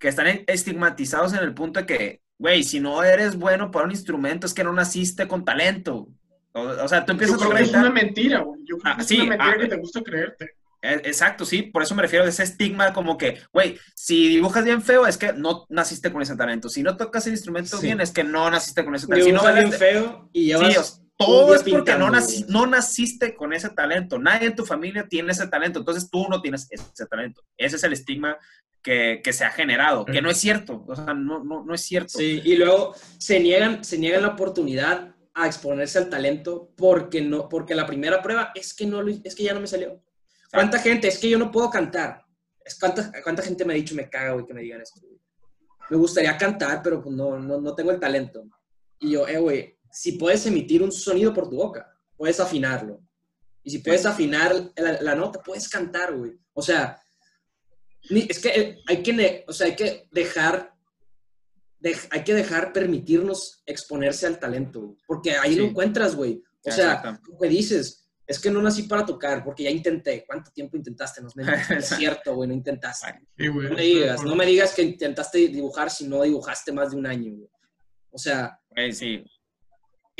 que 0.00 0.08
están 0.08 0.26
estigmatizados 0.48 1.32
en 1.34 1.40
el 1.40 1.54
punto 1.54 1.78
de 1.80 1.86
que, 1.86 2.20
güey, 2.38 2.64
si 2.64 2.80
no 2.80 3.02
eres 3.04 3.36
bueno 3.36 3.70
para 3.70 3.84
un 3.84 3.90
instrumento, 3.92 4.46
es 4.46 4.54
que 4.54 4.64
no 4.64 4.72
naciste 4.72 5.28
con 5.28 5.44
talento. 5.44 6.08
O, 6.52 6.60
o 6.62 6.88
sea, 6.88 7.04
tú 7.04 7.08
Yo 7.08 7.12
empiezas 7.12 7.36
a 7.36 7.38
creo 7.38 7.50
que 7.50 7.56
es 7.62 7.68
acreditar- 7.68 7.80
una 7.82 7.90
mentira, 7.90 8.40
güey. 8.40 8.60
Yo 8.64 8.78
creo 8.78 8.92
Ah, 8.92 8.96
que 8.96 9.02
es 9.02 9.08
sí, 9.08 9.16
una 9.20 9.24
mentira 9.36 9.52
ah, 9.54 9.58
que 9.60 9.66
te 9.68 9.76
gusta 9.76 10.00
creerte. 10.02 10.44
Eh, 10.82 11.02
Exacto, 11.04 11.44
sí, 11.44 11.62
por 11.62 11.82
eso 11.82 11.94
me 11.94 12.00
refiero 12.02 12.24
a 12.24 12.28
ese 12.28 12.42
estigma 12.42 12.94
como 12.94 13.18
que, 13.18 13.38
güey, 13.52 13.78
si 13.94 14.28
dibujas 14.28 14.64
bien 14.64 14.80
feo 14.80 15.06
es 15.06 15.18
que 15.18 15.34
no 15.34 15.66
naciste 15.68 16.10
con 16.10 16.22
ese 16.22 16.34
talento. 16.36 16.70
Si 16.70 16.82
no 16.82 16.96
tocas 16.96 17.26
el 17.26 17.34
instrumento 17.34 17.76
Sí. 17.76 17.86
bien 17.86 18.00
es 18.00 18.10
que 18.10 18.24
no 18.24 18.50
naciste 18.50 18.82
con 18.84 18.94
ese 18.94 19.06
talento. 19.06 19.26
Si 19.26 19.32
no 19.32 19.40
Dibujas 19.42 19.54
bien 19.54 19.72
feo 19.78 20.30
y 20.32 20.46
llevas 20.46 20.94
Sí, 20.96 21.02
todo 21.26 21.54
es 21.54 21.62
porque 21.62 21.94
no, 21.96 22.08
naci- 22.08 22.46
no 22.48 22.66
naciste 22.66 23.34
con 23.34 23.52
ese 23.52 23.70
talento. 23.70 24.18
Nadie 24.18 24.48
en 24.48 24.56
tu 24.56 24.64
familia 24.64 25.06
tiene 25.08 25.32
ese 25.32 25.46
talento. 25.46 25.78
Entonces 25.78 26.10
tú 26.10 26.26
no 26.28 26.40
tienes 26.40 26.66
ese 26.70 27.06
talento. 27.06 27.42
Ese 27.56 27.76
es 27.76 27.84
el 27.84 27.92
estigma 27.92 28.36
que, 28.82 29.20
que 29.22 29.32
se 29.32 29.44
ha 29.44 29.50
generado, 29.50 30.04
que 30.04 30.22
no 30.22 30.30
es 30.30 30.38
cierto. 30.38 30.84
O 30.86 30.96
sea, 30.96 31.12
no, 31.14 31.44
no, 31.44 31.64
no 31.64 31.74
es 31.74 31.82
cierto. 31.82 32.18
Sí, 32.18 32.40
y 32.44 32.56
luego 32.56 32.94
se 33.18 33.38
niegan, 33.40 33.84
se 33.84 33.98
niegan 33.98 34.22
la 34.22 34.28
oportunidad 34.28 35.14
a 35.34 35.46
exponerse 35.46 35.98
al 35.98 36.08
talento 36.10 36.72
porque 36.76 37.20
no, 37.20 37.48
porque 37.48 37.74
la 37.74 37.86
primera 37.86 38.22
prueba 38.22 38.50
es 38.54 38.74
que 38.74 38.86
no 38.86 39.06
es 39.06 39.34
que 39.34 39.42
ya 39.44 39.54
no 39.54 39.60
me 39.60 39.66
salió. 39.66 40.02
¿Cuánta 40.52 40.78
gente? 40.78 41.08
Es 41.08 41.18
que 41.18 41.28
yo 41.30 41.38
no 41.38 41.50
puedo 41.50 41.70
cantar. 41.70 42.24
Es 42.64 42.78
cuánta, 42.78 43.12
cuánta 43.22 43.42
gente 43.42 43.64
me 43.64 43.72
ha 43.72 43.76
dicho, 43.76 43.94
me 43.94 44.08
caga, 44.08 44.32
güey, 44.32 44.46
que 44.46 44.54
me 44.54 44.62
digan 44.62 44.80
esto. 44.80 45.00
Me 45.90 45.96
gustaría 45.96 46.36
cantar, 46.36 46.82
pero 46.82 47.02
pues 47.02 47.14
no, 47.14 47.38
no, 47.38 47.60
no 47.60 47.74
tengo 47.74 47.90
el 47.90 48.00
talento. 48.00 48.44
Y 48.98 49.12
yo, 49.12 49.26
eh, 49.26 49.38
güey, 49.38 49.78
si 49.92 50.12
puedes 50.12 50.44
emitir 50.46 50.82
un 50.82 50.92
sonido 50.92 51.32
por 51.34 51.48
tu 51.48 51.56
boca, 51.56 51.92
puedes 52.16 52.38
afinarlo. 52.40 53.00
Y 53.62 53.70
si 53.70 53.78
puedes 53.80 54.06
afinar 54.06 54.54
la, 54.76 55.00
la 55.02 55.14
nota, 55.14 55.42
puedes 55.42 55.68
cantar, 55.68 56.16
güey. 56.16 56.32
O 56.54 56.62
sea, 56.62 56.98
es 58.08 58.38
que 58.38 58.48
eh, 58.48 58.78
hay 58.86 59.02
que, 59.02 59.44
o 59.46 59.52
sea, 59.52 59.66
hay 59.66 59.76
que 59.76 60.08
dejar, 60.10 60.74
dej- 61.80 62.08
hay 62.10 62.24
que 62.24 62.34
dejar 62.34 62.72
permitirnos 62.72 63.62
exponerse 63.66 64.26
al 64.26 64.38
talento, 64.38 64.80
güey, 64.80 64.96
porque 65.06 65.32
ahí 65.36 65.54
lo 65.56 65.64
encuentras, 65.66 66.16
güey. 66.16 66.42
O 66.64 66.70
sea, 66.70 67.02
como 67.24 67.38
que 67.38 67.48
dices, 67.48 68.08
es 68.26 68.38
que 68.38 68.50
no 68.50 68.62
nací 68.62 68.84
para 68.84 69.04
tocar, 69.04 69.42
porque 69.44 69.64
ya 69.64 69.70
intenté. 69.70 70.24
¿Cuánto 70.26 70.50
tiempo 70.52 70.76
intentaste? 70.76 71.20
No 71.20 71.28
es, 71.28 71.36
mentira, 71.36 71.66
no 71.70 71.76
es 71.78 71.88
cierto, 71.88 72.34
güey, 72.34 72.48
no 72.48 72.54
intentaste. 72.54 73.06
Sí, 73.36 73.48
güey. 73.48 73.68
No 73.68 73.74
me 73.74 73.82
digas, 73.82 74.22
no 74.24 74.34
me 74.36 74.46
digas 74.46 74.74
que 74.74 74.82
intentaste 74.82 75.38
dibujar 75.48 75.90
si 75.90 76.06
no 76.06 76.22
dibujaste 76.22 76.72
más 76.72 76.90
de 76.92 76.96
un 76.96 77.06
año, 77.06 77.32
güey. 77.34 77.48
O 78.10 78.18
sea, 78.18 78.58
Güey, 78.70 78.92
sí. 78.92 79.24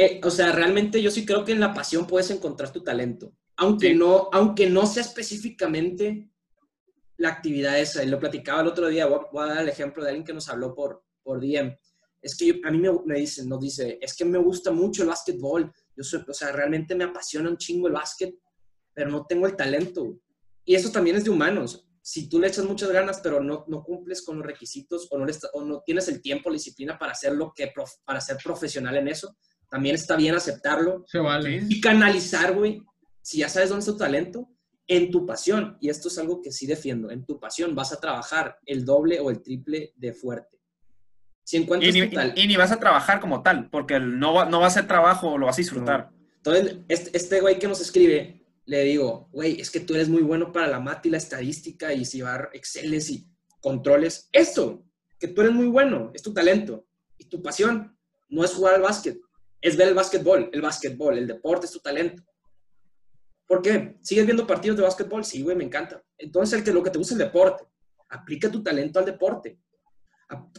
Eh, 0.04 0.20
o 0.24 0.30
sea, 0.30 0.52
realmente 0.52 1.00
yo 1.02 1.10
sí 1.10 1.24
creo 1.26 1.44
que 1.44 1.52
en 1.52 1.60
la 1.60 1.74
pasión 1.74 2.06
puedes 2.06 2.30
encontrar 2.30 2.72
tu 2.72 2.82
talento. 2.82 3.32
Aunque, 3.56 3.88
Sí. 3.88 3.94
no, 3.94 4.28
aunque 4.32 4.68
no 4.70 4.86
sea 4.86 5.02
específicamente 5.02 6.30
la 7.16 7.28
actividad 7.28 7.78
esa. 7.78 8.02
Y 8.02 8.08
lo 8.08 8.18
platicaba 8.18 8.62
el 8.62 8.68
otro 8.68 8.88
día, 8.88 9.06
voy 9.06 9.18
a, 9.20 9.30
voy 9.32 9.42
a 9.44 9.54
dar 9.54 9.62
el 9.62 9.68
ejemplo 9.68 10.02
de 10.02 10.10
alguien 10.10 10.24
que 10.24 10.32
nos 10.32 10.48
habló 10.48 10.74
por, 10.74 11.04
por 11.22 11.40
DM. 11.40 11.76
Es 12.22 12.36
que 12.36 12.46
yo- 12.46 12.54
a 12.64 12.70
mí 12.70 12.78
me, 12.78 12.90
me 13.04 13.18
dicen, 13.18 13.48
nos 13.48 13.60
dice, 13.60 13.98
es 14.00 14.14
que 14.14 14.24
me 14.24 14.38
gusta 14.38 14.70
mucho 14.70 15.02
el 15.02 15.08
básquetbol. 15.08 15.70
Yo 15.96 16.02
soy, 16.04 16.24
o 16.26 16.32
sea, 16.34 16.52
realmente 16.52 16.94
me 16.94 17.04
apasiona 17.04 17.50
un 17.50 17.56
chingo 17.58 17.86
el 17.88 17.92
básquet, 17.94 18.34
pero 18.94 19.10
no 19.10 19.26
tengo 19.26 19.46
el 19.46 19.56
talento. 19.56 20.18
Y 20.64 20.74
eso 20.74 20.90
también 20.90 21.16
es 21.16 21.24
de 21.24 21.30
humanos. 21.30 21.86
Si 22.02 22.28
tú 22.28 22.38
le 22.40 22.48
echas 22.48 22.64
muchas 22.64 22.90
ganas, 22.90 23.20
pero 23.22 23.42
no, 23.42 23.64
no 23.68 23.82
cumples 23.84 24.22
con 24.22 24.38
los 24.38 24.46
requisitos 24.46 25.08
o 25.10 25.18
no, 25.18 25.26
le 25.26 25.34
o 25.52 25.62
no 25.62 25.82
tienes 25.84 26.08
el 26.08 26.22
tiempo, 26.22 26.48
la 26.48 26.54
disciplina 26.54 26.98
para 26.98 27.12
hacer 27.12 27.32
lo 27.34 27.52
que, 27.54 27.70
para 28.04 28.20
ser 28.22 28.38
profesional 28.42 28.96
en 28.96 29.08
eso, 29.08 29.36
también 29.70 29.94
está 29.94 30.16
bien 30.16 30.35
aceptarlo 30.35 31.04
Se 31.06 31.18
vale. 31.18 31.64
Y 31.68 31.80
canalizar, 31.80 32.54
güey, 32.54 32.83
si 33.22 33.38
ya 33.38 33.48
sabes 33.48 33.68
dónde 33.68 33.80
está 33.80 33.92
tu 33.92 33.98
talento, 33.98 34.48
en 34.87 35.11
tu 35.11 35.24
pasión. 35.24 35.76
Y 35.80 35.88
esto 35.88 36.09
es 36.09 36.18
algo 36.18 36.42
que 36.42 36.50
sí 36.50 36.66
defiendo. 36.66 37.11
En 37.11 37.24
tu 37.24 37.38
pasión 37.38 37.74
vas 37.74 37.92
a 37.92 38.00
trabajar 38.00 38.59
el 38.66 38.85
doble 38.85 39.20
o 39.20 39.30
el 39.30 39.40
triple 39.42 39.92
de 39.96 40.12
fuerte. 40.12 40.59
Si 41.44 41.56
Y 41.56 41.62
encuentras 41.62 41.94
ni, 41.94 42.09
tu 42.09 42.14
tal- 42.14 42.33
y 42.37 42.46
ni 42.46 42.56
vas 42.56 42.72
a 42.72 42.78
trabajar 42.80 43.20
como 43.20 43.42
tal, 43.42 43.70
porque 43.70 43.98
no 44.00 44.35
va, 44.35 44.46
no 44.46 44.61
va 44.61 44.66
a 44.66 44.70
ser 44.70 44.87
trabajo, 44.87 45.38
lo 45.38 45.46
vas 45.46 45.56
a 45.56 45.62
disfrutar. 45.62 46.11
Entonces, 46.37 46.78
este, 46.88 47.16
este 47.16 47.40
güey 47.40 47.59
que 47.59 47.68
nos 47.68 47.80
escribe 47.80 48.44
le 48.66 48.85
digo, 48.85 49.28
güey, 49.33 49.61
es 49.61 49.70
que 49.70 49.80
tú 49.80 49.94
eres 49.94 50.09
muy 50.09 50.22
bueno 50.22 50.52
para 50.52 50.68
la 50.68 50.78
mata 50.80 51.09
y 51.09 51.11
la 51.11 51.16
estadística 51.16 51.92
y 51.92 52.04
llevar 52.04 52.50
Exceles 52.52 53.11
y 53.11 53.26
controles. 53.61 54.28
Esto, 54.33 54.85
que 55.18 55.28
tú 55.28 55.40
eres 55.40 55.52
muy 55.52 55.66
bueno, 55.66 56.11
es 56.14 56.22
tu 56.22 56.33
talento 56.33 56.87
y 57.18 57.24
tu 57.24 57.42
pasión. 57.42 57.96
No 58.28 58.44
es 58.44 58.52
jugar 58.54 58.74
al 58.76 58.83
básquet, 58.83 59.18
es 59.61 59.77
ver 59.77 59.88
el 59.88 59.94
básquetbol, 59.94 60.51
el 60.53 60.61
básquetbol, 60.61 61.18
el 61.18 61.27
deporte 61.27 61.66
es 61.66 61.73
tu 61.73 61.81
talento. 61.81 62.23
¿Por 63.46 63.62
qué? 63.62 63.96
¿Sigues 64.01 64.27
viendo 64.27 64.46
partidos 64.46 64.77
de 64.77 64.85
básquetbol? 64.85 65.25
Sí, 65.25 65.42
güey, 65.42 65.57
me 65.57 65.64
encanta. 65.64 66.03
Entonces, 66.16 66.59
el 66.59 66.64
que, 66.64 66.73
lo 66.73 66.83
que 66.83 66.90
te 66.90 66.99
gusta 66.99 67.14
es 67.14 67.20
el 67.20 67.27
deporte. 67.27 67.64
Aplica 68.09 68.51
tu 68.51 68.62
talento 68.62 69.01
al 69.01 69.05
deporte. 69.05 69.59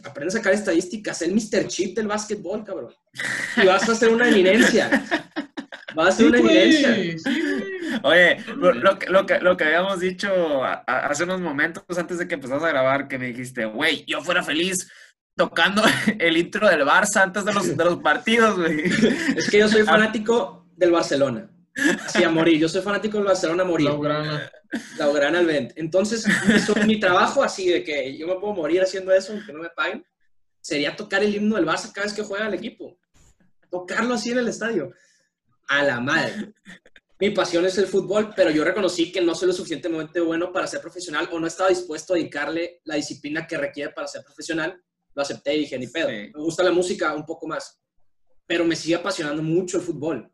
Aprende 0.04 0.28
a 0.28 0.38
sacar 0.38 0.52
estadísticas. 0.52 1.22
El 1.22 1.32
Mr. 1.32 1.68
Chip 1.68 1.96
del 1.96 2.06
básquetbol, 2.06 2.62
cabrón. 2.62 2.94
Y 3.56 3.66
vas 3.66 3.88
a 3.88 3.94
ser 3.94 4.10
una 4.10 4.28
eminencia. 4.28 4.90
Vas 5.94 6.08
a 6.08 6.12
ser 6.12 6.26
una 6.26 6.38
eminencia. 6.38 6.96
Oye, 8.02 8.38
lo, 8.56 8.98
que, 8.98 9.08
lo, 9.08 9.26
que, 9.26 9.40
lo 9.40 9.56
que 9.56 9.64
habíamos 9.64 10.00
dicho 10.00 10.62
hace 10.62 11.24
unos 11.24 11.40
momentos 11.40 11.84
antes 11.96 12.18
de 12.18 12.28
que 12.28 12.34
empezamos 12.34 12.62
a 12.64 12.68
grabar, 12.68 13.08
que 13.08 13.18
me 13.18 13.26
dijiste, 13.26 13.64
güey, 13.64 14.04
yo 14.06 14.22
fuera 14.22 14.42
feliz 14.42 14.90
tocando 15.36 15.82
el 16.18 16.36
intro 16.36 16.68
del 16.68 16.82
Barça 16.82 17.22
antes 17.22 17.44
de 17.44 17.52
los, 17.52 17.76
de 17.76 17.84
los 17.84 17.98
partidos, 17.98 18.58
güey. 18.58 18.82
Es 19.36 19.50
que 19.50 19.58
yo 19.58 19.68
soy 19.68 19.82
fanático 19.82 20.66
del 20.76 20.92
Barcelona. 20.92 21.48
Así 22.04 22.22
a 22.22 22.28
morir. 22.28 22.58
Yo 22.58 22.68
soy 22.68 22.82
fanático 22.82 23.18
del 23.18 23.26
Barcelona 23.26 23.62
a 23.62 23.66
morir. 23.66 23.88
La 23.88 24.50
Laurana 24.98 25.38
al 25.38 25.46
vent. 25.46 25.72
Entonces, 25.76 26.26
mi 26.86 27.00
trabajo 27.00 27.42
así 27.42 27.68
de 27.68 27.84
que 27.84 28.16
yo 28.16 28.26
me 28.26 28.36
puedo 28.36 28.54
morir 28.54 28.82
haciendo 28.82 29.12
eso, 29.12 29.32
aunque 29.32 29.52
no 29.52 29.60
me 29.60 29.70
paguen, 29.70 30.04
sería 30.60 30.96
tocar 30.96 31.22
el 31.22 31.34
himno 31.34 31.56
del 31.56 31.66
Barça 31.66 31.92
cada 31.92 32.06
vez 32.06 32.14
que 32.14 32.22
juega 32.22 32.46
el 32.46 32.54
equipo. 32.54 32.98
Tocarlo 33.70 34.14
así 34.14 34.30
en 34.30 34.38
el 34.38 34.48
estadio. 34.48 34.92
A 35.68 35.82
la 35.82 36.00
madre. 36.00 36.52
Mi 37.18 37.30
pasión 37.30 37.64
es 37.64 37.78
el 37.78 37.86
fútbol, 37.86 38.32
pero 38.34 38.50
yo 38.50 38.64
reconocí 38.64 39.12
que 39.12 39.20
no 39.20 39.34
soy 39.34 39.48
lo 39.48 39.54
suficientemente 39.54 40.20
bueno 40.20 40.52
para 40.52 40.66
ser 40.66 40.80
profesional 40.80 41.28
o 41.30 41.38
no 41.38 41.46
estaba 41.46 41.68
dispuesto 41.68 42.14
a 42.14 42.16
dedicarle 42.16 42.80
la 42.84 42.96
disciplina 42.96 43.46
que 43.46 43.56
requiere 43.56 43.92
para 43.92 44.08
ser 44.08 44.24
profesional. 44.24 44.82
Lo 45.14 45.22
acepté 45.22 45.54
y 45.54 45.60
dije, 45.60 45.78
ni 45.78 45.86
pedo. 45.86 46.08
Me 46.08 46.30
gusta 46.32 46.62
la 46.62 46.72
música 46.72 47.14
un 47.14 47.26
poco 47.26 47.46
más, 47.46 47.80
pero 48.46 48.64
me 48.64 48.76
sigue 48.76 48.94
apasionando 48.94 49.42
mucho 49.42 49.78
el 49.78 49.82
fútbol. 49.82 50.30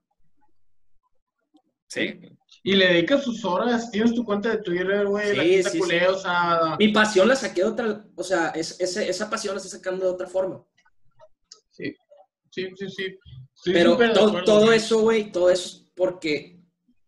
Sí. 1.89 2.21
Y 2.63 2.75
le 2.75 2.87
dedicas 2.87 3.25
sus 3.25 3.45
horas, 3.45 3.91
tienes 3.91 4.15
tu 4.15 4.25
cuenta 4.25 4.51
de 4.51 4.63
Twitter, 4.63 5.07
güey, 5.07 5.63
sí, 5.63 5.71
sí, 5.71 5.81
o 5.81 6.19
sea... 6.19 6.77
Mi 6.79 6.89
pasión 6.89 7.29
la 7.29 7.37
saqué 7.37 7.63
de 7.63 7.69
otra, 7.69 8.05
o 8.15 8.23
sea, 8.23 8.49
es, 8.49 8.79
esa 8.81 9.31
pasión 9.31 9.55
la 9.55 9.61
estoy 9.61 9.79
sacando 9.79 10.05
de 10.05 10.13
otra 10.13 10.27
forma. 10.27 10.65
Sí, 11.71 11.95
sí, 12.51 12.69
sí, 12.77 12.89
sí. 12.89 13.19
Pero 13.73 13.97
todo, 14.45 14.73
eso, 14.73 15.01
güey, 15.01 15.33
todo 15.33 15.51
eso 15.51 15.69
es 15.69 15.87
porque, 15.95 16.61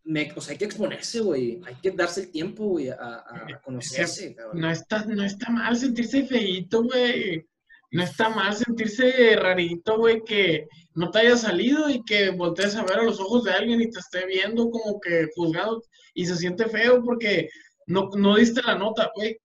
me, 0.05 0.33
o 0.35 0.41
sea, 0.41 0.53
hay 0.53 0.59
que 0.59 0.65
exponerse, 0.65 1.21
güey, 1.21 1.61
hay 1.67 1.75
que 1.77 1.91
darse 1.91 2.23
el 2.23 2.31
tiempo, 2.31 2.65
güey, 2.67 2.89
a, 2.89 2.95
a, 2.97 3.61
conocerse. 3.63 4.37
No 4.55 4.71
está, 4.71 5.05
no 5.05 5.25
está 5.25 5.51
mal 5.51 5.77
sentirse 5.77 6.25
feíto, 6.27 6.83
güey 6.83 7.50
no 7.93 8.03
está 8.03 8.29
mal 8.29 8.55
sentirse 8.55 9.37
rarito, 9.37 9.99
güey, 9.99 10.23
que 10.25 10.69
no 10.95 11.11
te 11.11 11.21
haya 11.21 11.37
salido 11.37 11.91
y 11.91 12.03
que 12.05 12.31
voltees 12.31 12.77
a 12.77 12.85
ver 12.85 13.01
a 13.01 13.05
los 13.05 13.19
ojos 13.21 13.45
de 13.45 13.53
alguien 13.53 13.81
y 13.81 13.91
te 13.91 13.99
esté 13.99 14.27
viendo 14.27 14.71
como 14.71 15.01
que 15.01 15.29
juzgado 15.35 15.83
y 16.15 16.27
se 16.27 16.37
siente 16.37 16.67
feo 16.67 17.03
porque 17.03 17.49
no, 17.87 18.09
no 18.17 18.37
diste 18.37 18.63
la 18.63 18.77
nota, 18.77 19.11
güey. 19.15 19.37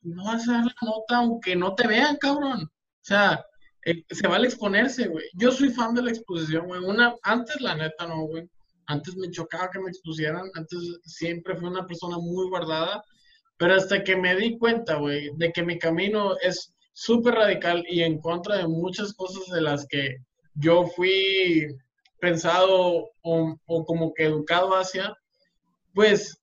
No 0.00 0.24
vas 0.24 0.48
a 0.48 0.52
dar 0.52 0.64
la 0.64 0.74
nota 0.82 1.16
aunque 1.18 1.56
no 1.56 1.74
te 1.74 1.86
vean, 1.86 2.16
cabrón. 2.16 2.62
O 2.62 3.02
sea, 3.02 3.44
eh, 3.84 4.02
se 4.10 4.26
vale 4.26 4.46
exponerse, 4.46 5.08
güey. 5.08 5.26
Yo 5.34 5.52
soy 5.52 5.70
fan 5.70 5.94
de 5.94 6.02
la 6.02 6.10
exposición, 6.10 6.66
güey. 6.66 6.82
Una, 6.82 7.14
antes, 7.22 7.60
la 7.60 7.74
neta, 7.74 8.06
no, 8.06 8.22
güey. 8.26 8.48
Antes 8.86 9.16
me 9.16 9.30
chocaba 9.30 9.70
que 9.70 9.80
me 9.80 9.90
expusieran. 9.90 10.50
Antes 10.54 10.78
siempre 11.04 11.56
fui 11.56 11.68
una 11.68 11.86
persona 11.86 12.16
muy 12.18 12.48
guardada. 12.48 13.02
Pero 13.58 13.74
hasta 13.74 14.02
que 14.04 14.16
me 14.16 14.36
di 14.36 14.56
cuenta, 14.56 14.96
güey, 14.96 15.30
de 15.36 15.52
que 15.52 15.62
mi 15.62 15.78
camino 15.78 16.36
es 16.38 16.72
súper 16.98 17.34
radical 17.34 17.84
y 17.88 18.02
en 18.02 18.20
contra 18.20 18.56
de 18.56 18.66
muchas 18.66 19.14
cosas 19.14 19.46
de 19.54 19.60
las 19.60 19.86
que 19.86 20.16
yo 20.54 20.84
fui 20.84 21.68
pensado 22.18 23.10
o, 23.22 23.56
como 23.86 24.12
que 24.12 24.24
educado 24.24 24.72
hacia, 24.72 25.16
pues 25.94 26.42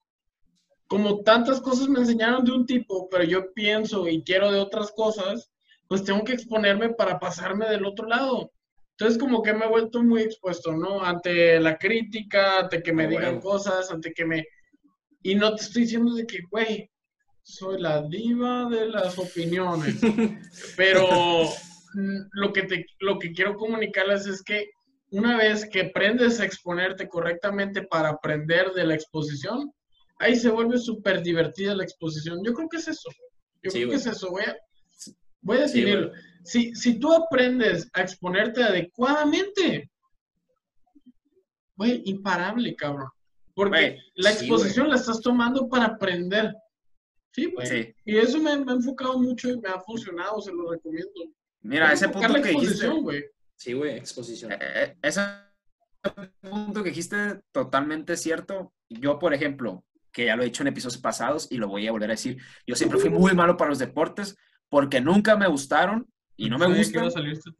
como 0.86 1.20
tantas 1.20 1.60
cosas 1.60 1.90
me 1.90 1.98
enseñaron 1.98 2.42
de 2.42 2.52
un 2.52 2.64
tipo, 2.64 3.06
pero 3.10 3.24
yo 3.24 3.52
pienso 3.52 4.08
y 4.08 4.22
quiero 4.22 4.50
de 4.50 4.58
otras 4.58 4.90
cosas, 4.92 5.52
pues 5.88 6.02
tengo 6.04 6.24
que 6.24 6.32
exponerme 6.32 6.88
para 6.88 7.18
pasarme 7.18 7.68
del 7.68 7.84
otro 7.84 8.08
lado. 8.08 8.50
Entonces 8.92 9.18
como 9.18 9.42
que 9.42 9.52
me 9.52 9.66
he 9.66 9.68
vuelto 9.68 10.02
muy 10.02 10.22
expuesto, 10.22 10.72
¿no? 10.72 11.04
Ante 11.04 11.60
la 11.60 11.76
crítica, 11.76 12.60
ante 12.60 12.82
que 12.82 12.94
me 12.94 13.04
ah, 13.04 13.08
digan 13.08 13.40
cosas, 13.42 13.90
ante 13.90 14.14
que 14.14 14.24
me... 14.24 14.46
Y 15.22 15.34
no 15.34 15.54
te 15.54 15.64
estoy 15.64 15.82
diciendo 15.82 16.14
de 16.14 16.26
que, 16.26 16.38
güey, 16.50 16.90
soy 17.46 17.80
la 17.80 18.02
diva 18.02 18.68
de 18.68 18.88
las 18.88 19.16
opiniones. 19.18 19.96
Pero 20.76 21.44
mm, 21.94 22.18
lo 22.32 22.52
que, 22.52 22.64
te, 22.64 22.86
lo 22.98 23.18
que 23.18 23.32
quiero 23.32 23.56
comunicarles 23.56 24.26
es 24.26 24.42
que 24.42 24.70
una 25.10 25.36
vez 25.36 25.64
que 25.70 25.82
aprendes 25.82 26.40
a 26.40 26.44
exponerte 26.44 27.08
correctamente 27.08 27.82
para 27.82 28.08
aprender 28.08 28.72
de 28.72 28.84
la 28.84 28.94
exposición, 28.94 29.72
ahí 30.18 30.34
se 30.34 30.50
vuelve 30.50 30.76
súper 30.78 31.22
divertida 31.22 31.76
la 31.76 31.84
exposición. 31.84 32.42
Yo 32.44 32.52
creo 32.52 32.68
que 32.68 32.78
es 32.78 32.88
eso. 32.88 33.08
Yo 33.62 33.70
creo 33.70 33.90
que 33.90 33.94
es 33.96 34.06
eso. 34.06 34.30
Voy 34.30 34.42
a, 34.42 34.56
voy 35.40 35.58
a 35.58 35.68
si, 35.68 36.74
si 36.74 36.98
tú 36.98 37.12
aprendes 37.12 37.88
a 37.92 38.02
exponerte 38.02 38.62
adecuadamente, 38.62 39.88
güey, 41.76 42.02
imparable, 42.06 42.74
cabrón. 42.74 43.08
Porque 43.54 43.98
la 44.16 44.32
exposición 44.32 44.90
la 44.90 44.96
estás 44.96 45.20
tomando 45.20 45.68
para 45.68 45.86
aprender. 45.86 46.52
Sí, 47.36 47.52
güey. 47.52 47.94
Y 48.06 48.16
eso 48.16 48.38
me, 48.38 48.50
ha 48.50 48.54
enfocado 48.54 49.18
mucho 49.18 49.50
y 49.50 49.60
me 49.60 49.68
ha 49.68 49.78
funcionado, 49.80 50.40
se 50.40 50.50
lo 50.54 50.70
recomiendo. 50.70 51.12
Mira, 51.60 51.92
ese 51.92 52.08
punto 52.08 52.32
que 52.32 52.48
dijiste. 52.48 53.30
Sí, 53.54 53.74
güey, 53.74 53.96
exposición. 53.96 54.52
Eh, 54.52 54.58
eh, 54.60 54.96
ese 55.02 55.20
punto 56.40 56.82
que 56.82 56.88
dijiste 56.88 57.42
totalmente 57.52 58.16
cierto. 58.16 58.72
Yo, 58.88 59.18
por 59.18 59.34
ejemplo, 59.34 59.84
que 60.10 60.24
ya 60.24 60.36
lo 60.36 60.42
he 60.42 60.46
dicho 60.46 60.62
en 60.62 60.68
episodios 60.68 60.96
pasados 60.96 61.46
y 61.50 61.58
lo 61.58 61.68
voy 61.68 61.86
a 61.86 61.92
volver 61.92 62.08
a 62.08 62.14
decir, 62.14 62.38
yo 62.66 62.74
siempre 62.74 62.98
fui 62.98 63.10
muy 63.10 63.34
malo 63.34 63.58
para 63.58 63.68
los 63.68 63.78
deportes 63.78 64.34
porque 64.70 65.02
nunca 65.02 65.36
me 65.36 65.46
gustaron 65.46 66.08
y 66.38 66.48
no 66.48 66.56
me 66.56 66.68
gustan. 66.68 67.04
Este 67.04 67.50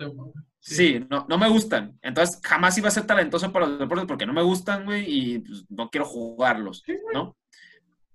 sí, 0.58 1.04
no, 1.10 1.26
no 1.28 1.36
me 1.36 1.50
gustan. 1.50 1.98
Entonces, 2.00 2.40
jamás 2.42 2.78
iba 2.78 2.88
a 2.88 2.92
ser 2.92 3.06
talentoso 3.06 3.52
para 3.52 3.66
los 3.66 3.78
deportes 3.78 4.06
porque 4.06 4.24
no 4.24 4.32
me 4.32 4.42
gustan, 4.42 4.86
güey, 4.86 5.04
y 5.06 5.38
pues, 5.40 5.66
no 5.68 5.90
quiero 5.90 6.06
jugarlos, 6.06 6.82
¿no? 7.12 7.36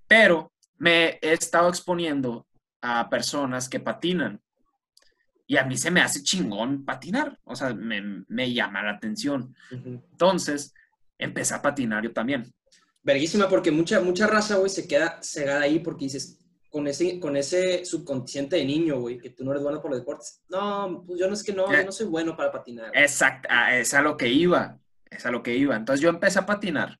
Pero 0.07 0.51
me 0.81 1.19
he 1.21 1.33
estado 1.33 1.69
exponiendo 1.69 2.47
a 2.81 3.07
personas 3.07 3.69
que 3.69 3.79
patinan. 3.79 4.41
Y 5.45 5.57
a 5.57 5.63
mí 5.63 5.77
se 5.77 5.91
me 5.91 6.01
hace 6.01 6.23
chingón 6.23 6.83
patinar, 6.85 7.37
o 7.43 7.55
sea, 7.55 7.71
me, 7.75 8.53
llama 8.53 8.81
la 8.81 8.93
atención. 8.93 9.53
Entonces, 9.69 10.73
empecé 11.19 11.53
a 11.53 11.61
patinar 11.61 12.03
yo 12.03 12.11
también. 12.11 12.51
Verguísima, 13.03 13.47
porque 13.47 13.69
mucha, 13.69 13.99
mucha 13.99 14.25
raza, 14.25 14.55
güey, 14.55 14.71
se 14.71 14.87
queda 14.87 15.19
cegada 15.21 15.61
ahí 15.61 15.79
porque 15.79 16.05
dices, 16.05 16.39
con 16.71 16.87
ese, 16.87 17.19
con 17.19 17.37
ese 17.37 17.85
subconsciente 17.85 18.55
de 18.55 18.65
niño, 18.65 19.01
güey, 19.01 19.19
que 19.19 19.29
tú 19.29 19.43
no 19.43 19.51
eres 19.51 19.61
bueno 19.61 19.83
por 19.83 19.91
los 19.91 19.99
deportes. 19.99 20.41
No, 20.49 21.03
pues 21.05 21.19
yo 21.19 21.27
no 21.27 21.35
es 21.35 21.43
que 21.43 21.53
no, 21.53 21.71
yo 21.71 21.85
no 21.85 21.91
soy 21.91 22.07
bueno 22.07 22.35
para 22.35 22.51
patinar. 22.51 22.89
Exacto, 22.95 23.49
es 23.71 23.93
a 23.93 24.01
lo 24.01 24.17
que 24.17 24.29
iba, 24.29 24.79
es 25.11 25.27
a 25.27 25.31
lo 25.31 25.43
que 25.43 25.55
iba. 25.55 25.75
Entonces 25.75 26.01
yo 26.01 26.09
empecé 26.09 26.39
a 26.39 26.47
patinar 26.47 26.97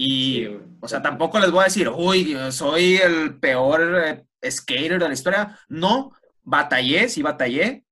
y, 0.00 0.46
o 0.80 0.86
sea, 0.86 1.02
tampoco 1.02 1.40
les 1.40 1.50
voy 1.50 1.62
a 1.62 1.64
decir, 1.64 1.88
uy, 1.88 2.36
soy 2.52 2.98
el 2.98 3.36
peor 3.40 4.00
eh, 4.00 4.48
skater 4.48 4.96
de 4.96 5.08
la 5.08 5.12
historia. 5.12 5.58
No, 5.68 6.12
batallé, 6.44 7.08
sí 7.08 7.20
batallé. 7.20 7.84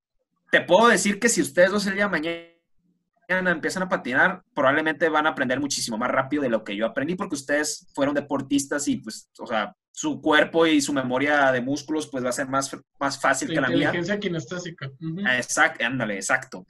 Te 0.49 0.61
puedo 0.61 0.87
decir 0.87 1.19
que 1.19 1.27
si 1.27 1.41
ustedes 1.41 1.69
dos 1.69 1.85
el 1.85 1.95
día 1.95 2.07
de 2.07 2.11
mañana 3.27 3.51
empiezan 3.51 3.83
a 3.83 3.89
patinar, 3.89 4.41
probablemente 4.55 5.09
van 5.09 5.27
a 5.27 5.31
aprender 5.31 5.59
muchísimo 5.59 5.97
más 5.97 6.09
rápido 6.09 6.43
de 6.43 6.49
lo 6.49 6.63
que 6.63 6.77
yo 6.77 6.85
aprendí, 6.85 7.15
porque 7.15 7.35
ustedes 7.35 7.89
fueron 7.93 8.15
deportistas 8.15 8.87
y, 8.87 9.01
pues, 9.01 9.29
o 9.37 9.45
sea, 9.45 9.75
su 9.91 10.21
cuerpo 10.21 10.65
y 10.65 10.79
su 10.79 10.93
memoria 10.93 11.51
de 11.51 11.59
músculos, 11.59 12.07
pues 12.07 12.23
va 12.23 12.29
a 12.29 12.31
ser 12.31 12.47
más, 12.47 12.73
más 12.97 13.19
fácil 13.19 13.49
que 13.49 13.59
la 13.59 13.67
mía. 13.67 13.87
Inteligencia 13.87 14.17
kinestésica. 14.17 14.89
Exacto, 15.35 15.83
ándale, 15.83 16.15
exacto. 16.15 16.65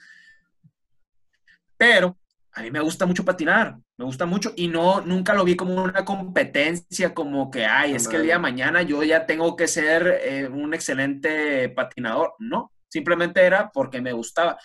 Pero 1.77 2.17
a 2.57 2.63
mí 2.63 2.71
me 2.71 2.79
gusta 2.79 3.05
mucho 3.05 3.23
patinar, 3.23 3.77
me 3.97 4.05
gusta 4.05 4.25
mucho 4.25 4.51
y 4.55 4.67
no, 4.67 5.01
nunca 5.01 5.35
lo 5.35 5.43
vi 5.43 5.55
como 5.55 5.75
una 5.75 6.03
competencia, 6.03 7.13
como 7.13 7.51
que, 7.51 7.67
ay, 7.67 7.93
es 7.93 8.07
que 8.07 8.15
el 8.15 8.23
día 8.23 8.33
de 8.33 8.39
mañana 8.39 8.81
yo 8.81 9.03
ya 9.03 9.27
tengo 9.27 9.55
que 9.55 9.67
ser 9.67 10.21
eh, 10.23 10.47
un 10.47 10.73
excelente 10.73 11.69
patinador. 11.69 12.33
No, 12.39 12.71
simplemente 12.87 13.41
era 13.41 13.69
porque 13.71 14.01
me 14.01 14.11
gustaba. 14.11 14.57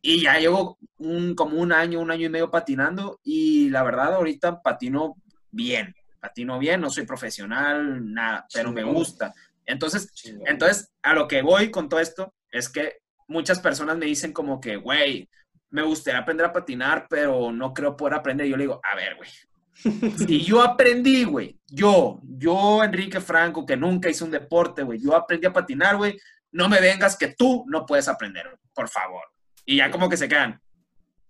Y 0.00 0.22
ya 0.22 0.38
llevo 0.38 0.78
un, 0.96 1.34
como 1.34 1.60
un 1.60 1.72
año, 1.72 2.00
un 2.00 2.10
año 2.10 2.24
y 2.24 2.30
medio 2.30 2.50
patinando 2.50 3.20
y 3.22 3.68
la 3.68 3.82
verdad 3.82 4.14
ahorita 4.14 4.62
patino 4.62 5.16
bien, 5.50 5.94
patino 6.18 6.58
bien, 6.58 6.80
no 6.80 6.88
soy 6.88 7.04
profesional, 7.04 8.14
nada, 8.14 8.46
pero 8.50 8.72
me 8.72 8.82
gusta. 8.82 9.34
Entonces, 9.66 10.10
entonces, 10.46 10.90
a 11.02 11.12
lo 11.12 11.28
que 11.28 11.42
voy 11.42 11.70
con 11.70 11.90
todo 11.90 12.00
esto 12.00 12.32
es 12.50 12.70
que 12.70 13.00
muchas 13.28 13.60
personas 13.60 13.98
me 13.98 14.06
dicen 14.06 14.32
como 14.32 14.58
que, 14.58 14.76
güey, 14.76 15.28
me 15.70 15.82
gustaría 15.82 16.20
aprender 16.20 16.46
a 16.46 16.52
patinar, 16.52 17.06
pero 17.08 17.52
no 17.52 17.74
creo 17.74 17.96
poder 17.96 18.14
aprender. 18.14 18.46
Yo 18.46 18.56
le 18.56 18.64
digo, 18.64 18.80
a 18.82 18.96
ver, 18.96 19.16
güey, 19.16 19.30
Si 20.26 20.42
yo 20.42 20.62
aprendí, 20.62 21.24
güey, 21.24 21.58
yo, 21.68 22.20
yo, 22.22 22.82
Enrique 22.82 23.20
Franco, 23.20 23.66
que 23.66 23.76
nunca 23.76 24.08
hice 24.08 24.24
un 24.24 24.30
deporte, 24.30 24.82
güey, 24.82 25.00
yo 25.00 25.14
aprendí 25.14 25.46
a 25.46 25.52
patinar, 25.52 25.96
güey, 25.96 26.18
no 26.52 26.68
me 26.68 26.80
vengas 26.80 27.16
que 27.16 27.34
tú 27.36 27.64
no 27.68 27.84
puedes 27.84 28.08
aprender, 28.08 28.58
por 28.74 28.88
favor. 28.88 29.22
Y 29.64 29.76
ya 29.76 29.90
como 29.90 30.08
que 30.08 30.16
se 30.16 30.28
quedan, 30.28 30.60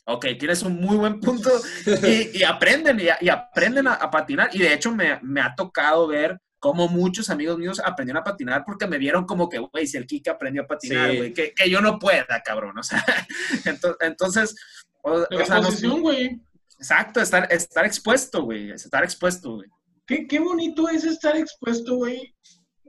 ok, 0.05 0.27
tienes 0.39 0.63
un 0.63 0.81
muy 0.81 0.97
buen 0.97 1.21
punto 1.21 1.51
y, 2.33 2.43
aprenden, 2.43 3.01
y, 3.21 3.29
aprenden 3.29 3.89
a, 3.89 4.11
patinar. 4.11 4.51
Y 4.53 4.59
de 4.59 4.73
hecho 4.73 4.95
me, 4.95 5.19
me 5.23 5.41
ha 5.41 5.55
tocado 5.55 6.07
ver 6.07 6.39
como 6.67 6.89
muchos 6.89 7.31
amigos 7.31 7.59
míos 7.59 7.81
aprendieron 7.85 8.21
a 8.21 8.25
patinar 8.25 8.65
porque 8.65 8.89
me 8.89 8.99
vieron 8.99 9.25
como 9.25 9.49
que, 9.49 9.59
güey, 9.59 9.87
si 9.87 9.97
el 9.99 10.05
Kike 10.05 10.31
aprendió 10.31 10.63
a 10.63 10.67
patinar, 10.67 11.15
güey, 11.15 11.33
que, 11.33 11.55
que, 11.55 11.71
yo 11.71 11.81
no 11.81 11.97
pueda, 11.97 12.43
cabrón. 12.45 12.77
O 12.77 12.83
sea, 12.83 13.05
entonces, 14.01 14.57
o, 15.01 15.25
sea, 15.45 15.61
güey. 16.01 16.41
Exacto, 16.77 17.21
estar, 17.21 17.47
estar 17.53 17.87
expuesto, 17.87 18.43
güey, 18.43 18.73
estar 18.73 19.05
expuesto, 19.05 19.55
güey. 19.55 19.69
Qué, 20.09 20.27
qué 20.27 20.41
bonito 20.41 20.89
es 20.89 21.05
estar 21.05 21.37
expuesto, 21.37 21.95
güey, 21.99 22.35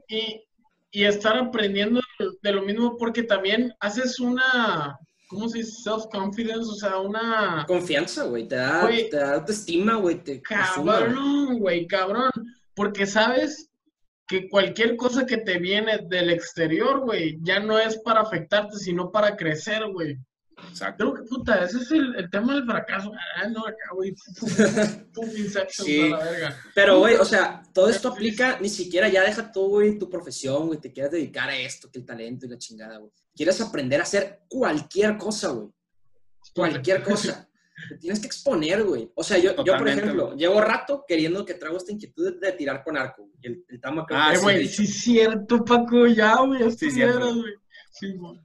y, 0.08 0.42
y 0.90 1.04
estar 1.04 1.36
aprendiendo 1.36 2.00
de 2.42 2.52
lo 2.52 2.62
mismo 2.62 2.96
porque 2.98 3.22
también 3.22 3.72
haces 3.78 4.18
una, 4.18 4.98
¿cómo 5.28 5.48
se 5.48 5.58
dice? 5.58 5.82
Self-confidence, 5.84 6.68
o 6.68 6.74
sea, 6.74 6.98
una... 6.98 7.64
Confianza, 7.68 8.24
güey, 8.24 8.48
te 8.48 8.56
da, 8.56 8.88
te 8.88 9.16
da 9.16 9.34
autoestima, 9.34 9.94
güey. 9.94 10.16
Te 10.24 10.42
cabrón, 10.42 11.60
güey, 11.60 11.86
cabrón. 11.86 12.32
Porque 12.74 13.06
sabes 13.06 13.67
que 14.28 14.48
cualquier 14.48 14.96
cosa 14.96 15.24
que 15.24 15.38
te 15.38 15.58
viene 15.58 16.00
del 16.06 16.30
exterior, 16.30 17.00
güey, 17.00 17.38
ya 17.40 17.60
no 17.60 17.78
es 17.78 17.98
para 17.98 18.20
afectarte, 18.20 18.76
sino 18.76 19.10
para 19.10 19.36
crecer, 19.36 19.86
güey. 19.90 20.18
Exacto. 20.68 21.12
Creo 21.12 21.14
que, 21.14 21.28
puta, 21.28 21.64
ese 21.64 21.78
es 21.78 21.90
el, 21.92 22.28
tema 22.30 22.54
del 22.54 22.66
fracaso. 22.66 23.10
Ah, 23.36 23.48
no, 23.48 23.60
acá, 23.66 23.90
güey. 23.94 24.14
sí. 25.70 26.12
Pero, 26.74 26.98
güey, 26.98 27.14
o 27.16 27.24
sea, 27.24 27.62
todo 27.72 27.88
esto 27.88 28.08
aplica, 28.08 28.58
ni 28.60 28.68
siquiera 28.68 29.08
ya 29.08 29.22
deja 29.22 29.50
tú, 29.50 29.68
güey, 29.68 29.98
tu 29.98 30.10
profesión, 30.10 30.66
güey, 30.66 30.78
te 30.78 30.92
quieres 30.92 31.12
dedicar 31.12 31.48
a 31.48 31.56
esto, 31.56 31.90
que 31.90 31.98
el 31.98 32.04
talento 32.04 32.44
y 32.44 32.50
la 32.50 32.58
chingada, 32.58 32.98
güey. 32.98 33.10
Quieres 33.34 33.60
aprender 33.60 34.00
a 34.00 34.02
hacer 34.02 34.42
cualquier 34.48 35.16
cosa, 35.16 35.48
güey. 35.48 35.68
Cualquier 36.54 37.02
cosa. 37.04 37.47
Te 37.88 37.96
tienes 37.96 38.20
que 38.20 38.26
exponer, 38.26 38.84
güey. 38.84 39.10
O 39.14 39.22
sea, 39.22 39.38
yo, 39.38 39.54
yo, 39.64 39.76
por 39.76 39.88
ejemplo, 39.88 40.34
llevo 40.34 40.60
rato 40.60 41.04
queriendo 41.06 41.44
que 41.44 41.54
traigo 41.54 41.76
esta 41.76 41.92
inquietud 41.92 42.40
de, 42.40 42.52
tirar 42.52 42.82
con 42.82 42.96
arco. 42.96 43.30
El, 43.42 43.64
el 43.68 43.80
tamo 43.80 44.06
Ah, 44.10 44.34
güey, 44.40 44.66
sí 44.66 44.84
es 44.84 44.94
cierto, 45.00 45.64
Paco, 45.64 46.06
ya, 46.06 46.36
güey. 46.40 46.70
Sí, 46.72 46.90
güey. 46.90 47.54
Sí, 47.92 48.12
güey. 48.14 48.40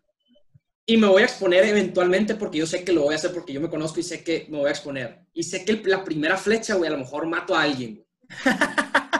Y 0.85 0.97
me 0.97 1.07
voy 1.07 1.21
a 1.21 1.25
exponer 1.25 1.63
eventualmente 1.63 2.35
porque 2.35 2.57
yo 2.57 2.65
sé 2.65 2.83
que 2.83 2.91
lo 2.91 3.03
voy 3.03 3.13
a 3.13 3.17
hacer 3.17 3.31
porque 3.31 3.53
yo 3.53 3.61
me 3.61 3.69
conozco 3.69 4.01
y 4.01 4.03
sé 4.03 4.21
que 4.23 4.47
me 4.49 4.57
voy 4.57 4.67
a 4.67 4.71
exponer. 4.71 5.25
Y 5.33 5.43
sé 5.43 5.63
que 5.63 5.81
la 5.85 6.03
primera 6.03 6.37
flecha, 6.37 6.75
güey, 6.75 6.89
a 6.89 6.93
lo 6.93 6.99
mejor 6.99 7.25
mato 7.25 7.55
a 7.55 7.61
alguien. 7.61 8.05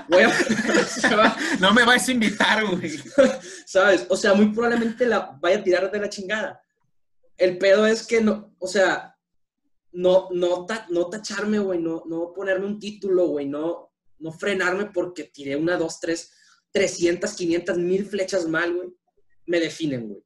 Voy 0.09 0.23
a... 0.23 1.37
no 1.61 1.73
me 1.73 1.85
vais 1.85 2.05
a 2.05 2.11
invitar, 2.11 2.65
güey. 2.65 2.99
¿Sabes? 3.65 4.05
O 4.09 4.17
sea, 4.17 4.33
muy 4.33 4.47
probablemente 4.47 5.05
la 5.05 5.37
vaya 5.39 5.59
a 5.59 5.63
tirar 5.63 5.89
de 5.89 5.99
la 5.99 6.09
chingada. 6.09 6.61
El 7.37 7.57
pedo 7.57 7.87
es 7.87 8.05
que 8.05 8.19
no, 8.19 8.53
o 8.59 8.67
sea, 8.67 9.12
no, 9.93 10.29
no, 10.31 10.67
no 10.89 11.09
tacharme, 11.09 11.59
güey, 11.59 11.79
no, 11.79 12.03
no 12.05 12.33
ponerme 12.33 12.65
un 12.65 12.79
título, 12.79 13.27
güey, 13.27 13.47
no, 13.47 13.91
no 14.19 14.31
frenarme 14.31 14.87
porque 14.87 15.25
tiré 15.25 15.55
una, 15.55 15.77
dos, 15.77 15.99
tres, 15.99 16.31
trescientas, 16.71 17.35
quinientas, 17.35 17.77
mil 17.77 18.05
flechas 18.05 18.47
mal, 18.47 18.73
güey. 18.75 18.89
Me 19.45 19.59
definen, 19.59 20.07
güey. 20.07 20.23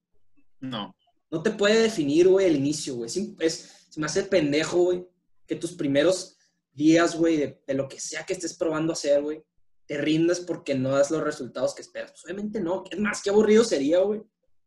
No 0.59 0.95
no 1.29 1.43
te 1.43 1.51
puede 1.51 1.81
definir, 1.81 2.27
güey, 2.27 2.45
el 2.45 2.55
inicio, 2.55 2.95
güey. 2.95 3.09
Es, 3.39 3.87
se 3.89 3.99
me 3.99 4.05
hace 4.05 4.23
pendejo, 4.23 4.77
güey, 4.77 5.07
que 5.45 5.55
tus 5.55 5.73
primeros 5.73 6.37
días, 6.71 7.15
güey, 7.15 7.37
de, 7.37 7.73
lo 7.73 7.87
que 7.87 7.99
sea 7.99 8.25
que 8.25 8.33
estés 8.33 8.55
probando 8.55 8.93
hacer, 8.93 9.21
güey, 9.21 9.43
te 9.85 9.97
rindas 9.97 10.39
porque 10.39 10.75
no 10.75 10.91
das 10.91 11.11
los 11.11 11.23
resultados 11.23 11.73
que 11.73 11.81
esperas. 11.81 12.11
Pues 12.11 12.25
obviamente 12.25 12.59
no. 12.59 12.83
Es 12.89 12.99
más, 12.99 13.21
qué 13.21 13.29
aburrido 13.29 13.63
sería, 13.63 13.99
güey, 13.99 14.21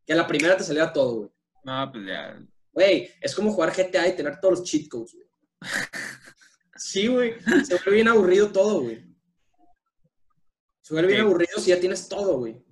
que 0.06 0.12
a 0.12 0.16
la 0.16 0.26
primera 0.26 0.56
te 0.56 0.64
saliera 0.64 0.92
todo, 0.92 1.16
güey. 1.16 1.30
No, 1.64 1.90
pues 1.92 2.06
ya. 2.06 2.42
Güey, 2.72 3.10
es 3.20 3.34
como 3.34 3.52
jugar 3.52 3.72
GTA 3.74 4.08
y 4.08 4.16
tener 4.16 4.38
todos 4.40 4.60
los 4.60 4.68
cheat 4.68 4.88
codes, 4.88 5.14
güey. 5.14 5.26
sí, 6.76 7.06
güey. 7.08 7.34
Se 7.64 7.74
vuelve 7.74 7.92
bien 7.92 8.08
aburrido 8.08 8.52
todo, 8.52 8.82
güey. 8.82 9.04
Se 10.80 10.94
vuelve 10.94 11.12
bien 11.12 11.24
aburrido 11.24 11.58
si 11.58 11.70
ya 11.70 11.80
tienes 11.80 12.08
todo, 12.08 12.38
güey. 12.38 12.62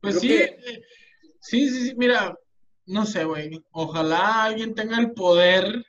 Pues 0.00 0.20
sí, 0.20 0.32
eh, 0.32 0.82
sí, 1.40 1.68
sí, 1.68 1.88
sí, 1.88 1.94
mira, 1.96 2.36
no 2.86 3.04
sé, 3.04 3.24
güey. 3.24 3.62
Ojalá 3.72 4.44
alguien 4.44 4.74
tenga 4.74 4.98
el 4.98 5.12
poder 5.12 5.84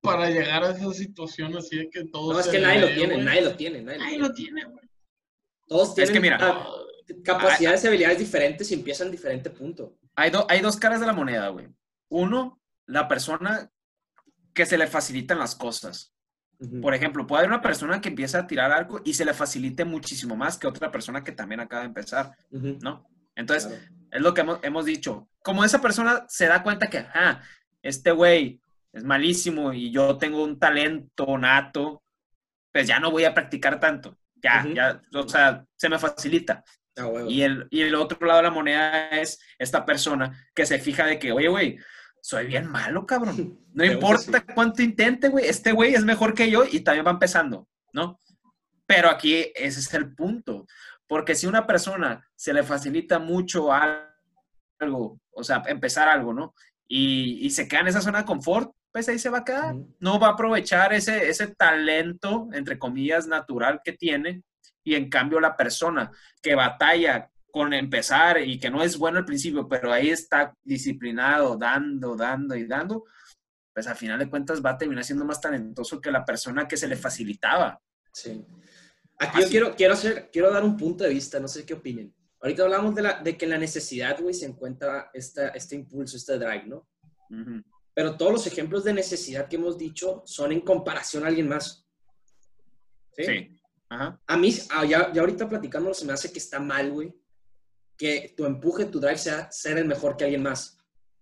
para 0.00 0.30
llegar 0.30 0.64
a 0.64 0.70
esa 0.70 0.92
situación 0.92 1.56
así 1.56 1.76
de 1.76 1.90
que 1.90 2.04
todos. 2.04 2.34
No, 2.34 2.40
es 2.40 2.48
que 2.48 2.58
nadie 2.58 2.80
lo 2.80 2.88
tiene, 2.88 3.18
nadie 3.18 3.42
lo 3.42 3.56
tiene, 3.56 3.82
nadie, 3.82 4.18
lo 4.18 4.32
tiene, 4.32 4.64
güey. 4.64 4.84
Todos 5.66 5.94
tienen 5.94 6.10
es 6.10 6.14
que 6.14 6.20
mira, 6.20 6.66
capacidades 7.24 7.82
y 7.84 7.86
habilidades 7.86 8.18
diferentes 8.18 8.70
y 8.70 8.74
empiezan 8.74 9.08
en 9.08 9.12
diferente 9.12 9.50
punto. 9.50 9.98
Hay, 10.14 10.30
hay 10.48 10.60
dos 10.60 10.76
caras 10.76 11.00
de 11.00 11.06
la 11.06 11.12
moneda, 11.12 11.48
güey. 11.48 11.68
Uno, 12.08 12.60
la 12.86 13.08
persona 13.08 13.70
que 14.54 14.66
se 14.66 14.78
le 14.78 14.86
facilitan 14.86 15.38
las 15.38 15.54
cosas. 15.54 16.14
Por 16.80 16.94
ejemplo, 16.94 17.26
puede 17.26 17.40
haber 17.40 17.50
una 17.50 17.60
persona 17.60 18.00
que 18.00 18.08
empieza 18.08 18.38
a 18.38 18.46
tirar 18.46 18.72
arco 18.72 19.02
y 19.04 19.12
se 19.12 19.26
le 19.26 19.34
facilite 19.34 19.84
muchísimo 19.84 20.36
más 20.36 20.56
que 20.56 20.66
otra 20.66 20.90
persona 20.90 21.22
que 21.22 21.32
también 21.32 21.60
acaba 21.60 21.82
de 21.82 21.88
empezar, 21.88 22.34
¿no? 22.50 23.06
Entonces, 23.34 23.78
es 24.10 24.22
lo 24.22 24.32
que 24.32 24.44
hemos, 24.62 24.86
dicho. 24.86 25.28
Como 25.42 25.64
esa 25.64 25.82
persona 25.82 26.24
se 26.28 26.46
da 26.46 26.62
cuenta 26.62 26.88
que, 26.88 27.06
ah, 27.12 27.42
este 27.82 28.10
güey 28.10 28.58
es 28.92 29.04
malísimo 29.04 29.74
y 29.74 29.90
yo 29.90 30.16
tengo 30.16 30.42
un 30.42 30.58
talento 30.58 31.36
nato, 31.36 32.02
pues 32.72 32.86
ya 32.88 32.98
no 32.98 33.10
voy 33.10 33.24
a 33.24 33.34
practicar 33.34 33.78
tanto. 33.78 34.16
Ya, 34.36 34.66
ya, 34.74 35.02
o 35.12 35.28
sea, 35.28 35.64
se 35.76 35.90
me 35.90 35.98
facilita. 35.98 36.64
Ah, 36.96 37.10
y, 37.28 37.42
el, 37.42 37.66
y 37.70 37.82
el 37.82 37.94
otro 37.94 38.26
lado 38.26 38.38
de 38.38 38.44
la 38.44 38.50
moneda 38.50 39.08
es 39.10 39.38
esta 39.58 39.84
persona 39.84 40.48
que 40.54 40.64
se 40.64 40.78
fija 40.78 41.04
de 41.04 41.18
que, 41.18 41.32
oye, 41.32 41.48
güey, 41.48 41.78
soy 42.20 42.46
bien 42.46 42.66
malo, 42.66 43.06
cabrón. 43.06 43.60
No 43.72 43.84
importa 43.84 44.44
cuánto 44.54 44.82
intente, 44.82 45.28
güey, 45.28 45.46
este 45.46 45.72
güey 45.72 45.94
es 45.94 46.04
mejor 46.04 46.34
que 46.34 46.50
yo 46.50 46.64
y 46.70 46.80
también 46.80 47.06
va 47.06 47.10
empezando, 47.10 47.68
¿no? 47.92 48.18
Pero 48.86 49.10
aquí 49.10 49.52
ese 49.54 49.80
es 49.80 49.94
el 49.94 50.14
punto. 50.14 50.66
Porque 51.06 51.34
si 51.34 51.46
una 51.46 51.66
persona 51.66 52.26
se 52.34 52.52
le 52.52 52.62
facilita 52.62 53.18
mucho 53.18 53.72
algo, 53.72 55.20
o 55.30 55.44
sea, 55.44 55.62
empezar 55.66 56.08
algo, 56.08 56.34
¿no? 56.34 56.54
Y, 56.88 57.50
se 57.50 57.68
queda 57.68 57.80
en 57.80 57.88
esa 57.88 58.00
zona 58.00 58.20
de 58.20 58.24
confort, 58.24 58.72
pues 58.90 59.08
ahí 59.08 59.18
se 59.18 59.30
va 59.30 59.38
a 59.38 59.44
quedar. 59.44 59.74
No 60.00 60.18
va 60.18 60.28
a 60.28 60.30
aprovechar 60.32 60.94
ese, 60.94 61.28
ese 61.28 61.54
talento, 61.54 62.48
entre 62.52 62.78
comillas, 62.78 63.26
natural 63.26 63.80
que 63.84 63.92
tiene. 63.92 64.42
Y 64.86 64.94
en 64.94 65.10
cambio 65.10 65.40
la 65.40 65.56
persona 65.56 66.10
que 66.40 66.54
batalla 66.54 67.28
con 67.50 67.72
empezar 67.72 68.40
y 68.40 68.58
que 68.60 68.70
no 68.70 68.82
es 68.82 68.96
bueno 68.96 69.18
al 69.18 69.24
principio, 69.24 69.66
pero 69.66 69.92
ahí 69.92 70.10
está 70.10 70.54
disciplinado, 70.62 71.56
dando, 71.56 72.14
dando 72.14 72.54
y 72.54 72.66
dando, 72.66 73.04
pues 73.74 73.86
al 73.86 73.96
final 73.96 74.18
de 74.18 74.30
cuentas 74.30 74.64
va 74.64 74.70
a 74.70 74.78
terminar 74.78 75.04
siendo 75.04 75.24
más 75.24 75.40
talentoso 75.40 76.00
que 76.00 76.10
la 76.10 76.24
persona 76.24 76.68
que 76.68 76.76
se 76.76 76.86
le 76.86 76.96
facilitaba. 76.96 77.80
Sí. 78.12 78.44
Aquí 79.18 79.40
yo 79.40 79.48
quiero, 79.48 79.74
quiero, 79.74 79.94
hacer, 79.94 80.30
quiero 80.30 80.50
dar 80.50 80.62
un 80.62 80.76
punto 80.76 81.02
de 81.02 81.10
vista, 81.10 81.40
no 81.40 81.48
sé 81.48 81.66
qué 81.66 81.74
opinen. 81.74 82.14
Ahorita 82.40 82.62
hablamos 82.62 82.94
de, 82.94 83.02
la, 83.02 83.20
de 83.22 83.36
que 83.36 83.46
en 83.46 83.52
la 83.52 83.58
necesidad, 83.58 84.20
güey, 84.20 84.34
se 84.34 84.46
encuentra 84.46 85.10
esta, 85.12 85.48
este 85.48 85.74
impulso, 85.74 86.16
este 86.16 86.38
drive, 86.38 86.66
¿no? 86.66 86.86
Pero 87.94 88.16
todos 88.16 88.32
los 88.32 88.46
ejemplos 88.46 88.84
de 88.84 88.92
necesidad 88.92 89.48
que 89.48 89.56
hemos 89.56 89.78
dicho 89.78 90.22
son 90.26 90.52
en 90.52 90.60
comparación 90.60 91.24
a 91.24 91.28
alguien 91.28 91.48
más. 91.48 91.88
Sí. 93.12 93.55
Ajá. 93.88 94.20
A 94.26 94.36
mí, 94.36 94.54
ah, 94.70 94.84
ya, 94.84 95.12
ya, 95.12 95.20
ahorita 95.20 95.48
platicándolo, 95.48 95.94
se 95.94 96.04
me 96.04 96.12
hace 96.12 96.32
que 96.32 96.38
está 96.38 96.58
mal, 96.58 96.90
güey, 96.90 97.14
que 97.96 98.34
tu 98.36 98.44
empuje, 98.44 98.86
tu 98.86 99.00
drive 99.00 99.18
sea 99.18 99.50
ser 99.50 99.78
el 99.78 99.86
mejor 99.86 100.16
que 100.16 100.24
alguien 100.24 100.42
más. 100.42 100.78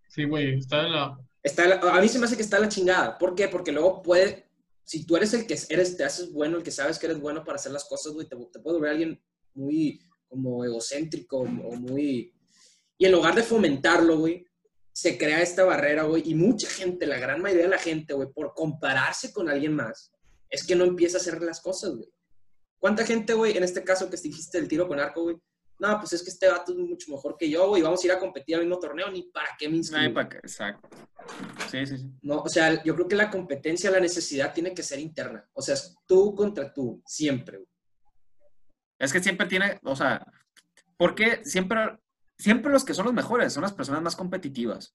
Sí, 0.09 0.25
güey, 0.25 0.59
está 0.59 0.87
en 0.87 0.93
la... 0.93 1.19
Está 1.43 1.81
a 1.95 2.01
mí 2.01 2.09
se 2.09 2.19
me 2.19 2.25
hace 2.25 2.37
que 2.37 2.43
está 2.43 2.57
en 2.57 2.63
la 2.63 2.69
chingada. 2.69 3.19
¿Por 3.19 3.35
qué? 3.35 3.49
Porque 3.49 3.71
luego 3.71 4.03
puede, 4.03 4.51
si 4.83 5.05
tú 5.05 5.17
eres 5.17 5.35
el 5.35 5.47
que 5.47 5.59
eres, 5.69 5.97
te 5.97 6.05
haces 6.05 6.33
bueno, 6.33 6.57
el 6.57 6.63
que 6.63 6.71
sabes 6.71 6.99
que 6.99 7.07
eres 7.07 7.21
bueno 7.21 7.45
para 7.45 7.57
hacer 7.57 7.73
las 7.73 7.85
cosas, 7.85 8.13
güey, 8.13 8.27
te, 8.27 8.37
te 8.51 8.61
puede 8.61 8.81
ver 8.81 8.93
alguien 8.93 9.23
muy 9.55 10.01
como 10.29 10.65
egocéntrico 10.65 11.39
o 11.39 11.47
muy... 11.47 12.35
Y 12.97 13.07
en 13.07 13.13
lugar 13.13 13.35
de 13.35 13.43
fomentarlo, 13.43 14.19
güey, 14.19 14.47
se 14.93 15.19
crea 15.19 15.43
esta 15.43 15.65
barrera, 15.65 16.05
güey, 16.05 16.23
y 16.25 16.35
mucha 16.35 16.69
gente, 16.69 17.07
la 17.07 17.19
gran 17.19 17.43
mayoría 17.43 17.65
de 17.65 17.71
la 17.71 17.79
gente, 17.79 18.15
güey, 18.15 18.29
por 18.33 18.55
compararse 18.55 19.33
con 19.33 19.49
alguien 19.49 19.75
más, 19.75 20.13
es 20.49 20.65
que 20.65 20.77
no 20.77 20.85
empieza 20.85 21.19
a 21.19 21.21
hacer 21.21 21.43
las 21.43 21.61
cosas, 21.61 21.97
güey. 21.97 22.09
¿Cuánta 22.85 23.07
gente, 23.07 23.33
güey, 23.33 23.57
en 23.57 23.65
este 23.65 23.83
caso 23.83 24.11
que 24.11 24.19
dijiste 24.19 24.59
el 24.59 24.69
tiro 24.69 24.87
con 24.87 25.01
arco, 25.01 25.23
güey, 25.23 25.41
no, 25.79 25.99
pues 25.99 26.13
es 26.13 26.23
que 26.23 26.29
este 26.29 26.51
vato 26.51 26.73
es 26.73 26.77
mucho 26.77 27.11
mejor 27.13 27.35
que 27.39 27.49
yo, 27.49 27.67
güey, 27.69 27.81
vamos 27.81 28.05
a 28.05 28.07
ir 28.07 28.13
a 28.13 28.19
competir 28.19 28.57
al 28.57 28.61
mismo 28.61 28.79
torneo, 28.79 29.11
ni 29.11 29.23
para 29.23 29.49
qué 29.59 29.71
me 29.71 29.79
inscribo. 29.79 30.21
exacto. 30.21 30.91
Sí, 31.71 31.87
sí, 31.87 31.97
sí. 31.97 32.11
No, 32.21 32.43
o 32.43 32.49
sea, 32.51 32.85
yo 32.85 32.95
creo 32.95 33.09
que 33.09 33.17
la 33.17 33.31
competencia, 33.31 33.91
la 33.91 34.01
necesidad 34.01 34.53
tiene 34.53 34.75
que 34.75 34.83
ser 34.83 34.99
interna. 34.99 35.49
O 35.55 35.63
sea, 35.63 35.73
es 35.73 35.97
tú 36.05 36.35
contra 36.35 36.75
tú, 36.75 37.03
siempre, 37.07 37.57
güey. 37.57 37.69
Es 38.99 39.15
que 39.15 39.23
siempre 39.23 39.47
tiene, 39.47 39.81
o 39.83 39.97
sea, 39.97 40.23
porque 40.99 41.43
siempre, 41.43 41.99
siempre 42.37 42.71
los 42.71 42.85
que 42.85 42.93
son 42.93 43.07
los 43.07 43.15
mejores 43.15 43.55
son 43.55 43.63
las 43.63 43.73
personas 43.73 44.03
más 44.03 44.15
competitivas. 44.15 44.95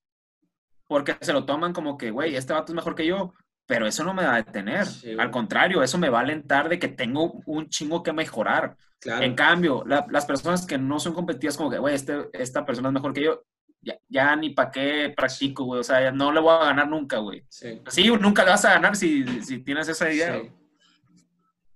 Porque 0.88 1.18
se 1.22 1.34
lo 1.34 1.44
toman 1.44 1.74
como 1.74 1.98
que, 1.98 2.12
güey, 2.12 2.36
este 2.36 2.54
vato 2.54 2.72
es 2.72 2.76
mejor 2.76 2.94
que 2.94 3.08
yo, 3.08 3.34
pero 3.70 3.86
eso 3.86 4.04
no 4.04 4.16
me 4.16 4.24
va 4.26 4.34
a 4.34 4.38
detener. 4.44 4.88
Sí. 4.88 5.16
Al 5.16 5.30
contrario, 5.30 5.84
eso 5.84 6.00
me 6.00 6.10
va 6.10 6.18
a 6.18 6.22
alentar 6.24 6.68
de 6.68 6.80
que 6.80 6.88
tengo 6.88 7.40
un 7.46 7.70
chingo 7.70 8.02
que 8.02 8.12
mejorar. 8.12 8.76
Claro. 9.00 9.24
En 9.24 9.36
cambio, 9.36 9.84
la- 9.86 10.08
las 10.10 10.26
personas 10.26 10.66
que 10.66 10.80
no 10.80 11.00
son 11.00 11.14
competitivas, 11.14 11.56
como 11.56 11.70
que, 11.70 11.78
güey, 11.78 11.94
este, 11.94 12.30
esta 12.34 12.66
persona 12.66 12.90
es 12.90 12.94
mejor 12.96 13.14
que 13.14 13.24
yo, 13.26 13.44
ya, 13.82 13.96
ya 14.10 14.36
ni 14.36 14.50
para 14.50 14.72
qué 14.72 15.14
practico, 15.16 15.66
güey. 15.66 15.82
O 15.82 15.84
sea, 15.84 16.02
ya 16.02 16.12
no 16.12 16.32
le 16.32 16.40
voy 16.40 16.52
a 16.56 16.66
ganar 16.66 16.90
nunca, 16.90 17.20
güey. 17.20 17.44
Sí. 17.48 17.80
Sí, 17.90 18.08
nunca 18.20 18.44
le 18.44 18.50
vas 18.50 18.66
a 18.66 18.72
ganar 18.74 18.96
si, 18.96 19.24
si 19.44 19.60
tienes 19.60 19.88
esa 19.88 20.12
idea. 20.12 20.40
Sí. 20.42 20.50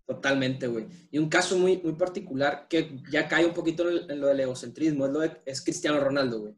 Totalmente, 0.06 0.68
güey. 0.68 0.88
Y 1.12 1.18
un 1.20 1.30
caso 1.30 1.58
muy, 1.58 1.78
muy 1.78 1.94
particular 1.94 2.66
que 2.70 3.00
ya 3.12 3.28
cae 3.28 3.46
un 3.46 3.54
poquito 3.54 3.88
en 3.88 4.20
lo 4.20 4.28
del 4.28 4.40
egocentrismo 4.42 5.06
es, 5.06 5.12
lo 5.14 5.20
de- 5.20 5.42
es 5.46 5.62
Cristiano 5.62 6.00
Ronaldo, 6.00 6.40
güey. 6.42 6.54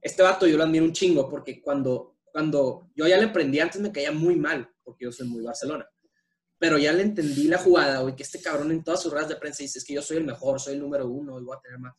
Este 0.00 0.22
vato 0.22 0.46
yo 0.46 0.56
lo 0.56 0.62
admiro 0.62 0.84
un 0.84 0.92
chingo 0.92 1.28
porque 1.28 1.60
cuando, 1.60 2.17
cuando 2.38 2.88
yo 2.94 3.08
ya 3.08 3.16
le 3.18 3.24
aprendí 3.24 3.58
antes 3.58 3.80
me 3.80 3.90
caía 3.90 4.12
muy 4.12 4.36
mal 4.36 4.70
porque 4.84 5.06
yo 5.06 5.10
soy 5.10 5.26
muy 5.26 5.42
Barcelona. 5.42 5.84
Pero 6.56 6.78
ya 6.78 6.92
le 6.92 7.02
entendí 7.02 7.48
la 7.48 7.58
jugada, 7.58 7.98
güey, 7.98 8.14
que 8.14 8.22
este 8.22 8.40
cabrón 8.40 8.70
en 8.70 8.84
todas 8.84 9.02
sus 9.02 9.10
ruedas 9.10 9.28
de 9.28 9.34
prensa 9.34 9.64
dice 9.64 9.80
es 9.80 9.84
que 9.84 9.94
yo 9.94 10.02
soy 10.02 10.18
el 10.18 10.24
mejor, 10.24 10.60
soy 10.60 10.74
el 10.74 10.80
número 10.80 11.08
uno 11.08 11.40
y 11.40 11.42
voy 11.42 11.56
a 11.56 11.60
tener 11.60 11.80
más. 11.80 11.94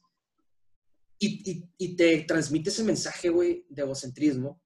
Y, 1.17 1.51
y, 1.51 1.69
y 1.77 1.95
te 1.97 2.19
transmite 2.21 2.69
ese 2.69 2.85
mensaje, 2.85 3.27
güey, 3.27 3.65
de 3.67 3.81
egocentrismo. 3.81 4.61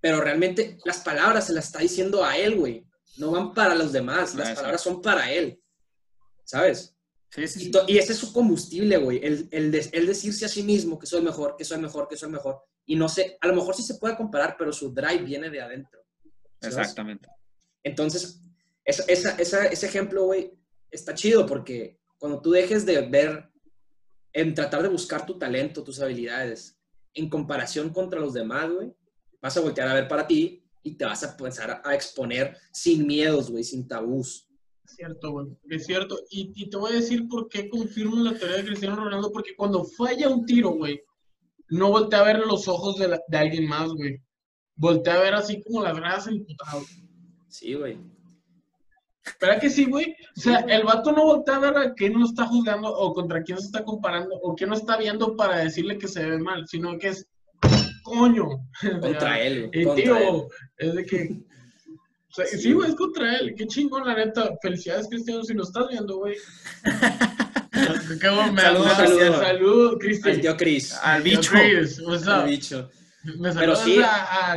Pero 0.00 0.20
realmente 0.20 0.78
las 0.84 1.00
palabras 1.00 1.48
se 1.48 1.52
las 1.54 1.66
está 1.66 1.80
diciendo 1.80 2.24
a 2.24 2.38
él, 2.38 2.54
güey. 2.54 2.86
No 3.16 3.32
van 3.32 3.52
para 3.52 3.74
los 3.74 3.90
demás, 3.92 4.32
las 4.36 4.50
palabras 4.54 4.80
son 4.80 5.02
para 5.02 5.32
él. 5.32 5.60
¿Sabes? 6.44 6.94
Sí, 7.30 7.48
sí, 7.48 7.60
Y, 7.60 7.64
sí. 7.64 7.70
to- 7.72 7.84
y 7.88 7.98
ese 7.98 8.12
es 8.12 8.18
su 8.20 8.32
combustible, 8.32 8.96
güey. 8.98 9.18
El, 9.24 9.48
el, 9.50 9.72
de- 9.72 9.90
el 9.92 10.06
decirse 10.06 10.44
a 10.44 10.48
sí 10.48 10.62
mismo 10.62 11.00
que 11.00 11.06
soy 11.08 11.20
mejor, 11.22 11.56
que 11.56 11.64
soy 11.64 11.78
mejor, 11.80 12.06
que 12.06 12.16
soy 12.16 12.30
mejor. 12.30 12.62
Y 12.86 12.96
no 12.96 13.08
sé, 13.08 13.36
a 13.40 13.48
lo 13.48 13.54
mejor 13.54 13.74
sí 13.74 13.82
se 13.82 13.96
puede 13.96 14.16
comparar, 14.16 14.56
pero 14.58 14.72
su 14.72 14.92
drive 14.92 15.22
viene 15.24 15.50
de 15.50 15.60
adentro. 15.60 16.00
¿sabes? 16.60 16.78
Exactamente. 16.78 17.28
Entonces, 17.82 18.40
esa, 18.84 19.04
esa- 19.08 19.36
esa- 19.36 19.66
ese 19.66 19.86
ejemplo, 19.86 20.24
güey, 20.24 20.52
está 20.90 21.14
chido 21.14 21.44
porque 21.46 21.98
cuando 22.18 22.40
tú 22.40 22.50
dejes 22.52 22.86
de 22.86 23.00
ver, 23.08 23.50
en 24.32 24.54
tratar 24.54 24.82
de 24.82 24.88
buscar 24.88 25.24
tu 25.26 25.38
talento, 25.38 25.82
tus 25.82 26.00
habilidades, 26.00 26.78
en 27.14 27.28
comparación 27.28 27.90
contra 27.90 28.20
los 28.20 28.34
demás, 28.34 28.70
güey, 28.70 28.92
vas 29.40 29.56
a 29.56 29.60
voltear 29.60 29.88
a 29.88 29.94
ver 29.94 30.08
para 30.08 30.26
ti 30.26 30.62
y 30.82 30.96
te 30.96 31.04
vas 31.04 31.22
a 31.22 31.30
empezar 31.32 31.80
a 31.84 31.94
exponer 31.94 32.56
sin 32.72 33.06
miedos, 33.06 33.50
güey, 33.50 33.64
sin 33.64 33.88
tabús. 33.88 34.48
Es 34.84 34.94
cierto, 34.94 35.32
güey. 35.32 35.46
Es 35.70 35.84
cierto. 35.86 36.18
Y, 36.30 36.52
y 36.54 36.70
te 36.70 36.76
voy 36.76 36.92
a 36.92 36.96
decir 36.96 37.26
por 37.26 37.48
qué 37.48 37.68
confirmo 37.68 38.16
la 38.16 38.38
teoría 38.38 38.58
de 38.58 38.64
Cristiano 38.66 38.94
Ronaldo. 38.96 39.32
Porque 39.32 39.56
cuando 39.56 39.84
falla 39.84 40.28
un 40.28 40.46
tiro, 40.46 40.70
güey, 40.70 41.02
no 41.70 41.88
voltea 41.90 42.20
a 42.20 42.24
ver 42.24 42.38
los 42.40 42.68
ojos 42.68 42.96
de, 42.98 43.08
la- 43.08 43.20
de 43.28 43.38
alguien 43.38 43.68
más, 43.68 43.88
güey. 43.90 44.20
Voltea 44.76 45.14
a 45.14 45.20
ver 45.20 45.34
así 45.34 45.62
como 45.62 45.82
las 45.82 45.96
gradas 45.96 46.26
emputado. 46.26 46.82
Sí, 47.48 47.74
güey. 47.74 47.98
¿Verdad 49.40 49.60
que 49.60 49.70
sí, 49.70 49.86
güey? 49.86 50.14
O 50.36 50.40
sea, 50.40 50.60
el 50.60 50.84
vato 50.84 51.10
no 51.12 51.24
voltea 51.24 51.56
a 51.56 51.58
ver 51.60 51.76
a 51.78 51.94
quién 51.94 52.18
lo 52.18 52.26
está 52.26 52.46
juzgando 52.46 52.88
o 52.92 53.12
contra 53.12 53.42
quién 53.42 53.58
se 53.58 53.66
está 53.66 53.82
comparando 53.82 54.36
o 54.40 54.54
quién 54.54 54.70
lo 54.70 54.76
está 54.76 54.96
viendo 54.96 55.34
para 55.34 55.58
decirle 55.58 55.98
que 55.98 56.06
se 56.06 56.24
ve 56.24 56.38
mal, 56.38 56.66
sino 56.68 56.96
que 56.98 57.08
es 57.08 57.26
coño. 58.04 58.46
Contra 59.00 59.40
él, 59.40 59.68
güey. 59.72 60.02
Tío, 60.04 60.16
él. 60.16 60.42
es 60.78 60.94
de 60.94 61.04
que. 61.06 61.40
o 62.30 62.32
sea, 62.34 62.46
Sí, 62.46 62.58
sí, 62.58 62.72
güey, 62.72 62.90
es 62.90 62.94
contra 62.94 63.36
él. 63.38 63.54
Qué 63.56 63.66
chingón, 63.66 64.06
la 64.06 64.14
neta. 64.14 64.50
Felicidades, 64.62 65.08
Cristiano, 65.08 65.42
si 65.42 65.54
lo 65.54 65.64
estás 65.64 65.88
viendo, 65.88 66.18
güey. 66.18 66.36
Qué 68.20 68.28
bueno, 68.28 68.52
me 68.52 68.60
Saludos, 68.62 68.98
me- 68.98 69.04
Cristiano. 69.04 69.38
Salud, 69.38 69.92
Al 69.92 69.98
Cristian. 69.98 70.40
tío 70.40 70.56
Chris. 70.56 70.94
Al 71.02 71.22
bicho. 71.22 71.50
Chris, 71.50 72.00
o 72.00 72.18
sea, 72.18 72.40
Al 72.42 72.48
bicho. 72.48 72.90
me 73.38 73.52
Pero 73.52 73.76
sí. 73.76 73.98
a, 74.02 74.52
a 74.52 74.56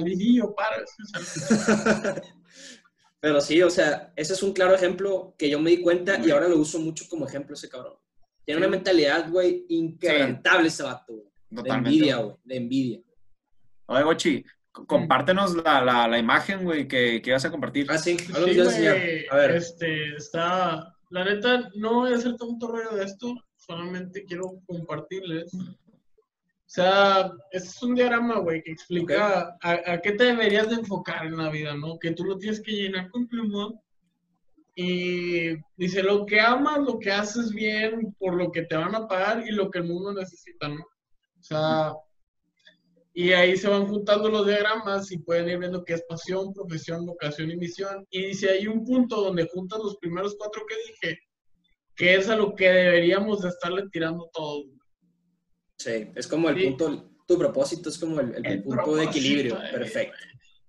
para. 0.55 2.21
Pero 3.21 3.41
sí, 3.41 3.61
o 3.61 3.69
sea, 3.69 4.13
ese 4.15 4.33
es 4.33 4.43
un 4.43 4.53
claro 4.53 4.73
ejemplo 4.73 5.35
que 5.37 5.49
yo 5.49 5.59
me 5.59 5.71
di 5.71 5.81
cuenta 5.81 6.17
y 6.25 6.31
ahora 6.31 6.47
lo 6.47 6.57
uso 6.57 6.79
mucho 6.79 7.05
como 7.09 7.27
ejemplo 7.27 7.53
ese 7.53 7.67
cabrón. 7.67 7.95
Tiene 8.45 8.59
una 8.59 8.69
mentalidad, 8.69 9.29
güey, 9.29 9.65
inquebrantable 9.69 10.69
ese 10.69 10.83
vato, 10.83 11.13
güey. 11.13 11.25
De 11.49 11.69
envidia, 11.69 12.15
güey. 12.17 12.35
De 12.45 12.55
envidia. 12.55 12.99
Oye, 13.87 14.03
Gochi, 14.03 14.45
compártenos 14.71 15.55
la, 15.55 15.81
la, 15.81 16.07
la 16.07 16.17
imagen, 16.17 16.63
güey, 16.63 16.87
que, 16.87 17.21
que 17.21 17.31
vas 17.33 17.43
a 17.43 17.51
compartir. 17.51 17.87
Ah, 17.89 17.97
sí, 17.97 18.17
Sí, 18.17 19.25
A 19.29 19.35
ver. 19.35 19.51
Este, 19.51 20.15
está. 20.15 20.95
La 21.09 21.23
neta, 21.23 21.69
no 21.75 21.95
voy 21.95 22.13
a 22.13 22.17
hacer 22.17 22.35
tanto 22.35 22.67
rollo 22.67 22.95
de 22.95 23.03
esto, 23.03 23.35
solamente 23.55 24.25
quiero 24.25 24.61
compartirles. 24.67 25.53
O 25.53 26.71
sea, 26.71 27.31
este 27.51 27.67
es 27.67 27.81
un 27.81 27.95
diagrama, 27.95 28.39
güey, 28.39 28.61
que 28.61 28.71
explica 28.71 29.57
a, 29.61 29.91
a 29.93 30.01
qué 30.01 30.11
te 30.11 30.25
deberías 30.25 30.69
de 30.69 30.75
enfocar 30.75 31.25
en 31.25 31.37
la 31.37 31.49
vida, 31.49 31.75
¿no? 31.75 31.97
Que 31.97 32.11
tú 32.11 32.23
lo 32.25 32.37
tienes 32.37 32.61
que 32.61 32.73
llenar 32.73 33.09
con 33.09 33.27
pluma. 33.27 33.73
Y 34.75 35.57
dice, 35.75 36.03
lo 36.03 36.25
que 36.27 36.39
amas, 36.39 36.79
lo 36.79 36.99
que 36.99 37.11
haces 37.11 37.51
bien, 37.51 38.15
por 38.19 38.35
lo 38.35 38.51
que 38.51 38.61
te 38.61 38.75
van 38.75 38.93
a 38.93 39.07
pagar 39.07 39.43
y 39.45 39.51
lo 39.51 39.71
que 39.71 39.79
el 39.79 39.85
mundo 39.85 40.13
necesita, 40.13 40.69
¿no? 40.69 40.83
O 40.83 41.43
sea, 41.43 41.93
y 43.21 43.33
ahí 43.33 43.57
se 43.57 43.67
van 43.67 43.85
juntando 43.87 44.29
los 44.29 44.47
diagramas 44.47 45.11
y 45.11 45.17
pueden 45.17 45.49
ir 45.49 45.57
viendo 45.59 45.83
qué 45.83 45.93
es 45.95 46.03
pasión, 46.07 46.53
profesión, 46.53 47.05
vocación 47.05 47.51
y 47.51 47.57
misión. 47.57 48.05
Y 48.09 48.27
dice, 48.27 48.49
hay 48.51 48.67
un 48.67 48.85
punto 48.85 49.21
donde 49.21 49.47
juntan 49.51 49.79
los 49.83 49.97
primeros 49.97 50.35
cuatro 50.37 50.61
que 50.67 50.75
dije, 50.87 51.19
que 51.95 52.15
es 52.15 52.29
a 52.29 52.35
lo 52.37 52.55
que 52.55 52.69
deberíamos 52.69 53.41
de 53.41 53.49
estarle 53.49 53.83
tirando 53.91 54.29
todo. 54.33 54.63
Sí, 55.77 56.09
es 56.15 56.27
como 56.27 56.49
el 56.49 56.57
Sí. 56.57 56.67
punto, 56.67 57.11
tu 57.27 57.37
propósito 57.37 57.89
es 57.89 57.97
como 57.97 58.21
el, 58.21 58.35
el 58.35 58.45
El 58.45 58.63
punto 58.63 58.95
de 58.95 59.03
equilibrio. 59.05 59.55
eh. 59.63 59.69
Perfecto. 59.73 60.17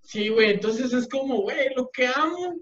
Sí, 0.02 0.28
güey, 0.28 0.50
entonces 0.50 0.92
es 0.92 1.08
como, 1.08 1.42
güey, 1.42 1.72
lo 1.76 1.88
que 1.92 2.06
amo. 2.08 2.56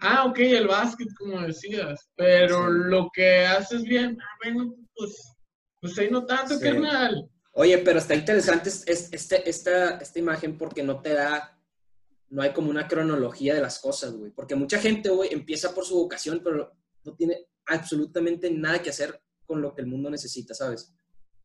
Ah, 0.00 0.24
ok, 0.26 0.38
el 0.40 0.66
básquet, 0.66 1.06
como 1.16 1.40
decías, 1.42 2.10
pero 2.16 2.56
Sí. 2.66 2.72
lo 2.90 3.08
que 3.14 3.46
haces 3.46 3.84
bien, 3.84 4.18
ah, 4.20 4.34
bueno, 4.42 4.74
pues, 4.96 5.36
pues 5.80 5.96
ahí 6.00 6.10
no 6.10 6.26
tanto, 6.26 6.54
Sí. 6.56 6.64
carnal. 6.64 7.28
Oye, 7.52 7.78
pero 7.78 7.98
está 7.98 8.14
interesante 8.14 8.68
es- 8.70 8.84
es- 8.86 9.12
este, 9.12 9.48
esta, 9.48 9.98
esta 9.98 10.18
imagen 10.18 10.56
porque 10.56 10.82
no 10.82 11.00
te 11.02 11.12
da, 11.14 11.58
no 12.30 12.40
hay 12.42 12.52
como 12.52 12.70
una 12.70 12.88
cronología 12.88 13.54
de 13.54 13.60
las 13.60 13.78
cosas, 13.78 14.12
güey. 14.14 14.30
Porque 14.30 14.54
mucha 14.54 14.78
gente, 14.78 15.10
güey, 15.10 15.32
empieza 15.32 15.74
por 15.74 15.84
su 15.84 15.96
vocación, 15.96 16.40
pero 16.42 16.72
no 17.04 17.14
tiene 17.14 17.46
absolutamente 17.66 18.50
nada 18.50 18.80
que 18.82 18.90
hacer 18.90 19.20
con 19.46 19.60
lo 19.60 19.74
que 19.74 19.82
el 19.82 19.86
mundo 19.86 20.08
necesita, 20.08 20.54
¿sabes? 20.54 20.92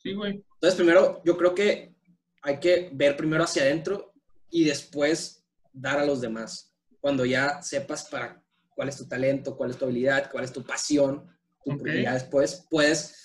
Sí, 0.02 0.14
güey. 0.14 0.44
Entonces, 0.54 0.76
primero, 0.76 1.22
yo 1.26 1.36
creo 1.38 1.54
que 1.54 1.96
hay 2.42 2.60
que 2.60 2.90
ver 2.94 3.18
primero 3.18 3.44
hacia 3.44 3.64
adentro 3.64 4.14
y 4.50 4.64
después 4.64 5.44
dar 5.74 6.00
a 6.00 6.06
los 6.06 6.22
demás. 6.22 6.74
Cuando 7.02 7.26
ya 7.26 7.62
sepas 7.62 8.06
para 8.06 8.42
cuál 8.74 8.88
es 8.90 8.96
tu 8.98 9.08
talento, 9.08 9.58
cuál 9.58 9.72
es 9.72 9.78
tu 9.78 9.86
habilidad, 9.86 10.32
cuál 10.32 10.46
es 10.46 10.54
tu 10.54 10.64
pasión, 10.64 11.28
tu 11.66 11.72
Ok. 11.74 11.88
ya 12.02 12.14
después 12.14 12.66
puedes, 12.70 13.16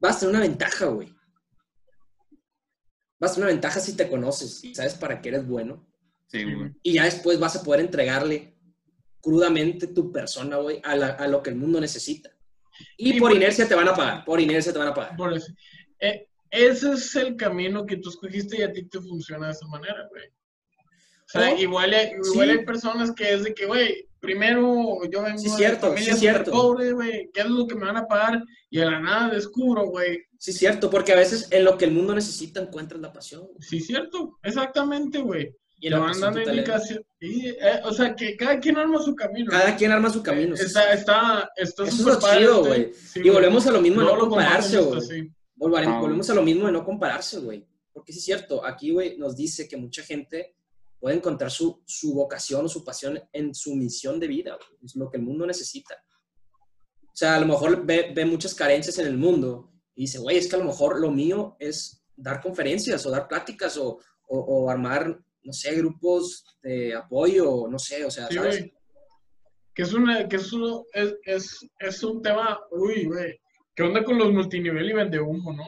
vas 0.00 0.16
a 0.16 0.20
tener 0.20 0.34
una 0.36 0.44
ventaja, 0.44 0.86
güey. 0.86 1.14
Vas 3.20 3.32
a 3.32 3.34
tener 3.34 3.46
una 3.46 3.52
ventaja 3.54 3.80
si 3.80 3.96
te 3.96 4.08
conoces, 4.08 4.60
si 4.60 4.74
sabes 4.74 4.94
para 4.94 5.20
qué 5.20 5.28
eres 5.30 5.46
bueno. 5.46 5.86
Sí, 6.26 6.42
güey. 6.44 6.72
Y 6.82 6.94
ya 6.94 7.04
después 7.04 7.38
vas 7.38 7.56
a 7.56 7.62
poder 7.62 7.80
entregarle 7.80 8.54
crudamente 9.20 9.86
tu 9.86 10.12
persona, 10.12 10.56
güey, 10.56 10.80
a, 10.84 10.96
la- 10.96 11.08
a 11.10 11.26
lo 11.28 11.42
que 11.42 11.50
el 11.50 11.56
mundo 11.56 11.80
necesita. 11.80 12.30
Y 12.96 13.18
por 13.20 13.32
inercia 13.32 13.68
te 13.68 13.74
van 13.74 13.88
a 13.88 13.94
pagar, 13.94 14.24
por 14.24 14.40
inercia 14.40 14.72
te 14.72 14.78
van 14.78 14.88
a 14.88 14.94
pagar. 14.94 15.16
Por 15.16 15.32
eso. 15.32 15.52
Eh, 16.00 16.28
ese 16.50 16.92
es 16.92 17.14
el 17.16 17.36
camino 17.36 17.86
que 17.86 17.96
tú 17.98 18.10
escogiste 18.10 18.58
y 18.58 18.62
a 18.62 18.72
ti 18.72 18.84
te 18.84 19.00
funciona 19.00 19.46
de 19.46 19.52
esa 19.52 19.66
manera, 19.68 20.06
güey. 20.10 20.24
O 21.26 21.38
sea, 21.38 21.58
igual, 21.58 21.92
hay, 21.94 22.10
igual 22.24 22.48
sí. 22.50 22.58
hay 22.58 22.64
personas 22.64 23.12
que 23.12 23.32
es 23.34 23.44
de 23.44 23.54
que, 23.54 23.66
güey, 23.66 24.08
primero 24.20 25.00
yo 25.10 25.22
vengo 25.22 25.38
Sí, 25.38 25.48
de 25.50 25.56
cierto, 25.56 25.88
familia 25.88 26.14
sí, 26.14 26.18
súper 26.20 26.20
cierto. 26.20 26.50
pobre, 26.52 26.92
güey, 26.92 27.30
¿qué 27.32 27.40
es 27.40 27.46
lo 27.50 27.66
que 27.66 27.74
me 27.74 27.86
van 27.86 27.96
a 27.96 28.06
pagar? 28.06 28.42
Y 28.70 28.80
a 28.80 28.86
la 28.86 29.00
nada 29.00 29.34
descubro, 29.34 29.86
güey. 29.86 30.18
Sí, 30.38 30.50
es 30.50 30.58
cierto, 30.58 30.90
porque 30.90 31.12
a 31.12 31.16
veces 31.16 31.48
en 31.50 31.64
lo 31.64 31.76
que 31.78 31.86
el 31.86 31.92
mundo 31.92 32.14
necesita 32.14 32.60
encuentras 32.60 33.00
la 33.00 33.12
pasión. 33.12 33.42
güey. 33.46 33.56
Sí, 33.62 33.80
cierto, 33.80 34.38
exactamente, 34.42 35.18
güey. 35.18 35.54
Y 35.80 35.90
la 35.90 35.98
talento. 36.18 36.50
indicación. 36.50 37.04
Y, 37.20 37.48
eh, 37.48 37.80
o 37.84 37.92
sea, 37.92 38.14
que 38.14 38.36
cada 38.36 38.58
quien 38.58 38.76
arma 38.78 39.02
su 39.02 39.14
camino. 39.14 39.50
Cada 39.50 39.76
quien 39.76 39.92
arma 39.92 40.08
su 40.10 40.22
camino. 40.22 40.54
Está, 40.54 40.92
está, 40.94 41.50
está 41.56 41.84
Eso 41.84 41.84
es 41.84 42.00
lo 42.00 42.18
padre 42.20 42.38
chido, 42.40 42.56
este- 42.58 42.68
güey. 42.68 42.92
sí, 42.94 43.20
Y 43.24 43.28
volvemos 43.30 43.66
a 43.66 43.70
lo 43.72 43.80
mismo 43.82 44.00
de 44.00 44.06
no 44.06 44.18
comparten 44.18 44.30
compararse, 44.30 44.78
güey. 44.78 45.28
Ah. 45.86 45.98
Volvemos 46.00 46.30
a 46.30 46.34
lo 46.34 46.42
mismo 46.42 46.66
de 46.66 46.72
no 46.72 46.84
compararse, 46.84 47.38
güey. 47.40 47.66
Porque 47.92 48.12
sí 48.12 48.18
es 48.18 48.24
cierto, 48.24 48.64
aquí, 48.64 48.92
güey, 48.92 49.18
nos 49.18 49.36
dice 49.36 49.68
que 49.68 49.76
mucha 49.76 50.02
gente 50.02 50.54
puede 51.04 51.16
encontrar 51.16 51.50
su, 51.50 51.82
su 51.84 52.14
vocación 52.14 52.64
o 52.64 52.68
su 52.68 52.82
pasión 52.82 53.20
en 53.30 53.54
su 53.54 53.74
misión 53.74 54.18
de 54.18 54.26
vida, 54.26 54.56
güey. 54.56 54.78
Es 54.82 54.96
lo 54.96 55.10
que 55.10 55.18
el 55.18 55.22
mundo 55.22 55.44
necesita. 55.44 55.94
O 57.02 57.12
sea, 57.12 57.36
a 57.36 57.40
lo 57.40 57.46
mejor 57.46 57.84
ve, 57.84 58.10
ve 58.14 58.24
muchas 58.24 58.54
carencias 58.54 58.98
en 58.98 59.06
el 59.08 59.18
mundo 59.18 59.70
y 59.94 60.04
dice, 60.04 60.18
güey, 60.18 60.38
es 60.38 60.48
que 60.48 60.56
a 60.56 60.60
lo 60.60 60.64
mejor 60.64 60.98
lo 60.98 61.10
mío 61.10 61.56
es 61.58 62.02
dar 62.16 62.40
conferencias 62.40 63.04
o 63.04 63.10
dar 63.10 63.28
pláticas 63.28 63.76
o, 63.76 63.98
o- 64.28 64.38
o 64.64 64.70
armar, 64.70 65.20
no 65.42 65.52
sé, 65.52 65.74
grupos 65.74 66.42
de 66.62 66.94
apoyo, 66.94 67.66
no 67.68 67.78
sé, 67.78 68.02
o 68.06 68.10
sea, 68.10 68.26
Sí, 68.28 68.36
¿sabes? 68.36 68.58
güey. 68.60 68.74
Que 69.74 69.82
es 69.82 69.92
una, 69.92 70.26
que 70.26 70.36
es, 70.36 70.52
uno, 70.54 70.84
es, 70.94 71.14
es, 71.24 71.58
es 71.80 72.02
un 72.02 72.22
tema, 72.22 72.58
uy, 72.70 73.04
güey. 73.04 73.38
¿Qué 73.76 73.82
onda 73.82 74.02
con 74.04 74.16
los 74.16 74.32
multinivel 74.32 74.88
y 74.88 74.94
vende 74.94 75.20
humo, 75.20 75.52
no? 75.52 75.66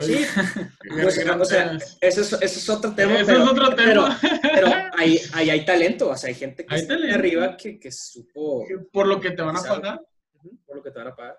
Sí, 0.00 0.24
pues, 0.90 1.18
o 1.28 1.44
sea, 1.44 1.78
eso 2.00 2.38
es, 2.40 2.68
otro 2.70 2.94
tema. 2.94 3.14
Eso 3.16 3.26
pero, 3.26 3.44
es 3.44 3.50
otro 3.50 3.74
tema. 3.74 4.18
Pero, 4.22 4.38
pero 4.42 4.66
ahí, 4.98 5.20
ahí 5.32 5.50
hay 5.50 5.64
talento, 5.64 6.08
o 6.10 6.16
sea, 6.16 6.28
hay 6.28 6.34
gente 6.34 6.64
que 6.64 6.74
Hay 6.74 6.80
está 6.82 6.94
talento. 6.94 7.14
arriba 7.18 7.56
que, 7.56 7.78
que 7.78 7.92
supo 7.92 8.64
Por 8.92 9.06
lo 9.06 9.20
que 9.20 9.32
te 9.32 9.42
van 9.42 9.56
a 9.56 9.62
pagar. 9.62 10.00
por 10.66 10.76
lo 10.76 10.82
que 10.82 10.90
te 10.90 10.98
van 10.98 11.08
a 11.08 11.14
pagar. 11.16 11.38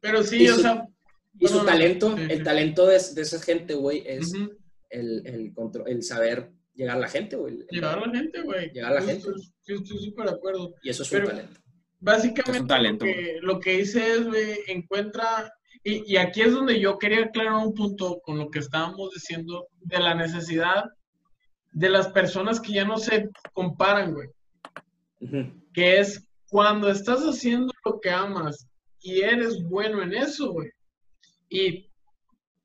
Pero 0.00 0.22
sí, 0.22 0.42
Y 0.44 0.48
o 0.50 0.54
su- 0.56 0.60
sea. 0.62 0.86
Y 1.40 1.48
su 1.48 1.64
talento, 1.64 2.16
Sí, 2.16 2.26
el 2.30 2.44
talento 2.44 2.86
de, 2.86 3.00
de 3.14 3.22
esa 3.22 3.40
gente, 3.42 3.74
güey, 3.74 4.04
es 4.06 4.32
el, 4.90 5.26
el, 5.26 5.52
control, 5.52 5.88
el 5.88 6.02
saber 6.04 6.52
llegar 6.74 6.96
a 6.96 7.00
la 7.00 7.08
gente, 7.08 7.34
güey. 7.36 7.58
Llegar 7.70 7.98
a 7.98 8.06
la 8.06 8.12
gente, 8.16 8.40
güey. 8.42 8.70
Llegar 8.70 8.92
a 8.92 8.94
la 8.96 9.00
gente. 9.02 9.28
estoy- 9.28 9.52
Yo 9.66 9.76
estoy 9.76 9.98
súper 10.04 10.26
de 10.26 10.32
acuerdo. 10.32 10.74
Y 10.82 10.90
eso 10.90 11.02
es 11.02 11.08
Pero- 11.08 11.24
un 11.24 11.30
talento. 11.30 11.60
Básicamente 11.98 12.52
Es 12.52 12.60
un 12.60 12.66
talento, 12.68 13.06
lo, 13.06 13.12
que, 13.12 13.38
lo 13.40 13.60
que 13.60 13.80
hice 13.80 14.12
es, 14.12 14.24
güey, 14.26 14.58
encuentra, 14.68 15.50
y, 15.84 16.12
y 16.12 16.16
aquí 16.16 16.42
es 16.42 16.52
donde 16.52 16.80
yo 16.80 16.98
quería 16.98 17.26
aclarar 17.26 17.54
un 17.54 17.74
punto 17.74 18.20
con 18.24 18.38
lo 18.38 18.50
que 18.50 18.58
estábamos 18.58 19.10
diciendo 19.12 19.66
de 19.80 19.98
la 20.00 20.14
necesidad 20.14 20.84
de 21.74 21.90
las 21.90 22.08
personas 22.08 22.60
que 22.60 22.72
ya 22.72 22.84
no 22.84 22.96
se 22.96 23.28
comparan, 23.52 24.14
güey, 24.14 24.28
que 25.72 25.98
es 25.98 26.26
cuando 26.48 26.88
estás 26.88 27.20
haciendo 27.22 27.72
lo 27.84 28.00
que 28.00 28.10
amas 28.10 28.66
y 29.00 29.20
eres 29.20 29.62
bueno 29.64 30.00
en 30.02 30.14
eso, 30.14 30.52
güey, 30.52 30.70
y, 31.48 31.90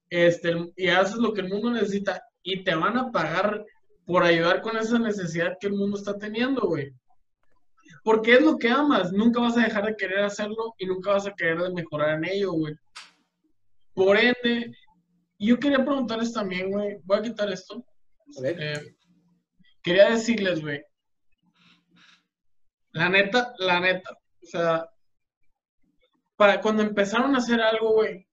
este, 0.09 0.55
y 0.77 0.87
haces 0.87 1.17
lo 1.17 1.33
que 1.33 1.41
el 1.41 1.49
mundo 1.49 1.71
necesita 1.71 2.21
y 2.43 2.63
te 2.63 2.75
van 2.75 2.97
a 2.97 3.11
pagar 3.11 3.65
por 4.05 4.23
ayudar 4.23 4.61
con 4.61 4.77
esa 4.77 4.99
necesidad 4.99 5.57
que 5.59 5.67
el 5.67 5.73
mundo 5.73 5.97
está 5.97 6.17
teniendo, 6.17 6.61
güey. 6.61 6.91
Porque 8.03 8.33
es 8.33 8.41
lo 8.41 8.57
que 8.57 8.69
amas, 8.69 9.11
nunca 9.11 9.41
vas 9.41 9.57
a 9.57 9.61
dejar 9.61 9.85
de 9.85 9.95
querer 9.95 10.19
hacerlo 10.19 10.73
y 10.77 10.85
nunca 10.85 11.11
vas 11.11 11.27
a 11.27 11.33
querer 11.33 11.59
de 11.59 11.73
mejorar 11.73 12.17
en 12.17 12.25
ello, 12.25 12.53
güey. 12.53 12.75
Por 13.99 14.17
ende, 14.17 14.71
yo 15.37 15.59
quería 15.59 15.83
preguntarles 15.83 16.31
también, 16.31 16.71
güey, 16.71 16.99
voy 17.03 17.17
a 17.17 17.21
quitar 17.21 17.51
esto. 17.51 17.85
Eh, 18.45 18.95
quería 19.83 20.11
decirles, 20.11 20.61
güey, 20.61 20.81
la 22.93 23.09
neta, 23.09 23.53
la 23.57 23.81
neta, 23.81 24.11
o 24.11 24.45
sea, 24.45 24.89
para 26.37 26.61
cuando 26.61 26.81
empezaron 26.81 27.35
a 27.35 27.39
hacer 27.39 27.59
algo, 27.59 27.95
güey, 27.95 28.25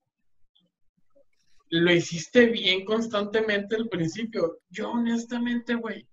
lo 1.70 1.92
hiciste 1.92 2.46
bien 2.46 2.84
constantemente 2.84 3.74
al 3.74 3.88
principio. 3.88 4.60
Yo 4.70 4.92
honestamente, 4.92 5.74
güey, 5.74 6.06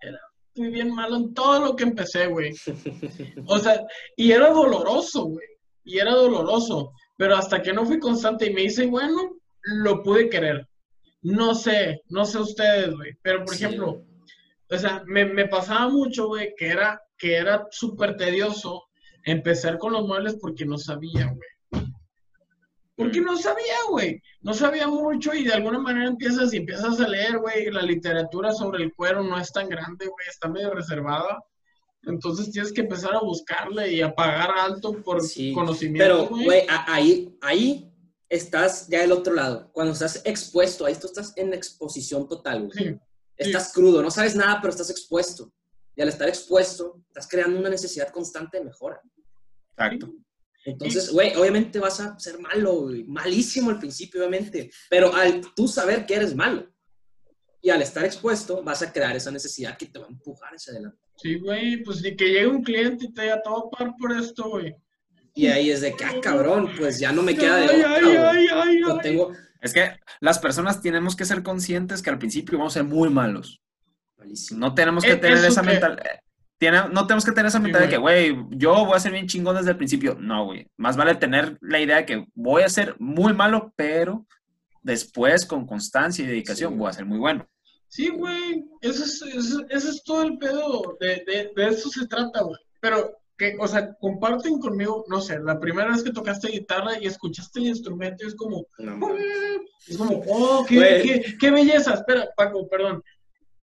era 0.00 0.18
muy 0.56 0.70
bien 0.70 0.94
malo 0.94 1.16
en 1.16 1.34
todo 1.34 1.60
lo 1.66 1.76
que 1.76 1.84
empecé, 1.84 2.28
güey. 2.28 2.54
O 3.46 3.58
sea, 3.58 3.84
y 4.16 4.32
era 4.32 4.48
doloroso, 4.48 5.24
güey. 5.24 5.46
Y 5.84 5.98
era 5.98 6.12
doloroso. 6.14 6.92
Pero 7.20 7.36
hasta 7.36 7.60
que 7.60 7.74
no 7.74 7.84
fui 7.84 7.98
constante 7.98 8.46
y 8.46 8.54
me 8.54 8.62
hice 8.62 8.86
bueno, 8.86 9.36
lo 9.62 10.02
pude 10.02 10.30
querer. 10.30 10.66
No 11.20 11.54
sé, 11.54 12.00
no 12.08 12.24
sé 12.24 12.38
ustedes, 12.38 12.94
güey. 12.96 13.12
Pero, 13.20 13.44
por 13.44 13.54
Sí. 13.54 13.62
ejemplo, 13.62 14.02
o 14.70 14.78
sea, 14.78 15.02
me, 15.06 15.26
me 15.26 15.46
pasaba 15.46 15.90
mucho, 15.90 16.28
güey, 16.28 16.54
que 16.56 16.68
era, 16.68 16.98
que 17.18 17.34
era 17.36 17.66
súper 17.72 18.16
tedioso 18.16 18.84
empezar 19.26 19.76
con 19.76 19.92
los 19.92 20.06
muebles 20.06 20.38
porque 20.40 20.64
no 20.64 20.78
sabía, 20.78 21.26
güey. 21.26 21.84
Porque 22.96 23.20
no 23.20 23.36
sabía, 23.36 23.76
güey. 23.90 24.22
No 24.40 24.54
sabía 24.54 24.88
mucho 24.88 25.34
y 25.34 25.44
de 25.44 25.52
alguna 25.52 25.78
manera 25.78 26.08
empiezas 26.08 26.54
y 26.54 26.56
empiezas 26.56 26.98
a 27.00 27.06
leer, 27.06 27.36
güey. 27.36 27.70
La 27.70 27.82
literatura 27.82 28.50
sobre 28.52 28.82
el 28.82 28.94
cuero 28.94 29.22
no 29.22 29.38
es 29.38 29.52
tan 29.52 29.68
grande, 29.68 30.06
güey. 30.06 30.26
Está 30.26 30.48
medio 30.48 30.70
reservada. 30.72 31.38
Entonces 32.02 32.50
tienes 32.50 32.72
que 32.72 32.80
empezar 32.80 33.14
a 33.14 33.20
buscarle 33.20 33.92
y 33.92 34.00
a 34.00 34.14
pagar 34.14 34.50
alto 34.56 35.02
por 35.02 35.22
Sí, 35.22 35.52
conocimiento, 35.52 36.28
Pero, 36.28 36.28
güey. 36.28 36.62
ahí, 36.86 37.36
ahí 37.42 37.92
estás 38.28 38.88
ya 38.88 39.00
del 39.00 39.12
otro 39.12 39.34
lado. 39.34 39.70
Cuando 39.72 39.92
estás 39.92 40.22
expuesto, 40.24 40.86
ahí 40.86 40.94
tú 40.94 41.06
estás 41.06 41.32
en 41.36 41.52
exposición 41.52 42.26
total, 42.28 42.66
güey. 42.66 42.78
Sí, 42.78 42.98
Estás 43.36 43.72
crudo, 43.72 44.02
no 44.02 44.10
sabes 44.10 44.36
nada, 44.36 44.58
pero 44.60 44.70
estás 44.70 44.90
expuesto. 44.90 45.50
Y 45.96 46.02
al 46.02 46.08
estar 46.08 46.28
expuesto, 46.28 47.02
estás 47.08 47.26
creando 47.26 47.58
una 47.58 47.70
necesidad 47.70 48.08
constante 48.10 48.58
de 48.58 48.64
mejora. 48.64 49.00
Exacto. 49.72 50.12
Entonces, 50.64 51.10
güey, 51.10 51.34
obviamente 51.36 51.78
vas 51.78 52.00
a 52.00 52.18
ser 52.18 52.38
malo. 52.38 52.88
Malísimo 53.06 53.70
al 53.70 53.78
principio, 53.78 54.20
obviamente. 54.20 54.70
Pero 54.90 55.14
al 55.14 55.40
tú 55.54 55.66
saber 55.66 56.04
que 56.04 56.14
eres 56.14 56.34
malo 56.34 56.66
y 57.62 57.70
al 57.70 57.80
estar 57.82 58.04
expuesto, 58.04 58.62
vas 58.62 58.82
a 58.82 58.92
crear 58.92 59.16
esa 59.16 59.30
necesidad 59.30 59.76
que 59.78 59.86
te 59.86 59.98
va 59.98 60.06
a 60.06 60.10
empujar 60.10 60.52
hacia 60.54 60.72
adelante. 60.72 60.98
Sí, 61.22 61.38
güey. 61.38 61.82
Pues 61.82 62.02
ni 62.02 62.14
que 62.16 62.26
llegue 62.26 62.46
un 62.46 62.62
cliente 62.62 63.06
y 63.06 63.12
te 63.12 63.22
diga, 63.22 63.34
a 63.36 63.70
pagar 63.70 63.94
por 63.98 64.12
esto, 64.12 64.48
güey. 64.50 64.74
Y 65.34 65.46
ahí 65.46 65.70
es 65.70 65.80
de 65.80 65.94
que, 65.94 66.04
ah, 66.04 66.14
cabrón, 66.20 66.70
pues 66.76 66.98
ya 66.98 67.12
no 67.12 67.22
me 67.22 67.34
queda 67.36 67.56
de 67.56 67.64
Ay, 67.68 67.80
otra, 67.80 68.30
ay, 68.30 68.46
ay, 68.52 68.80
ay. 68.84 68.98
tengo... 69.02 69.32
Es 69.60 69.72
que 69.74 69.90
las 70.20 70.38
personas 70.38 70.80
tenemos 70.80 71.14
que 71.14 71.24
ser 71.24 71.42
conscientes 71.42 72.02
que 72.02 72.10
al 72.10 72.18
principio 72.18 72.58
vamos 72.58 72.74
a 72.76 72.80
ser 72.80 72.84
muy 72.84 73.10
malos. 73.10 73.60
Malísimo. 74.18 74.58
No 74.60 74.74
tenemos 74.74 75.04
que 75.04 75.12
Eh, 75.12 75.16
tener 75.16 75.44
esa 75.44 75.60
que- 75.62 75.66
mentalidad. 75.68 76.04
No 76.92 77.06
tenemos 77.06 77.24
que 77.24 77.32
tener 77.32 77.46
esa 77.46 77.58
Sí, 77.58 77.62
mentalidad 77.62 77.88
de 77.88 77.94
que, 77.94 78.00
güey, 78.00 78.36
yo 78.50 78.84
voy 78.84 78.94
a 78.96 79.00
ser 79.00 79.12
bien 79.12 79.26
chingón 79.26 79.56
desde 79.56 79.70
el 79.70 79.76
principio. 79.76 80.16
No, 80.20 80.44
güey. 80.46 80.66
Más 80.76 80.96
vale 80.96 81.14
tener 81.14 81.56
la 81.62 81.78
idea 81.80 81.96
de 81.98 82.06
que 82.06 82.26
voy 82.34 82.62
a 82.62 82.68
ser 82.68 82.96
muy 82.98 83.32
malo, 83.32 83.72
pero 83.76 84.26
después, 84.82 85.46
con 85.46 85.66
constancia 85.66 86.22
y 86.24 86.28
dedicación, 86.28 86.72
Sí. 86.72 86.78
voy 86.78 86.90
a 86.90 86.92
ser 86.94 87.04
muy 87.06 87.18
bueno. 87.18 87.46
Sí, 87.90 88.08
güey, 88.08 88.64
eso 88.82 89.02
es, 89.04 89.20
eso, 89.22 89.64
eso 89.68 89.90
es 89.90 90.02
todo 90.04 90.22
el 90.22 90.38
pedo, 90.38 90.96
de, 91.00 91.24
de, 91.26 91.50
de 91.56 91.68
eso 91.68 91.88
se 91.90 92.06
trata, 92.06 92.42
güey. 92.42 92.56
Pero, 92.80 93.12
que, 93.36 93.56
o 93.58 93.66
sea, 93.66 93.92
comparten 94.00 94.60
conmigo, 94.60 95.04
no 95.08 95.20
sé, 95.20 95.40
la 95.40 95.58
primera 95.58 95.90
vez 95.90 96.02
que 96.04 96.12
tocaste 96.12 96.48
guitarra 96.48 96.98
y 97.00 97.06
escuchaste 97.06 97.58
el 97.58 97.66
instrumento 97.66 98.24
y 98.24 98.28
es 98.28 98.34
como, 98.36 98.64
es 99.88 99.96
como, 99.96 100.22
oh, 100.28 100.64
qué, 100.68 100.76
Güey. 100.76 101.02
qué, 101.02 101.34
qué 101.38 101.50
belleza, 101.50 101.94
espera, 101.94 102.28
Paco, 102.36 102.68
perdón. 102.68 103.02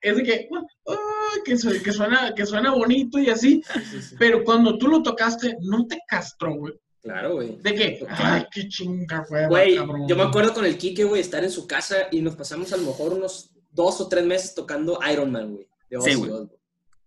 Es 0.00 0.16
de 0.16 0.22
que, 0.24 0.48
"Ah, 0.88 0.96
que, 1.44 1.56
su- 1.56 1.82
que, 1.82 1.92
suena, 1.92 2.34
que 2.34 2.44
suena 2.46 2.72
bonito 2.72 3.18
y 3.18 3.28
así, 3.30 3.62
Sí, 3.72 3.80
sí, 3.90 4.02
sí. 4.02 4.16
pero 4.18 4.44
cuando 4.44 4.76
tú 4.78 4.88
lo 4.88 5.02
tocaste, 5.02 5.56
no 5.62 5.86
te 5.86 5.98
castró, 6.08 6.54
güey. 6.54 6.74
Claro, 7.02 7.34
güey. 7.34 7.56
De 7.60 7.74
que, 7.74 8.06
ay, 8.08 8.44
qué 8.52 8.68
chinga, 8.68 9.24
güey, 9.28 9.46
Güey, 9.48 9.76
yo 10.06 10.14
me 10.16 10.22
acuerdo 10.22 10.54
con 10.54 10.64
el 10.64 10.76
Kike, 10.78 11.04
güey, 11.04 11.20
estar 11.20 11.42
en 11.42 11.50
su 11.50 11.66
casa 11.66 11.96
y 12.12 12.20
nos 12.20 12.36
pasamos 12.36 12.72
a 12.72 12.76
lo 12.76 12.84
mejor 12.84 13.14
unos 13.14 13.51
dos 13.72 14.00
o 14.00 14.08
tres 14.08 14.24
meses 14.24 14.54
tocando 14.54 14.98
Iron 15.10 15.32
Man, 15.32 15.54
güey. 15.54 15.68
De 15.90 16.00
Sí, 16.00 16.10
Ozzy 16.10 16.14
güey. 16.14 16.48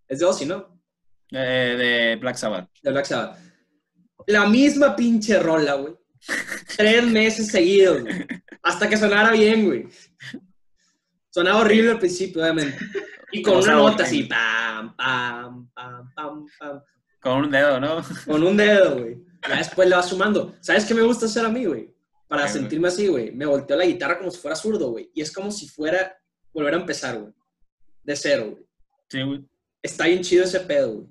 Es 0.07 0.19
de 0.19 0.25
Ozzy, 0.25 0.45
¿no? 0.45 0.81
Eh, 1.31 1.75
de 1.77 2.15
Black 2.17 2.35
Sabbath. 2.35 2.69
De 2.81 2.91
Black 2.91 3.05
Sabbath. 3.05 3.39
La 4.27 4.47
misma 4.47 4.95
pinche 4.95 5.39
rola, 5.39 5.75
güey. 5.75 5.95
Tres 6.77 7.05
meses 7.05 7.47
seguidos, 7.47 8.01
güey. 8.01 8.25
Hasta 8.63 8.89
que 8.89 8.97
sonara 8.97 9.31
bien, 9.31 9.65
güey. 9.65 9.87
Sonaba 11.29 11.61
horrible 11.61 11.91
al 11.91 11.99
principio, 11.99 12.41
obviamente. 12.41 12.77
Y 13.31 13.41
con 13.41 13.57
una 13.57 13.73
nota 13.73 14.03
así, 14.03 14.23
pam, 14.23 14.95
pam, 14.95 15.69
pam, 15.73 16.13
pam, 16.15 16.45
pam. 16.59 16.81
Con 17.19 17.33
un 17.45 17.51
dedo, 17.51 17.79
¿no? 17.79 18.03
Con 18.25 18.43
un 18.43 18.55
dedo, 18.55 18.99
güey. 18.99 19.17
Ya 19.47 19.57
después 19.57 19.89
le 19.89 19.95
vas 19.95 20.09
sumando. 20.09 20.55
¿Sabes 20.61 20.85
qué 20.85 20.93
me 20.93 21.01
gusta 21.01 21.25
hacer 21.25 21.45
a 21.45 21.49
mí, 21.49 21.65
güey? 21.65 21.93
Para 22.27 22.47
sentirme 22.47 22.87
así, 22.87 23.07
güey. 23.07 23.31
Me 23.31 23.45
volteo 23.45 23.77
la 23.77 23.85
guitarra 23.85 24.17
como 24.17 24.31
si 24.31 24.39
fuera 24.39 24.55
zurdo, 24.55 24.91
güey. 24.91 25.11
Y 25.13 25.21
es 25.21 25.31
como 25.31 25.51
si 25.51 25.67
fuera 25.67 26.15
volver 26.55 26.73
a 26.73 26.77
empezar, 26.77 27.19
güey. 27.19 27.33
De 28.03 28.15
cero, 28.15 28.51
güey. 28.51 28.65
Sí, 29.09 29.21
güey. 29.21 29.45
Está 29.83 30.07
bien 30.07 30.23
chido 30.23 30.45
ese 30.45 30.61
pedo, 30.61 30.93
güey. 30.93 31.07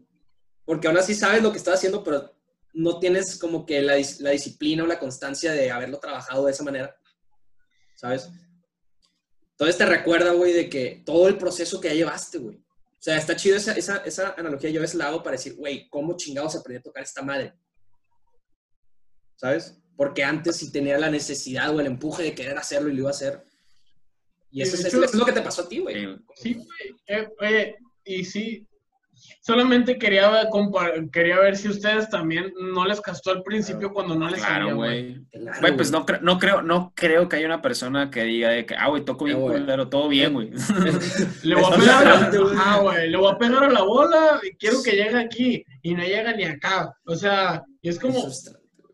Porque 0.64 0.88
aún 0.88 0.96
así 0.96 1.14
sabes 1.14 1.42
lo 1.42 1.52
que 1.52 1.58
estás 1.58 1.74
haciendo, 1.74 2.02
pero 2.02 2.34
no 2.72 2.98
tienes 2.98 3.38
como 3.38 3.64
que 3.66 3.80
la, 3.82 3.96
dis- 3.98 4.18
la 4.20 4.30
disciplina 4.30 4.82
o 4.82 4.86
la 4.86 4.98
constancia 4.98 5.52
de 5.52 5.70
haberlo 5.70 5.98
trabajado 6.00 6.46
de 6.46 6.52
esa 6.52 6.64
manera. 6.64 6.96
¿Sabes? 7.94 8.30
Entonces 9.50 9.76
te 9.78 9.86
recuerda, 9.86 10.32
güey, 10.32 10.52
de 10.52 10.68
que 10.68 11.02
todo 11.06 11.28
el 11.28 11.38
proceso 11.38 11.80
que 11.80 11.88
ya 11.88 11.94
llevaste, 11.94 12.38
güey. 12.38 12.56
O 12.56 13.02
sea, 13.04 13.18
está 13.18 13.36
chido 13.36 13.56
esa, 13.56 13.72
esa, 13.74 13.98
esa 13.98 14.34
analogía. 14.38 14.70
Yo 14.70 14.80
a 14.80 14.82
veces 14.82 14.96
la 14.96 15.08
hago 15.08 15.22
para 15.22 15.36
decir, 15.36 15.54
güey, 15.56 15.88
¿cómo 15.90 16.16
chingados 16.16 16.56
aprendí 16.56 16.80
a 16.80 16.82
tocar 16.82 17.02
esta 17.02 17.22
madre? 17.22 17.52
¿Sabes? 19.36 19.76
Porque 19.96 20.24
antes 20.24 20.56
sí 20.56 20.72
tenía 20.72 20.98
la 20.98 21.10
necesidad 21.10 21.74
o 21.74 21.80
el 21.80 21.86
empuje 21.86 22.22
de 22.22 22.34
querer 22.34 22.56
hacerlo 22.58 22.88
y 22.88 22.94
lo 22.94 23.00
iba 23.00 23.10
a 23.10 23.12
hacer. 23.12 23.44
Y 24.54 24.62
eso, 24.62 24.76
es, 24.76 24.84
eso 24.86 25.04
es 25.04 25.14
lo 25.14 25.24
que 25.26 25.32
te 25.32 25.42
pasó 25.42 25.62
a 25.62 25.68
ti, 25.68 25.80
güey. 25.80 25.94
Sí, 25.96 26.04
güey. 26.06 26.18
Sí, 26.36 26.54
güey. 26.54 26.94
Eh, 27.08 27.28
oye, 27.40 27.76
y 28.04 28.24
sí, 28.24 28.66
solamente 29.42 29.98
quería 29.98 30.30
quería 31.12 31.38
ver 31.40 31.56
si 31.56 31.68
ustedes 31.68 32.08
también 32.08 32.52
no 32.72 32.84
les 32.86 33.00
castó 33.00 33.30
al 33.32 33.42
principio 33.42 33.92
cuando 33.92 34.14
no 34.14 34.28
les 34.28 34.40
Claro, 34.40 34.76
güey. 34.76 35.14
güey. 35.14 35.26
Claro, 35.32 35.60
Güey, 35.60 35.76
pues 35.76 35.90
no, 35.90 36.06
cre- 36.06 36.20
no, 36.20 36.38
creo, 36.38 36.62
no 36.62 36.92
creo 36.94 37.28
que 37.28 37.36
haya 37.36 37.46
una 37.46 37.60
persona 37.62 38.10
que 38.10 38.22
diga 38.24 38.50
de 38.50 38.64
que, 38.64 38.74
ah, 38.76 38.88
güey, 38.88 39.04
toco 39.04 39.24
bien 39.24 39.38
Eh, 39.38 39.40
güey. 39.40 39.60
culero, 39.60 39.88
todo 39.88 40.08
bien, 40.08 40.32
güey. 40.32 40.50
Le 41.42 41.54
voy 41.56 41.64
a 41.64 41.76
pegar 41.76 42.06
a, 42.08 42.30
güey. 42.30 42.56
ajá, 42.56 42.80
güey, 42.80 43.10
le 43.10 43.16
voy 43.16 43.32
a 43.32 43.38
pegar 43.38 43.64
a 43.64 43.70
la 43.70 43.82
bola 43.82 44.40
y 44.42 44.56
quiero 44.56 44.82
que 44.82 44.92
llegue 44.92 45.18
aquí 45.18 45.64
y 45.82 45.94
no 45.94 46.02
llega 46.04 46.32
ni 46.32 46.44
acá. 46.44 46.94
O 47.06 47.16
sea, 47.16 47.62
y 47.82 47.88
es 47.88 47.96
Es 47.96 48.00
como, 48.00 48.24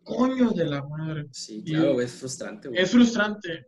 coño 0.04 0.50
de 0.50 0.64
la 0.64 0.82
madre. 0.82 1.26
Sí, 1.32 1.62
claro, 1.64 1.92
güey, 1.94 2.06
es 2.06 2.12
frustrante, 2.14 2.68
güey. 2.68 2.80
Es 2.80 2.90
frustrante. 2.90 3.66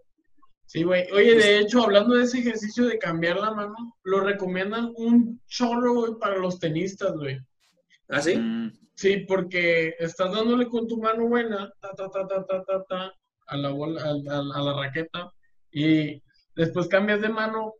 Sí, 0.72 0.84
güey. 0.84 1.06
Oye, 1.12 1.34
de 1.34 1.58
hecho, 1.58 1.82
hablando 1.82 2.14
de 2.14 2.24
ese 2.24 2.38
ejercicio 2.38 2.86
de 2.86 2.98
cambiar 2.98 3.36
la 3.36 3.50
mano, 3.50 3.94
lo 4.04 4.20
recomiendan 4.20 4.90
un 4.96 5.38
chorro, 5.46 5.92
güey, 5.92 6.12
para 6.18 6.38
los 6.38 6.58
tenistas, 6.58 7.12
güey. 7.14 7.38
¿Ah, 8.08 8.22
sí? 8.22 8.36
Mm, 8.36 8.72
Sí, 8.94 9.16
porque 9.28 9.94
estás 9.98 10.32
dándole 10.32 10.66
con 10.68 10.86
tu 10.88 10.96
mano 10.98 11.26
buena, 11.28 11.70
ta, 11.80 11.90
ta, 11.94 12.08
ta, 12.10 12.26
ta, 12.26 12.46
ta, 12.46 12.64
ta, 12.64 12.84
ta, 12.88 13.12
a 13.48 13.56
la 13.58 13.68
bola, 13.70 14.00
a, 14.02 14.08
a- 14.34 14.58
a 14.58 14.62
la 14.62 14.72
raqueta, 14.82 15.30
y 15.70 16.22
después 16.56 16.88
cambias 16.88 17.20
de 17.20 17.28
mano 17.28 17.74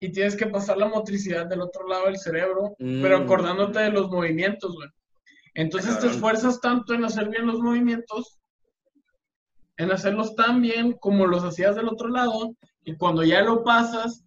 y 0.00 0.10
tienes 0.10 0.34
que 0.36 0.46
pasar 0.46 0.76
la 0.78 0.86
motricidad 0.88 1.46
del 1.46 1.60
otro 1.60 1.86
lado 1.86 2.06
del 2.06 2.18
cerebro, 2.18 2.74
pero 2.78 3.18
Mm. 3.20 3.22
acordándote 3.22 3.78
de 3.78 3.90
los 3.90 4.10
movimientos, 4.10 4.72
güey. 4.74 4.88
Entonces 5.54 5.98
te 6.00 6.08
esfuerzas 6.08 6.60
tanto 6.60 6.94
en 6.94 7.04
hacer 7.04 7.28
bien 7.28 7.46
los 7.46 7.60
movimientos, 7.60 8.38
en 9.76 9.90
hacerlos 9.90 10.34
tan 10.34 10.60
bien 10.62 10.92
como 10.92 11.26
los 11.26 11.42
hacías 11.44 11.74
del 11.76 11.88
otro 11.88 12.08
lado, 12.08 12.54
y 12.84 12.94
cuando 12.96 13.22
ya 13.24 13.42
lo 13.42 13.64
pasas, 13.64 14.24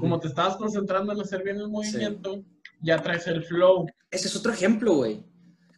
como 0.00 0.18
te 0.20 0.28
estabas 0.28 0.56
concentrando 0.56 1.12
en 1.12 1.20
hacer 1.20 1.42
bien 1.42 1.56
el 1.58 1.68
movimiento, 1.68 2.42
ya 2.80 3.02
traes 3.02 3.26
el 3.26 3.44
flow. 3.44 3.86
Ese 4.10 4.28
es 4.28 4.36
otro 4.36 4.52
ejemplo, 4.52 4.94
güey. 4.94 5.24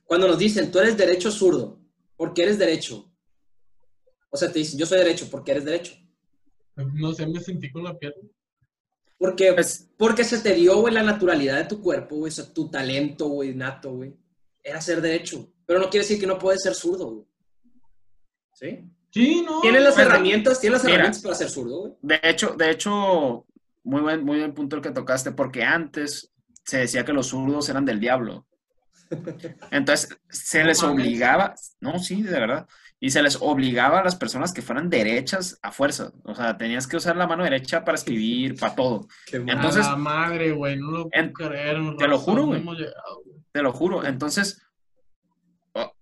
Cuando 0.04 0.26
nos 0.28 0.38
dicen, 0.38 0.70
tú 0.70 0.78
eres 0.78 0.96
derecho 0.96 1.28
o 1.28 1.32
zurdo, 1.32 1.80
¿por 2.16 2.32
qué 2.34 2.42
eres 2.44 2.58
derecho? 2.58 3.10
O 4.30 4.36
sea, 4.36 4.50
te 4.52 4.58
dicen, 4.60 4.78
yo 4.78 4.86
soy 4.86 4.98
derecho, 4.98 5.28
¿por 5.30 5.42
qué 5.44 5.52
eres 5.52 5.64
derecho? 5.64 5.92
No 6.76 7.12
sé, 7.12 7.26
me 7.26 7.40
sentí 7.40 7.70
con 7.70 7.84
la 7.84 7.98
pierna. 7.98 8.28
Porque, 9.18 9.52
Pues- 9.52 9.90
porque 9.98 10.24
se 10.24 10.38
te 10.38 10.54
dio, 10.54 10.80
güey, 10.80 10.94
la 10.94 11.02
naturalidad 11.02 11.58
de 11.58 11.64
tu 11.64 11.80
cuerpo, 11.82 12.16
güey, 12.16 12.30
o 12.30 12.34
sea, 12.34 12.52
tu 12.52 12.70
talento, 12.70 13.28
güey, 13.28 13.54
nato, 13.54 13.92
güey, 13.92 14.16
era 14.62 14.80
ser 14.80 15.00
derecho. 15.02 15.52
Pero 15.66 15.78
no 15.78 15.90
quiere 15.90 16.04
decir 16.04 16.18
que 16.18 16.26
no 16.26 16.38
puedes 16.38 16.62
ser 16.62 16.74
zurdo, 16.74 17.10
güey. 17.10 17.26
¿Sí? 18.54 18.90
Sí, 19.10 19.42
no. 19.44 19.60
Tienes 19.60 19.82
las 19.82 19.94
Pues, 19.94 20.06
herramientas, 20.06 20.60
tienes 20.60 20.78
las 20.78 20.84
mira. 20.84 20.94
herramientas 20.96 21.22
para 21.22 21.34
ser 21.34 21.50
zurdo, 21.50 21.80
güey. 21.80 21.92
De 22.02 22.20
hecho, 22.22 22.54
de 22.56 22.70
hecho, 22.70 23.46
muy 23.82 24.00
buen, 24.02 24.24
muy 24.24 24.38
buen 24.38 24.54
punto 24.54 24.76
el 24.76 24.82
que 24.82 24.90
tocaste, 24.90 25.32
porque 25.32 25.64
antes 25.64 26.32
se 26.64 26.78
decía 26.78 27.04
que 27.04 27.12
los 27.12 27.28
zurdos 27.28 27.68
eran 27.68 27.84
del 27.84 27.98
diablo. 28.00 28.46
Entonces, 29.70 30.16
se 30.28 30.62
les 30.64 30.82
obligaba, 30.82 31.54
no, 31.80 31.98
sí, 31.98 32.22
de 32.22 32.30
verdad, 32.38 32.68
y 33.00 33.10
se 33.10 33.22
les 33.22 33.38
obligaba 33.40 34.00
a 34.00 34.04
las 34.04 34.14
personas 34.14 34.52
que 34.52 34.62
fueran 34.62 34.90
derechas 34.90 35.58
a 35.62 35.72
fuerza. 35.72 36.12
O 36.24 36.34
sea, 36.34 36.56
tenías 36.56 36.86
que 36.86 36.96
usar 36.96 37.16
la 37.16 37.26
mano 37.26 37.42
derecha 37.44 37.84
para 37.84 37.96
escribir, 37.96 38.56
para 38.58 38.74
todo. 38.74 39.08
Qué. 39.26 39.38
Entonces- 39.38 39.86
madre, 39.96 40.52
güey, 40.52 40.76
no 40.76 40.90
lo 40.90 41.08
puedo 41.08 41.24
En- 41.24 41.32
creer. 41.32 41.78
te 41.98 42.06
lo 42.06 42.18
juro, 42.18 42.46
güey. 42.46 42.62
Te 43.52 43.62
lo 43.62 43.72
juro. 43.72 44.04
Entonces, 44.04 44.62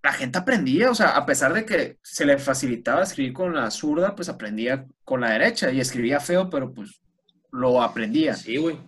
la 0.03 0.13
gente 0.13 0.39
aprendía, 0.39 0.91
o 0.91 0.95
sea, 0.95 1.11
a 1.11 1.27
pesar 1.27 1.53
de 1.53 1.65
que 1.65 1.99
se 2.03 2.25
le 2.25 2.39
facilitaba 2.39 3.03
escribir 3.03 3.33
con 3.33 3.55
la 3.55 3.71
zurda, 3.71 4.15
pues 4.15 4.29
aprendía 4.29 4.87
con 5.05 5.21
la 5.21 5.31
derecha 5.31 5.71
y 5.71 5.81
escribía 5.81 6.21
feo, 6.21 6.49
pero 6.49 6.73
pues 6.73 7.01
lo 7.51 7.83
aprendía. 7.83 8.35
Sí, 8.35 8.57
güey, 8.57 8.79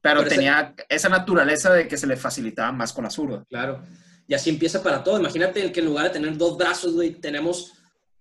Pero, 0.00 0.24
tenía 0.24 0.74
esa 0.88 1.08
naturaleza 1.08 1.72
de 1.72 1.86
que 1.86 1.96
se 1.96 2.06
le 2.06 2.16
facilitaba 2.16 2.72
más 2.72 2.92
con 2.92 3.04
la 3.04 3.10
zurda. 3.10 3.44
claro. 3.48 3.82
Y 4.28 4.34
así 4.34 4.48
empieza 4.50 4.82
para 4.82 5.02
todo. 5.02 5.18
Imagínate 5.18 5.70
que 5.72 5.80
en 5.80 5.86
lugar 5.86 6.04
de 6.04 6.10
tener 6.10 6.36
dos 6.38 6.56
brazos, 6.56 6.94
güey, 6.94 7.10
tenemos 7.20 7.72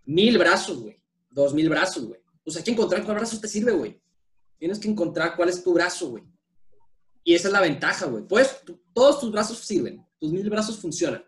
mil 0.04 0.38
brazos, 0.38 0.82
güey. 0.82 1.00
Dos 1.30 1.54
mil 1.54 1.70
brazos, 1.70 2.06
güey. 2.06 2.20
Pues 2.44 2.58
hay 2.58 2.64
que 2.64 2.72
encontrar 2.72 3.04
cuál 3.04 3.18
brazo 3.18 3.40
te 3.40 3.48
sirve, 3.48 3.72
güey. 3.72 4.02
Tienes 4.58 4.80
que 4.80 4.90
encontrar 4.90 5.36
cuál 5.36 5.50
es 5.50 5.64
tu 5.64 5.74
brazo, 5.74 6.10
güey. 6.10 6.24
Y 7.24 7.36
esa 7.36 7.48
es 7.48 7.54
la 7.54 7.62
ventaja, 7.62 8.08
güey. 8.08 8.26
Pues 8.28 8.62
todos 8.94 9.20
tus 9.20 9.32
brazos 9.32 9.60
sirven. 9.60 10.04
Tus 10.20 10.32
mil 10.32 10.50
brazos 10.50 10.80
funcionan. 10.80 11.24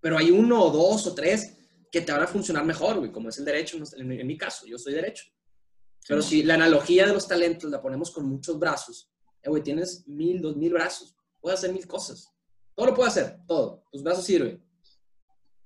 Pero 0.00 0.18
hay 0.18 0.30
uno 0.30 0.62
o 0.62 0.70
dos 0.70 1.06
o 1.06 1.14
tres 1.14 1.54
que 1.90 2.00
te 2.02 2.12
van 2.12 2.22
a 2.22 2.26
funcionar 2.26 2.64
mejor, 2.64 2.98
güey, 2.98 3.10
como 3.10 3.28
es 3.28 3.38
el 3.38 3.44
derecho 3.44 3.78
en, 3.96 4.12
en 4.12 4.26
mi 4.26 4.36
caso. 4.36 4.66
Yo 4.66 4.78
soy 4.78 4.92
derecho. 4.94 5.24
Pero 6.06 6.22
si 6.22 6.42
la 6.42 6.54
analogía 6.54 7.06
de 7.06 7.12
los 7.12 7.26
talentos 7.28 7.70
la 7.70 7.82
ponemos 7.82 8.10
con 8.10 8.26
muchos 8.26 8.58
brazos, 8.58 9.10
eh, 9.42 9.48
güey, 9.48 9.62
tienes 9.62 10.06
mil, 10.06 10.40
dos 10.40 10.56
mil 10.56 10.72
brazos. 10.72 11.14
Puedes 11.40 11.58
hacer 11.58 11.72
mil 11.72 11.86
cosas. 11.86 12.32
Todo 12.74 12.86
lo 12.86 12.94
puedes 12.94 13.16
hacer, 13.16 13.40
todo. 13.46 13.84
Tus 13.90 14.02
brazos 14.02 14.24
sirven. 14.24 14.64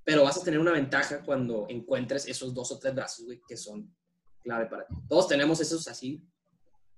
Pero 0.05 0.25
vas 0.25 0.37
a 0.37 0.43
tener 0.43 0.59
una 0.59 0.73
ventaja 0.73 1.23
cuando 1.23 1.67
encuentres 1.69 2.27
esos 2.27 2.53
dos 2.53 2.73
o 2.73 2.79
tres 2.79 2.95
brazos, 2.95 3.25
güey, 3.25 3.41
que 3.47 3.57
son 3.57 3.95
clave 4.41 4.67
para 4.67 4.87
ti. 4.87 4.95
Todos 5.09 5.29
tenemos 5.29 5.61
esos 5.61 5.87
así, 5.87 6.25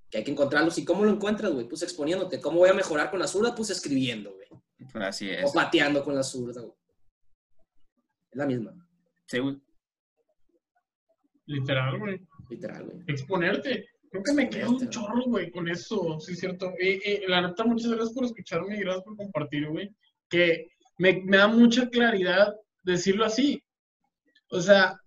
que 0.09 0.19
hay 0.19 0.25
que 0.25 0.31
encontrarlos. 0.31 0.79
¿Y 0.79 0.85
cómo 0.85 1.05
lo 1.05 1.11
encuentras, 1.11 1.53
güey? 1.53 1.69
Pues 1.69 1.83
exponiéndote. 1.83 2.41
¿Cómo 2.41 2.59
voy 2.59 2.71
a 2.71 2.75
mejorar 2.75 3.11
con 3.11 3.19
la 3.19 3.27
zurda? 3.27 3.55
Pues 3.55 3.69
escribiendo, 3.71 4.33
güey. 4.33 4.49
Así 4.95 5.29
O 5.29 5.33
es. 5.33 5.53
pateando 5.53 6.03
con 6.03 6.15
la 6.15 6.23
zurda, 6.23 6.63
güey. 6.63 6.75
Es 8.35 8.39
la 8.39 8.47
misma, 8.47 8.75
Sí, 9.27 9.39
güey. 9.39 9.57
Literal, 11.47 11.99
güey. 12.01 12.21
literal, 12.51 12.85
güey. 12.85 13.05
Exponerte. 13.07 13.87
Creo 14.11 14.25
que 14.25 14.33
me 14.33 14.51
quedo 14.51 14.71
un 14.71 14.89
chorro, 14.91 15.23
güey, 15.27 15.53
con 15.53 15.69
eso, 15.69 16.19
sí 16.19 16.33
es 16.33 16.41
cierto. 16.41 16.73
Y, 16.81 17.09
y 17.09 17.27
la 17.29 17.43
neta, 17.43 17.65
muchas 17.65 17.93
gracias 17.93 18.13
por 18.13 18.25
escucharme 18.25 18.77
y 18.77 18.81
gracias 18.81 19.05
por 19.05 19.17
compartir, 19.17 19.69
güey. 19.69 19.89
Que 20.29 20.67
me, 20.99 21.23
me 21.25 21.37
da 21.37 21.47
mucha 21.47 21.89
claridad 21.89 22.53
decirlo 22.83 23.25
así. 23.25 23.63
O 24.51 24.61
sea, 24.61 24.99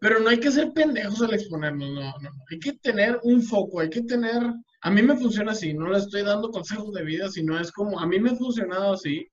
pero 0.00 0.20
no 0.20 0.30
hay 0.30 0.40
que 0.40 0.50
ser 0.50 0.72
pendejos 0.72 1.20
al 1.20 1.34
exponernos, 1.34 1.90
no, 1.90 2.00
no. 2.00 2.18
no. 2.18 2.30
Hay 2.50 2.58
que 2.58 2.72
tener 2.78 3.20
un 3.22 3.42
foco, 3.42 3.80
hay 3.80 3.90
que 3.90 4.02
tener... 4.02 4.42
A 4.82 4.90
mí 4.90 5.02
me 5.02 5.16
funciona 5.18 5.52
así, 5.52 5.74
no 5.74 5.90
le 5.90 5.98
estoy 5.98 6.22
dando 6.22 6.50
consejos 6.50 6.94
de 6.94 7.04
vida, 7.04 7.28
sino 7.28 7.60
es 7.60 7.70
como, 7.70 8.00
a 8.00 8.06
mí 8.06 8.18
me 8.18 8.30
ha 8.30 8.36
funcionado 8.36 8.94
así. 8.94 9.28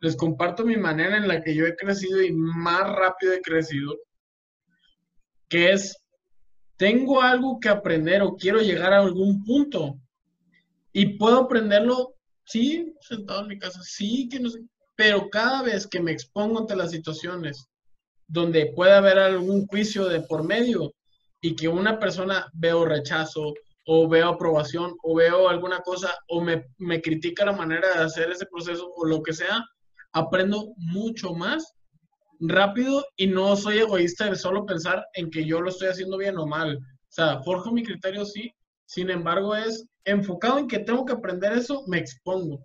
Les 0.00 0.16
comparto 0.16 0.64
mi 0.64 0.76
manera 0.76 1.16
en 1.16 1.28
la 1.28 1.42
que 1.42 1.54
yo 1.54 1.66
he 1.66 1.76
crecido 1.76 2.22
y 2.22 2.32
más 2.32 2.82
rápido 2.82 3.32
he 3.32 3.40
crecido. 3.40 3.94
Que 5.48 5.72
es, 5.72 5.96
tengo 6.76 7.22
algo 7.22 7.58
que 7.60 7.68
aprender 7.68 8.22
o 8.22 8.36
quiero 8.36 8.60
llegar 8.60 8.92
a 8.92 9.00
algún 9.00 9.44
punto 9.44 9.98
y 10.92 11.18
puedo 11.18 11.40
aprenderlo, 11.40 12.14
sí, 12.44 12.94
sentado 13.00 13.42
en 13.42 13.48
mi 13.48 13.58
casa, 13.58 13.80
sí, 13.82 14.28
que 14.30 14.40
no 14.40 14.50
sé, 14.50 14.60
pero 14.96 15.28
cada 15.28 15.62
vez 15.62 15.86
que 15.86 16.00
me 16.00 16.12
expongo 16.12 16.60
ante 16.60 16.74
las 16.74 16.90
situaciones 16.90 17.68
donde 18.26 18.72
puede 18.74 18.92
haber 18.92 19.18
algún 19.18 19.66
juicio 19.66 20.06
de 20.06 20.22
por 20.22 20.42
medio 20.42 20.94
y 21.40 21.54
que 21.54 21.68
una 21.68 21.98
persona 21.98 22.50
veo 22.54 22.84
rechazo 22.84 23.54
o 23.84 24.08
veo 24.08 24.28
aprobación 24.28 24.96
o 25.02 25.14
veo 25.14 25.48
alguna 25.48 25.80
cosa 25.80 26.16
o 26.28 26.40
me, 26.40 26.66
me 26.78 27.00
critica 27.00 27.44
la 27.44 27.52
manera 27.52 27.88
de 27.88 28.04
hacer 28.04 28.30
ese 28.30 28.46
proceso 28.46 28.90
o 28.96 29.04
lo 29.04 29.22
que 29.22 29.32
sea, 29.32 29.64
aprendo 30.16 30.72
mucho 30.78 31.34
más 31.34 31.74
rápido 32.40 33.04
y 33.16 33.26
no 33.26 33.54
soy 33.54 33.78
egoísta 33.78 34.30
de 34.30 34.36
solo 34.36 34.64
pensar 34.64 35.04
en 35.12 35.30
que 35.30 35.44
yo 35.44 35.60
lo 35.60 35.68
estoy 35.68 35.88
haciendo 35.88 36.16
bien 36.16 36.38
o 36.38 36.46
mal. 36.46 36.76
O 36.76 36.80
sea, 37.10 37.42
forjo 37.42 37.70
mi 37.70 37.82
criterio, 37.82 38.24
sí. 38.24 38.50
Sin 38.86 39.10
embargo, 39.10 39.54
es 39.54 39.86
enfocado 40.04 40.58
en 40.58 40.68
que 40.68 40.78
tengo 40.78 41.04
que 41.04 41.12
aprender 41.12 41.52
eso, 41.52 41.84
me 41.86 41.98
expongo. 41.98 42.64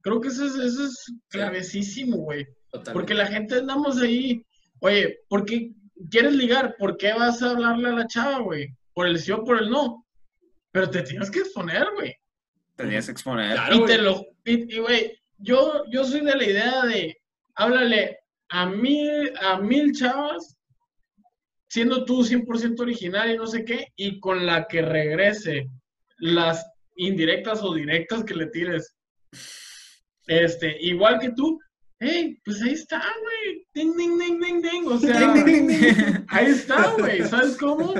Creo 0.00 0.20
que 0.20 0.28
eso 0.28 0.46
es, 0.46 0.56
eso 0.56 0.84
es 0.84 1.14
clavecísimo, 1.28 2.16
güey. 2.16 2.44
Porque 2.92 3.14
la 3.14 3.28
gente 3.28 3.54
andamos 3.54 4.02
ahí, 4.02 4.44
oye, 4.80 5.20
¿por 5.28 5.44
qué 5.44 5.70
quieres 6.10 6.32
ligar? 6.32 6.74
¿Por 6.76 6.96
qué 6.96 7.12
vas 7.12 7.40
a 7.40 7.50
hablarle 7.50 7.90
a 7.90 7.92
la 7.92 8.06
chava, 8.08 8.40
güey? 8.40 8.68
¿Por 8.92 9.06
el 9.06 9.20
sí 9.20 9.30
o 9.30 9.44
por 9.44 9.62
el 9.62 9.70
no? 9.70 10.04
Pero 10.72 10.90
te 10.90 11.02
tienes 11.02 11.30
que 11.30 11.38
exponer, 11.38 11.86
güey. 11.94 12.12
Tenías 12.74 13.06
que 13.06 13.12
exponer. 13.12 13.52
Claro. 13.52 13.76
Y 13.76 13.86
te 13.86 13.98
lo, 13.98 14.26
y, 14.44 14.78
güey, 14.80 15.12
yo, 15.44 15.84
yo 15.90 16.04
soy 16.04 16.20
de 16.22 16.36
la 16.36 16.44
idea 16.44 16.86
de, 16.86 17.16
háblale 17.54 18.18
a 18.48 18.66
mil, 18.66 19.32
a 19.40 19.58
mil 19.58 19.92
chavas, 19.92 20.56
siendo 21.68 22.04
tú 22.04 22.24
100% 22.24 22.80
original 22.80 23.30
y 23.30 23.36
no 23.36 23.46
sé 23.46 23.64
qué, 23.64 23.88
y 23.96 24.20
con 24.20 24.46
la 24.46 24.66
que 24.66 24.82
regrese 24.82 25.68
las 26.18 26.64
indirectas 26.96 27.62
o 27.62 27.74
directas 27.74 28.24
que 28.24 28.34
le 28.34 28.46
tires. 28.46 28.96
Este, 30.26 30.76
igual 30.80 31.18
que 31.18 31.32
tú, 31.32 31.60
hey, 32.04 32.38
pues 32.44 32.60
ahí 32.62 32.72
está, 32.72 33.02
güey, 33.22 33.66
ding, 33.74 33.96
ding, 33.96 34.18
ding, 34.18 34.40
ding, 34.40 34.62
ding, 34.62 34.86
o 34.86 34.98
sea, 34.98 35.32
ahí 36.28 36.46
está, 36.46 36.92
güey, 36.98 37.22
¿sabes 37.26 37.56
cómo? 37.56 37.94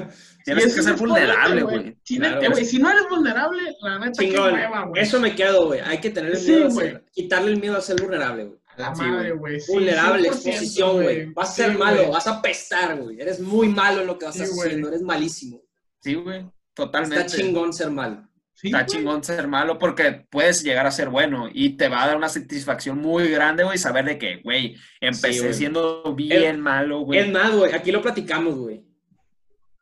Tienes 0.45 0.75
que 0.75 0.83
ser 0.83 0.95
vulnerable, 0.97 1.63
güey. 1.63 1.97
Si, 2.05 2.19
Claro, 2.19 2.41
no 2.41 2.91
eres 2.91 3.09
vulnerable, 3.09 3.63
la 3.81 3.99
neta, 3.99 4.13
Chingón. 4.13 4.53
hueva, 4.55 4.85
güey. 4.85 5.03
Eso 5.03 5.19
me 5.21 5.35
quedo, 5.35 5.67
güey. 5.67 5.81
Hay 5.81 5.99
que 5.99 6.11
tener 6.11 6.33
el 6.33 6.37
Sí, 6.37 6.53
miedo 6.53 6.67
a 6.67 6.71
ser, 6.71 7.05
quitarle 7.13 7.53
el 7.53 7.61
miedo 7.61 7.77
a 7.77 7.81
ser 7.81 8.01
vulnerable, 8.01 8.45
güey. 8.45 8.61
A 8.77 8.81
la 8.81 8.95
Sí, 8.95 9.03
madre, 9.03 9.33
güey. 9.33 9.61
sí, 9.61 9.73
vulnerable, 9.73 10.29
100%, 10.29 10.35
exposición, 10.35 11.03
güey. 11.03 11.25
Vas 11.33 11.51
a 11.51 11.53
ser 11.55 11.73
Sí, 11.73 11.79
malo, 11.79 12.11
vas 12.11 12.27
a 12.27 12.43
pestar, 12.43 13.01
güey. 13.01 13.21
Eres 13.21 13.41
muy 13.41 13.69
malo 13.69 14.03
en 14.03 14.07
lo 14.07 14.19
que 14.19 14.27
vas 14.27 14.35
Sí, 14.35 14.43
a 14.43 14.45
haciendo, 14.45 14.89
eres 14.89 15.03
malísimo. 15.03 15.63
Sí, 16.03 16.15
güey. 16.15 16.39
Está 16.41 16.53
Totalmente. 16.75 17.27
chingón 17.37 17.73
ser 17.73 17.91
malo. 17.91 18.29
Sí, 18.55 18.69
Está 18.69 18.85
güey. 18.85 18.87
chingón 18.87 19.25
ser 19.25 19.49
malo 19.49 19.79
porque 19.79 20.27
puedes 20.31 20.63
llegar 20.63 20.87
a 20.87 20.91
ser 20.93 21.09
bueno 21.11 21.49
y 21.53 21.71
te 21.77 21.89
va 21.89 22.05
a 22.05 22.07
dar 22.07 22.17
una 22.17 22.29
satisfacción 22.29 22.99
muy 22.99 23.29
grande, 23.29 23.65
güey, 23.65 23.77
saber 23.79 24.05
de 24.05 24.17
que, 24.19 24.37
güey, 24.43 24.77
empecé 25.01 25.33
Sí, 25.35 25.39
güey. 25.41 25.55
siendo 25.55 26.15
bien 26.15 26.61
malo, 26.61 27.01
güey. 27.01 27.19
Es 27.21 27.33
más, 27.33 27.55
güey, 27.55 27.73
aquí 27.73 27.91
lo 27.91 28.01
platicamos, 28.01 28.55
güey. 28.57 28.85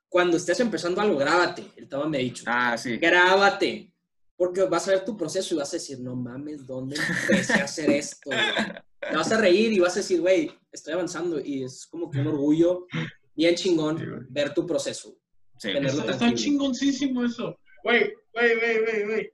Cuando 0.08 0.36
estés 0.36 0.60
empezando 0.60 1.00
algo, 1.00 1.16
grábate. 1.16 1.64
El 1.76 1.88
Tama 1.88 2.08
me 2.08 2.18
ha 2.18 2.20
dicho. 2.20 2.44
Ah, 2.46 2.76
sí. 2.76 2.96
Grábate. 2.98 3.90
Porque 4.36 4.62
vas 4.64 4.88
a 4.88 4.92
ver 4.92 5.04
tu 5.04 5.16
proceso 5.16 5.54
y 5.54 5.58
vas 5.58 5.72
a 5.72 5.76
decir, 5.76 6.00
no 6.00 6.16
mames, 6.16 6.66
¿dónde 6.66 6.96
empecé 7.28 7.54
a 7.60 7.64
hacer 7.64 7.90
esto? 7.90 8.30
güey?" 8.30 8.38
Te 9.10 9.16
vas 9.16 9.32
a 9.32 9.36
reír 9.38 9.72
y 9.72 9.80
vas 9.80 9.94
a 9.96 10.00
decir, 10.00 10.20
güey, 10.20 10.50
estoy 10.70 10.94
avanzando. 10.94 11.40
Y 11.40 11.64
es 11.64 11.86
como 11.86 12.10
que 12.10 12.20
un 12.20 12.28
orgullo 12.28 12.86
bien 13.34 13.54
chingón 13.54 13.98
Sí, 13.98 14.04
ver 14.30 14.54
tu 14.54 14.66
proceso. 14.66 15.14
Sí, 15.58 15.70
Está, 15.70 16.32
chingoncísimo 16.34 17.24
eso. 17.24 17.58
Güey, 17.84 18.12
güey, 18.32 18.58
güey, 18.58 18.80
güey, 18.84 19.04
güey. 19.06 19.32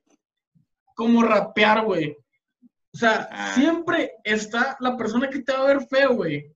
Como 0.95 1.23
rapear, 1.23 1.85
güey. 1.85 2.17
O 2.95 2.97
sea, 2.99 3.29
Ah. 3.31 3.55
siempre 3.55 4.13
está 4.25 4.77
la 4.81 4.97
persona 4.97 5.29
que 5.29 5.41
te 5.43 5.53
va 5.53 5.61
a 5.61 5.75
ver 5.75 5.87
feo, 5.89 6.15
güey. 6.15 6.53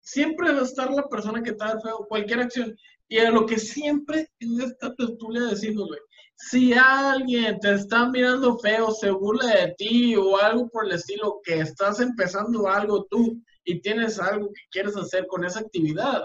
Siempre 0.00 0.52
va 0.52 0.60
a 0.60 0.64
estar 0.64 0.90
la 0.90 1.08
persona 1.08 1.42
que 1.42 1.52
te 1.52 1.58
va 1.58 1.70
a 1.70 1.74
ver 1.74 1.82
feo, 1.82 2.06
cualquier 2.08 2.40
acción. 2.40 2.76
Y 3.08 3.18
a 3.18 3.30
lo 3.30 3.46
que 3.46 3.58
siempre 3.58 4.28
en 4.40 4.60
esta 4.60 4.94
tertulia 4.94 5.42
decimos, 5.42 5.88
güey, 5.88 6.00
si 6.36 6.72
alguien 6.72 7.60
te 7.60 7.74
está 7.74 8.08
mirando 8.08 8.58
feo, 8.58 8.90
se 8.90 9.10
burla 9.10 9.46
de 9.46 9.74
ti 9.78 10.16
o 10.16 10.36
algo 10.38 10.68
por 10.68 10.86
el 10.86 10.92
estilo, 10.92 11.40
que 11.44 11.60
estás 11.60 12.00
empezando 12.00 12.66
algo 12.68 13.04
tú 13.04 13.40
y 13.62 13.80
tienes 13.80 14.18
algo 14.18 14.48
que 14.48 14.62
quieres 14.70 14.96
hacer 14.96 15.26
con 15.26 15.44
esa 15.44 15.60
actividad, 15.60 16.24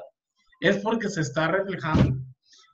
es 0.61 0.77
porque 0.79 1.09
se 1.09 1.21
está 1.21 1.47
reflejando. 1.49 2.17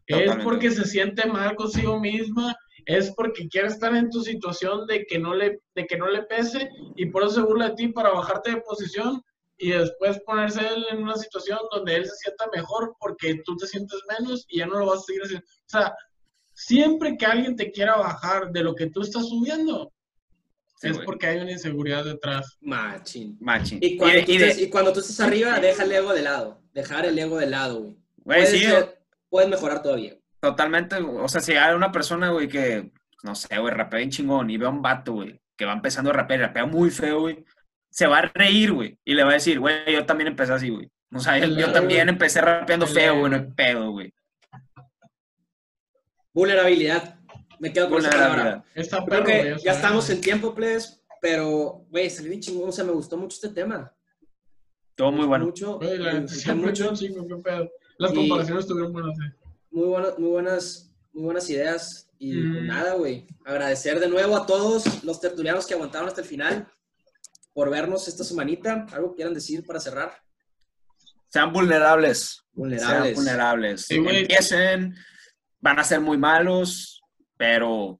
Es 0.07 0.35
porque 0.43 0.71
se 0.71 0.85
siente 0.85 1.25
mal 1.27 1.55
consigo 1.55 1.99
misma, 1.99 2.55
es 2.85 3.11
porque 3.15 3.47
quiere 3.47 3.67
estar 3.69 3.95
en 3.95 4.09
tu 4.11 4.21
situación 4.21 4.85
de 4.85 5.05
que 5.05 5.17
no 5.17 5.33
le, 5.33 5.61
de 5.73 5.87
que 5.87 5.97
no 5.97 6.07
le 6.07 6.21
pese 6.23 6.69
y 6.95 7.07
por 7.07 7.23
eso 7.23 7.31
se 7.35 7.41
burla 7.41 7.69
de 7.69 7.75
ti 7.75 7.87
para 7.87 8.11
bajarte 8.11 8.51
de 8.51 8.61
posición 8.61 9.21
y 9.57 9.71
después 9.71 10.19
ponerse 10.25 10.59
él 10.67 10.85
en 10.91 11.01
una 11.01 11.15
situación 11.15 11.57
donde 11.71 11.95
él 11.95 12.05
se 12.05 12.15
sienta 12.17 12.45
mejor 12.53 12.95
porque 12.99 13.41
tú 13.43 13.55
te 13.57 13.65
sientes 13.65 13.99
menos 14.19 14.45
y 14.49 14.59
ya 14.59 14.67
no 14.67 14.77
lo 14.77 14.85
vas 14.85 14.99
a 14.99 15.03
seguir 15.03 15.21
haciendo. 15.23 15.45
O 15.47 15.69
sea, 15.69 15.95
siempre 16.53 17.17
que 17.17 17.25
alguien 17.25 17.55
te 17.55 17.71
quiera 17.71 17.97
bajar 17.97 18.51
de 18.51 18.63
lo 18.63 18.75
que 18.75 18.87
tú 18.89 19.01
estás 19.01 19.27
subiendo, 19.27 19.91
Sí, 20.77 20.87
es 20.89 20.93
güey. 20.97 21.05
porque 21.05 21.27
hay 21.27 21.37
una 21.39 21.51
inseguridad 21.51 22.03
detrás. 22.03 22.57
Machín. 22.61 23.37
Machín. 23.39 23.79
Y 23.81 23.97
cuando, 23.97 24.19
Y- 24.19 24.25
tú 24.25 24.31
y 24.33 24.37
de- 24.37 24.47
estés, 24.49 24.63
y 24.67 24.69
cuando 24.69 24.93
tú 24.93 24.99
estés 24.99 25.19
arriba, 25.21 25.59
deja 25.61 25.83
el 25.83 25.91
ego 25.91 26.13
de 26.13 26.21
lado. 26.21 26.61
Dejar 26.73 27.05
el 27.05 27.17
ego 27.17 27.37
de 27.37 27.47
lado, 27.47 27.79
güey. 27.79 27.93
güey, 28.17 28.39
Puedes, 28.41 28.49
sí, 28.51 28.59
ser- 28.65 28.94
puedes 29.35 29.49
mejorar 29.49 29.81
todavía. 29.81 30.15
totalmente. 30.39 30.95
O 30.95 31.27
sea, 31.27 31.41
si 31.41 31.51
hay 31.55 31.75
una 31.75 31.91
persona, 31.91 32.29
güey, 32.29 32.47
que, 32.47 32.89
no 33.21 33.35
sé, 33.35 33.57
güey, 33.59 33.73
rapea 33.73 33.97
bien 33.97 34.09
chingón 34.09 34.49
y 34.49 34.55
ve 34.55 34.65
a 34.65 34.69
un 34.69 34.81
vato, 34.81 35.11
güey, 35.11 35.41
que 35.57 35.65
va 35.65 35.73
empezando 35.73 36.09
a 36.09 36.13
rapear 36.13 36.39
y 36.39 36.43
rapea 36.43 36.65
muy 36.65 36.89
feo, 36.89 37.19
güey, 37.19 37.43
se 37.89 38.07
va 38.07 38.19
a 38.19 38.31
reír, 38.33 38.71
güey, 38.71 38.97
y 39.03 39.13
le 39.13 39.25
va 39.25 39.31
a 39.31 39.33
decir, 39.33 39.59
güey, 39.59 39.91
yo 39.91 40.05
también 40.05 40.29
empecé 40.29 40.53
así, 40.53 40.69
güey. 40.69 40.89
O 41.13 41.19
sea, 41.19 41.37
yo, 41.37 41.69
también 41.73 42.05
güey. 42.05 42.13
empecé 42.13 42.39
rapeando 42.39 42.85
Claro. 42.85 43.01
feo, 43.01 43.19
güey, 43.19 43.29
no 43.31 43.35
hay 43.35 43.51
pedo, 43.53 43.91
güey. 43.91 44.13
Vulnerabilidad. 46.33 47.19
Me 47.59 47.73
quedo 47.73 47.89
con 47.89 47.99
esa 47.99 48.09
palabra. 48.09 48.63
Vulnerabilidad. 48.73 49.05
Creo 49.05 49.23
que 49.25 49.41
güey, 49.41 49.49
ya 49.55 49.59
sea, 49.59 49.73
estamos 49.73 50.09
en 50.09 50.21
tiempo, 50.21 50.55
please, 50.55 51.01
pero, 51.21 51.85
güey, 51.89 52.09
salió 52.09 52.29
bien 52.29 52.41
chingón. 52.41 52.69
O 52.69 52.71
sea, 52.71 52.85
me 52.85 52.91
gustó 52.93 53.17
mucho 53.17 53.35
este 53.35 53.49
tema. 53.49 53.93
Todo 54.95 55.11
muy 55.11 55.25
bueno. 55.25 55.45
Mucho, 55.45 55.77
güey, 55.77 55.97
la 55.97 56.13
me 56.13 56.53
mucho. 56.55 56.93
chingo, 56.95 57.27
qué 57.27 57.35
pedo. 57.43 57.69
Las 57.97 58.11
Y- 58.11 58.15
comparaciones 58.15 58.63
estuvieron 58.65 58.93
buenas, 58.93 59.17
eh. 59.19 59.33
Muy, 59.71 59.85
buenas, 59.87 60.19
muy, 60.19 60.29
buenas, 60.29 60.91
muy 61.13 61.23
buenas 61.23 61.49
ideas. 61.49 62.09
Y 62.17 62.33
Mm. 62.33 62.67
nada, 62.67 62.93
güey. 62.93 63.27
Agradecer 63.45 63.99
de 63.99 64.07
nuevo 64.07 64.35
a 64.37 64.45
todos 64.45 65.03
los 65.03 65.19
tertulianos 65.19 65.65
que 65.67 65.73
aguantaron 65.73 66.07
hasta 66.07 66.21
el 66.21 66.27
final 66.27 66.67
por 67.53 67.69
vernos 67.69 68.07
esta 68.07 68.23
semanita. 68.23 68.85
¿Algo 68.93 69.09
que 69.11 69.15
quieran 69.17 69.33
decir 69.33 69.65
para 69.65 69.79
cerrar? 69.79 70.13
Sean 71.27 71.51
vulnerables. 71.51 72.41
Vulnerables. 72.53 73.03
Sean 73.03 73.15
vulnerables. 73.15 73.85
Sí. 73.85 73.95
Empiecen, 73.95 74.95
van 75.59 75.79
a 75.79 75.83
ser 75.83 75.99
muy 75.99 76.17
malos, 76.17 77.01
pero 77.35 77.99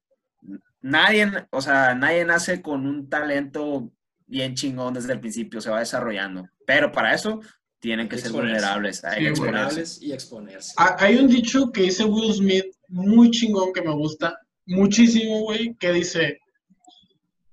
nadie, 0.81 1.29
o 1.51 1.61
sea, 1.61 1.93
nadie 1.95 2.23
nace 2.23 2.61
con 2.61 2.85
un 2.87 3.09
talento 3.09 3.91
bien 4.27 4.55
chingón 4.55 4.93
desde 4.93 5.11
el 5.13 5.19
principio, 5.19 5.59
se 5.59 5.69
va 5.69 5.79
desarrollando. 5.79 6.47
Pero 6.65 6.91
para 6.91 7.13
eso 7.13 7.41
tienen 7.85 8.09
que 8.09 8.17
ser 8.17 8.31
vulnerables, 8.31 9.03
hay 9.03 9.27
Sí. 9.27 9.39
Vulnerables 9.39 10.01
y 10.01 10.11
exponerse. 10.11 10.73
Ah, 10.77 10.95
Hay 10.99 11.17
un 11.17 11.27
dicho 11.27 11.71
que 11.71 11.83
dice 11.83 12.03
Will 12.03 12.33
Smith, 12.33 12.65
muy 12.87 13.29
chingón, 13.29 13.73
que 13.73 13.83
me 13.83 13.93
gusta 13.93 14.39
muchísimo, 14.65 15.41
güey, 15.41 15.75
que 15.75 15.91
dice, 15.91 16.39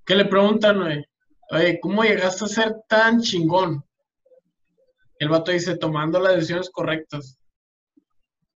que 0.07 0.15
le 0.15 0.25
preguntan, 0.25 0.81
güey, 0.81 1.05
oye, 1.51 1.79
¿cómo 1.83 2.03
llegaste 2.03 2.47
a 2.47 2.49
ser 2.49 2.77
tan 2.89 3.21
chingón? 3.21 3.85
El 5.19 5.29
vato 5.29 5.53
dice, 5.53 5.77
tomando 5.77 6.19
las 6.19 6.35
decisiones 6.37 6.71
correctas. 6.71 7.37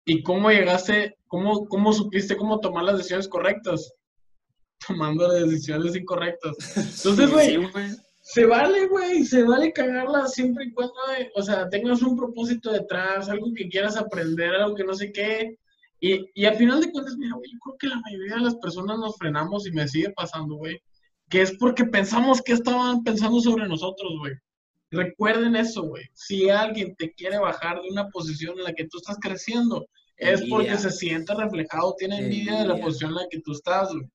¿Y 0.06 0.22
cómo 0.22 0.52
llegaste, 0.52 1.18
cómo, 1.28 1.66
cómo 1.68 1.92
supiste 1.92 2.38
cómo 2.38 2.60
tomar 2.60 2.84
las 2.84 2.98
decisiones 2.98 3.28
correctas? 3.28 3.94
Tomando 4.88 5.28
las 5.28 5.50
decisiones 5.50 5.96
incorrectas. 5.96 6.56
Entonces, 6.78 7.32
güey, 7.32 7.50
Sí, 7.50 7.56
güey. 7.56 7.86
Se 8.26 8.46
vale, 8.46 8.88
güey, 8.88 9.26
se 9.26 9.44
vale 9.44 9.74
cagarla 9.74 10.28
siempre 10.28 10.66
y 10.66 10.72
cuando, 10.72 10.94
eh, 11.20 11.30
o 11.36 11.42
sea, 11.44 11.70
tengas 11.70 12.02
un 12.02 12.16
propósito 12.16 12.72
detrás, 12.72 13.28
algo 13.30 13.54
que 13.54 13.68
quieras 13.68 13.98
aprender, 13.98 14.56
algo 14.56 14.76
que 14.76 14.86
no 14.86 14.94
sé 14.94 15.12
qué. 15.12 15.58
Y, 16.00 16.26
y 16.34 16.46
al 16.46 16.56
final 16.56 16.80
de 16.80 16.90
cuentas, 16.92 17.18
mira, 17.18 17.36
güey, 17.36 17.52
yo 17.52 17.60
creo 17.60 17.78
que 17.78 17.88
la 17.88 18.00
mayoría 18.02 18.36
de 18.36 18.42
las 18.42 18.56
personas 18.56 18.98
nos 18.98 19.18
frenamos 19.18 19.68
y 19.68 19.72
me 19.74 19.88
sigue 19.90 20.10
pasando, 20.12 20.56
güey, 20.56 20.82
que 21.30 21.42
es 21.42 21.52
porque 21.58 21.84
pensamos 21.86 22.42
que 22.42 22.54
estaban 22.54 23.04
pensando 23.04 23.42
sobre 23.42 23.68
nosotros, 23.68 24.14
güey. 24.20 24.34
Recuerden 24.92 25.56
eso, 25.58 25.84
güey. 25.84 26.06
Si 26.14 26.50
alguien 26.50 26.96
te 26.96 27.12
quiere 27.14 27.40
bajar 27.40 27.82
de 27.82 27.90
una 27.90 28.08
posición 28.10 28.58
en 28.58 28.64
la 28.66 28.74
que 28.74 28.88
tú 28.88 29.00
estás 29.00 29.18
creciendo, 29.20 29.86
es 30.18 30.42
porque 30.50 30.70
Envidia. 30.70 30.78
se 30.78 30.92
siente 30.92 31.34
reflejado, 31.36 31.96
tiene 31.98 32.20
envidia 32.20 32.54
de 32.60 32.68
la 32.68 32.76
Envidia. 32.76 32.86
posición 32.86 33.10
en 33.12 33.16
la 33.18 33.28
que 33.30 33.42
tú 33.42 33.52
estás, 33.52 33.90
güey. 33.92 34.08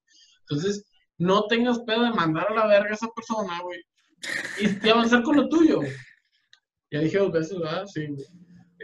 Entonces, 0.48 0.84
no 1.18 1.46
tengas 1.48 1.80
pedo 1.80 2.04
de 2.04 2.12
mandar 2.12 2.46
a 2.50 2.54
la 2.54 2.66
verga 2.66 2.90
a 2.90 2.94
esa 2.94 3.08
persona, 3.08 3.60
güey. 3.62 3.80
Y, 4.60 4.86
y 4.86 4.90
avanzar 4.90 5.22
con 5.22 5.36
lo 5.36 5.48
tuyo. 5.48 5.80
Ya 6.90 7.00
dije 7.00 7.18
dos 7.18 7.32
veces, 7.32 7.58
¿verdad? 7.58 7.86
Sí, 7.86 8.06
güey. 8.06 8.24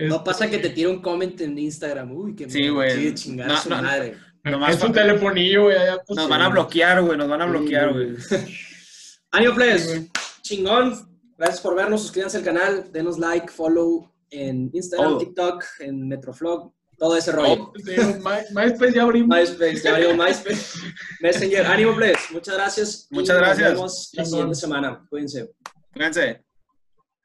No 0.08 0.16
Este, 0.16 0.24
pasa 0.24 0.50
que 0.50 0.58
te 0.58 0.70
tire 0.70 0.88
un 0.88 1.00
comment 1.00 1.40
en 1.40 1.58
Instagram. 1.58 2.12
Uy, 2.12 2.34
que 2.34 2.50
Sí, 2.50 2.68
güey. 2.68 2.90
Sí, 3.10 3.14
chingar 3.14 3.48
No, 3.48 3.54
a 3.54 3.60
su 3.60 3.70
no, 3.70 3.82
madre. 3.82 4.16
Nomás 4.42 4.70
Es 4.70 4.76
su 4.76 4.82
falta- 4.86 5.02
telefonillo, 5.02 5.62
güey. 5.64 5.76
pues, 6.06 6.16
Nos 6.16 6.24
sí, 6.26 6.30
van 6.30 6.42
a 6.42 6.48
bloquear, 6.48 7.02
güey, 7.02 7.16
nos 7.16 7.28
van 7.28 7.42
a 7.42 7.46
bloquear, 7.46 7.92
güey. 7.92 8.14
Please. 8.14 9.86
güey. 9.94 10.10
Chingón. 10.42 11.08
Gracias 11.38 11.60
por 11.60 11.74
vernos. 11.74 12.02
Suscríbanse 12.02 12.36
al 12.38 12.44
canal. 12.44 12.92
Denos 12.92 13.18
like, 13.18 13.48
follow 13.48 14.12
en 14.30 14.70
Instagram. 14.72 15.18
TikTok, 15.18 15.64
en 15.80 16.08
Metroflog. 16.08 16.72
Todo 16.98 17.16
ese 17.16 17.32
rollo. 17.32 17.72
Sí, 17.76 17.92
My- 18.22 18.44
MySpace 18.54 18.92
ya 18.94 19.02
abrimos. 19.02 19.36
MySpace, 19.36 19.82
ya 19.82 19.94
abrió 19.94 20.14
MySpace. 20.14 20.78
Messenger. 21.20 21.66
Ánimo, 21.66 21.94
please. 21.96 22.20
Muchas 22.30 22.54
gracias. 22.54 23.06
Muchas 23.10 23.36
gracias. 23.36 23.70
Nos 23.70 23.74
vemos 23.78 24.10
la 24.12 24.24
siguiente 24.24 24.54
semana. 24.54 25.06
Cuídense. 25.10 25.50
Fíjense. 25.92 26.43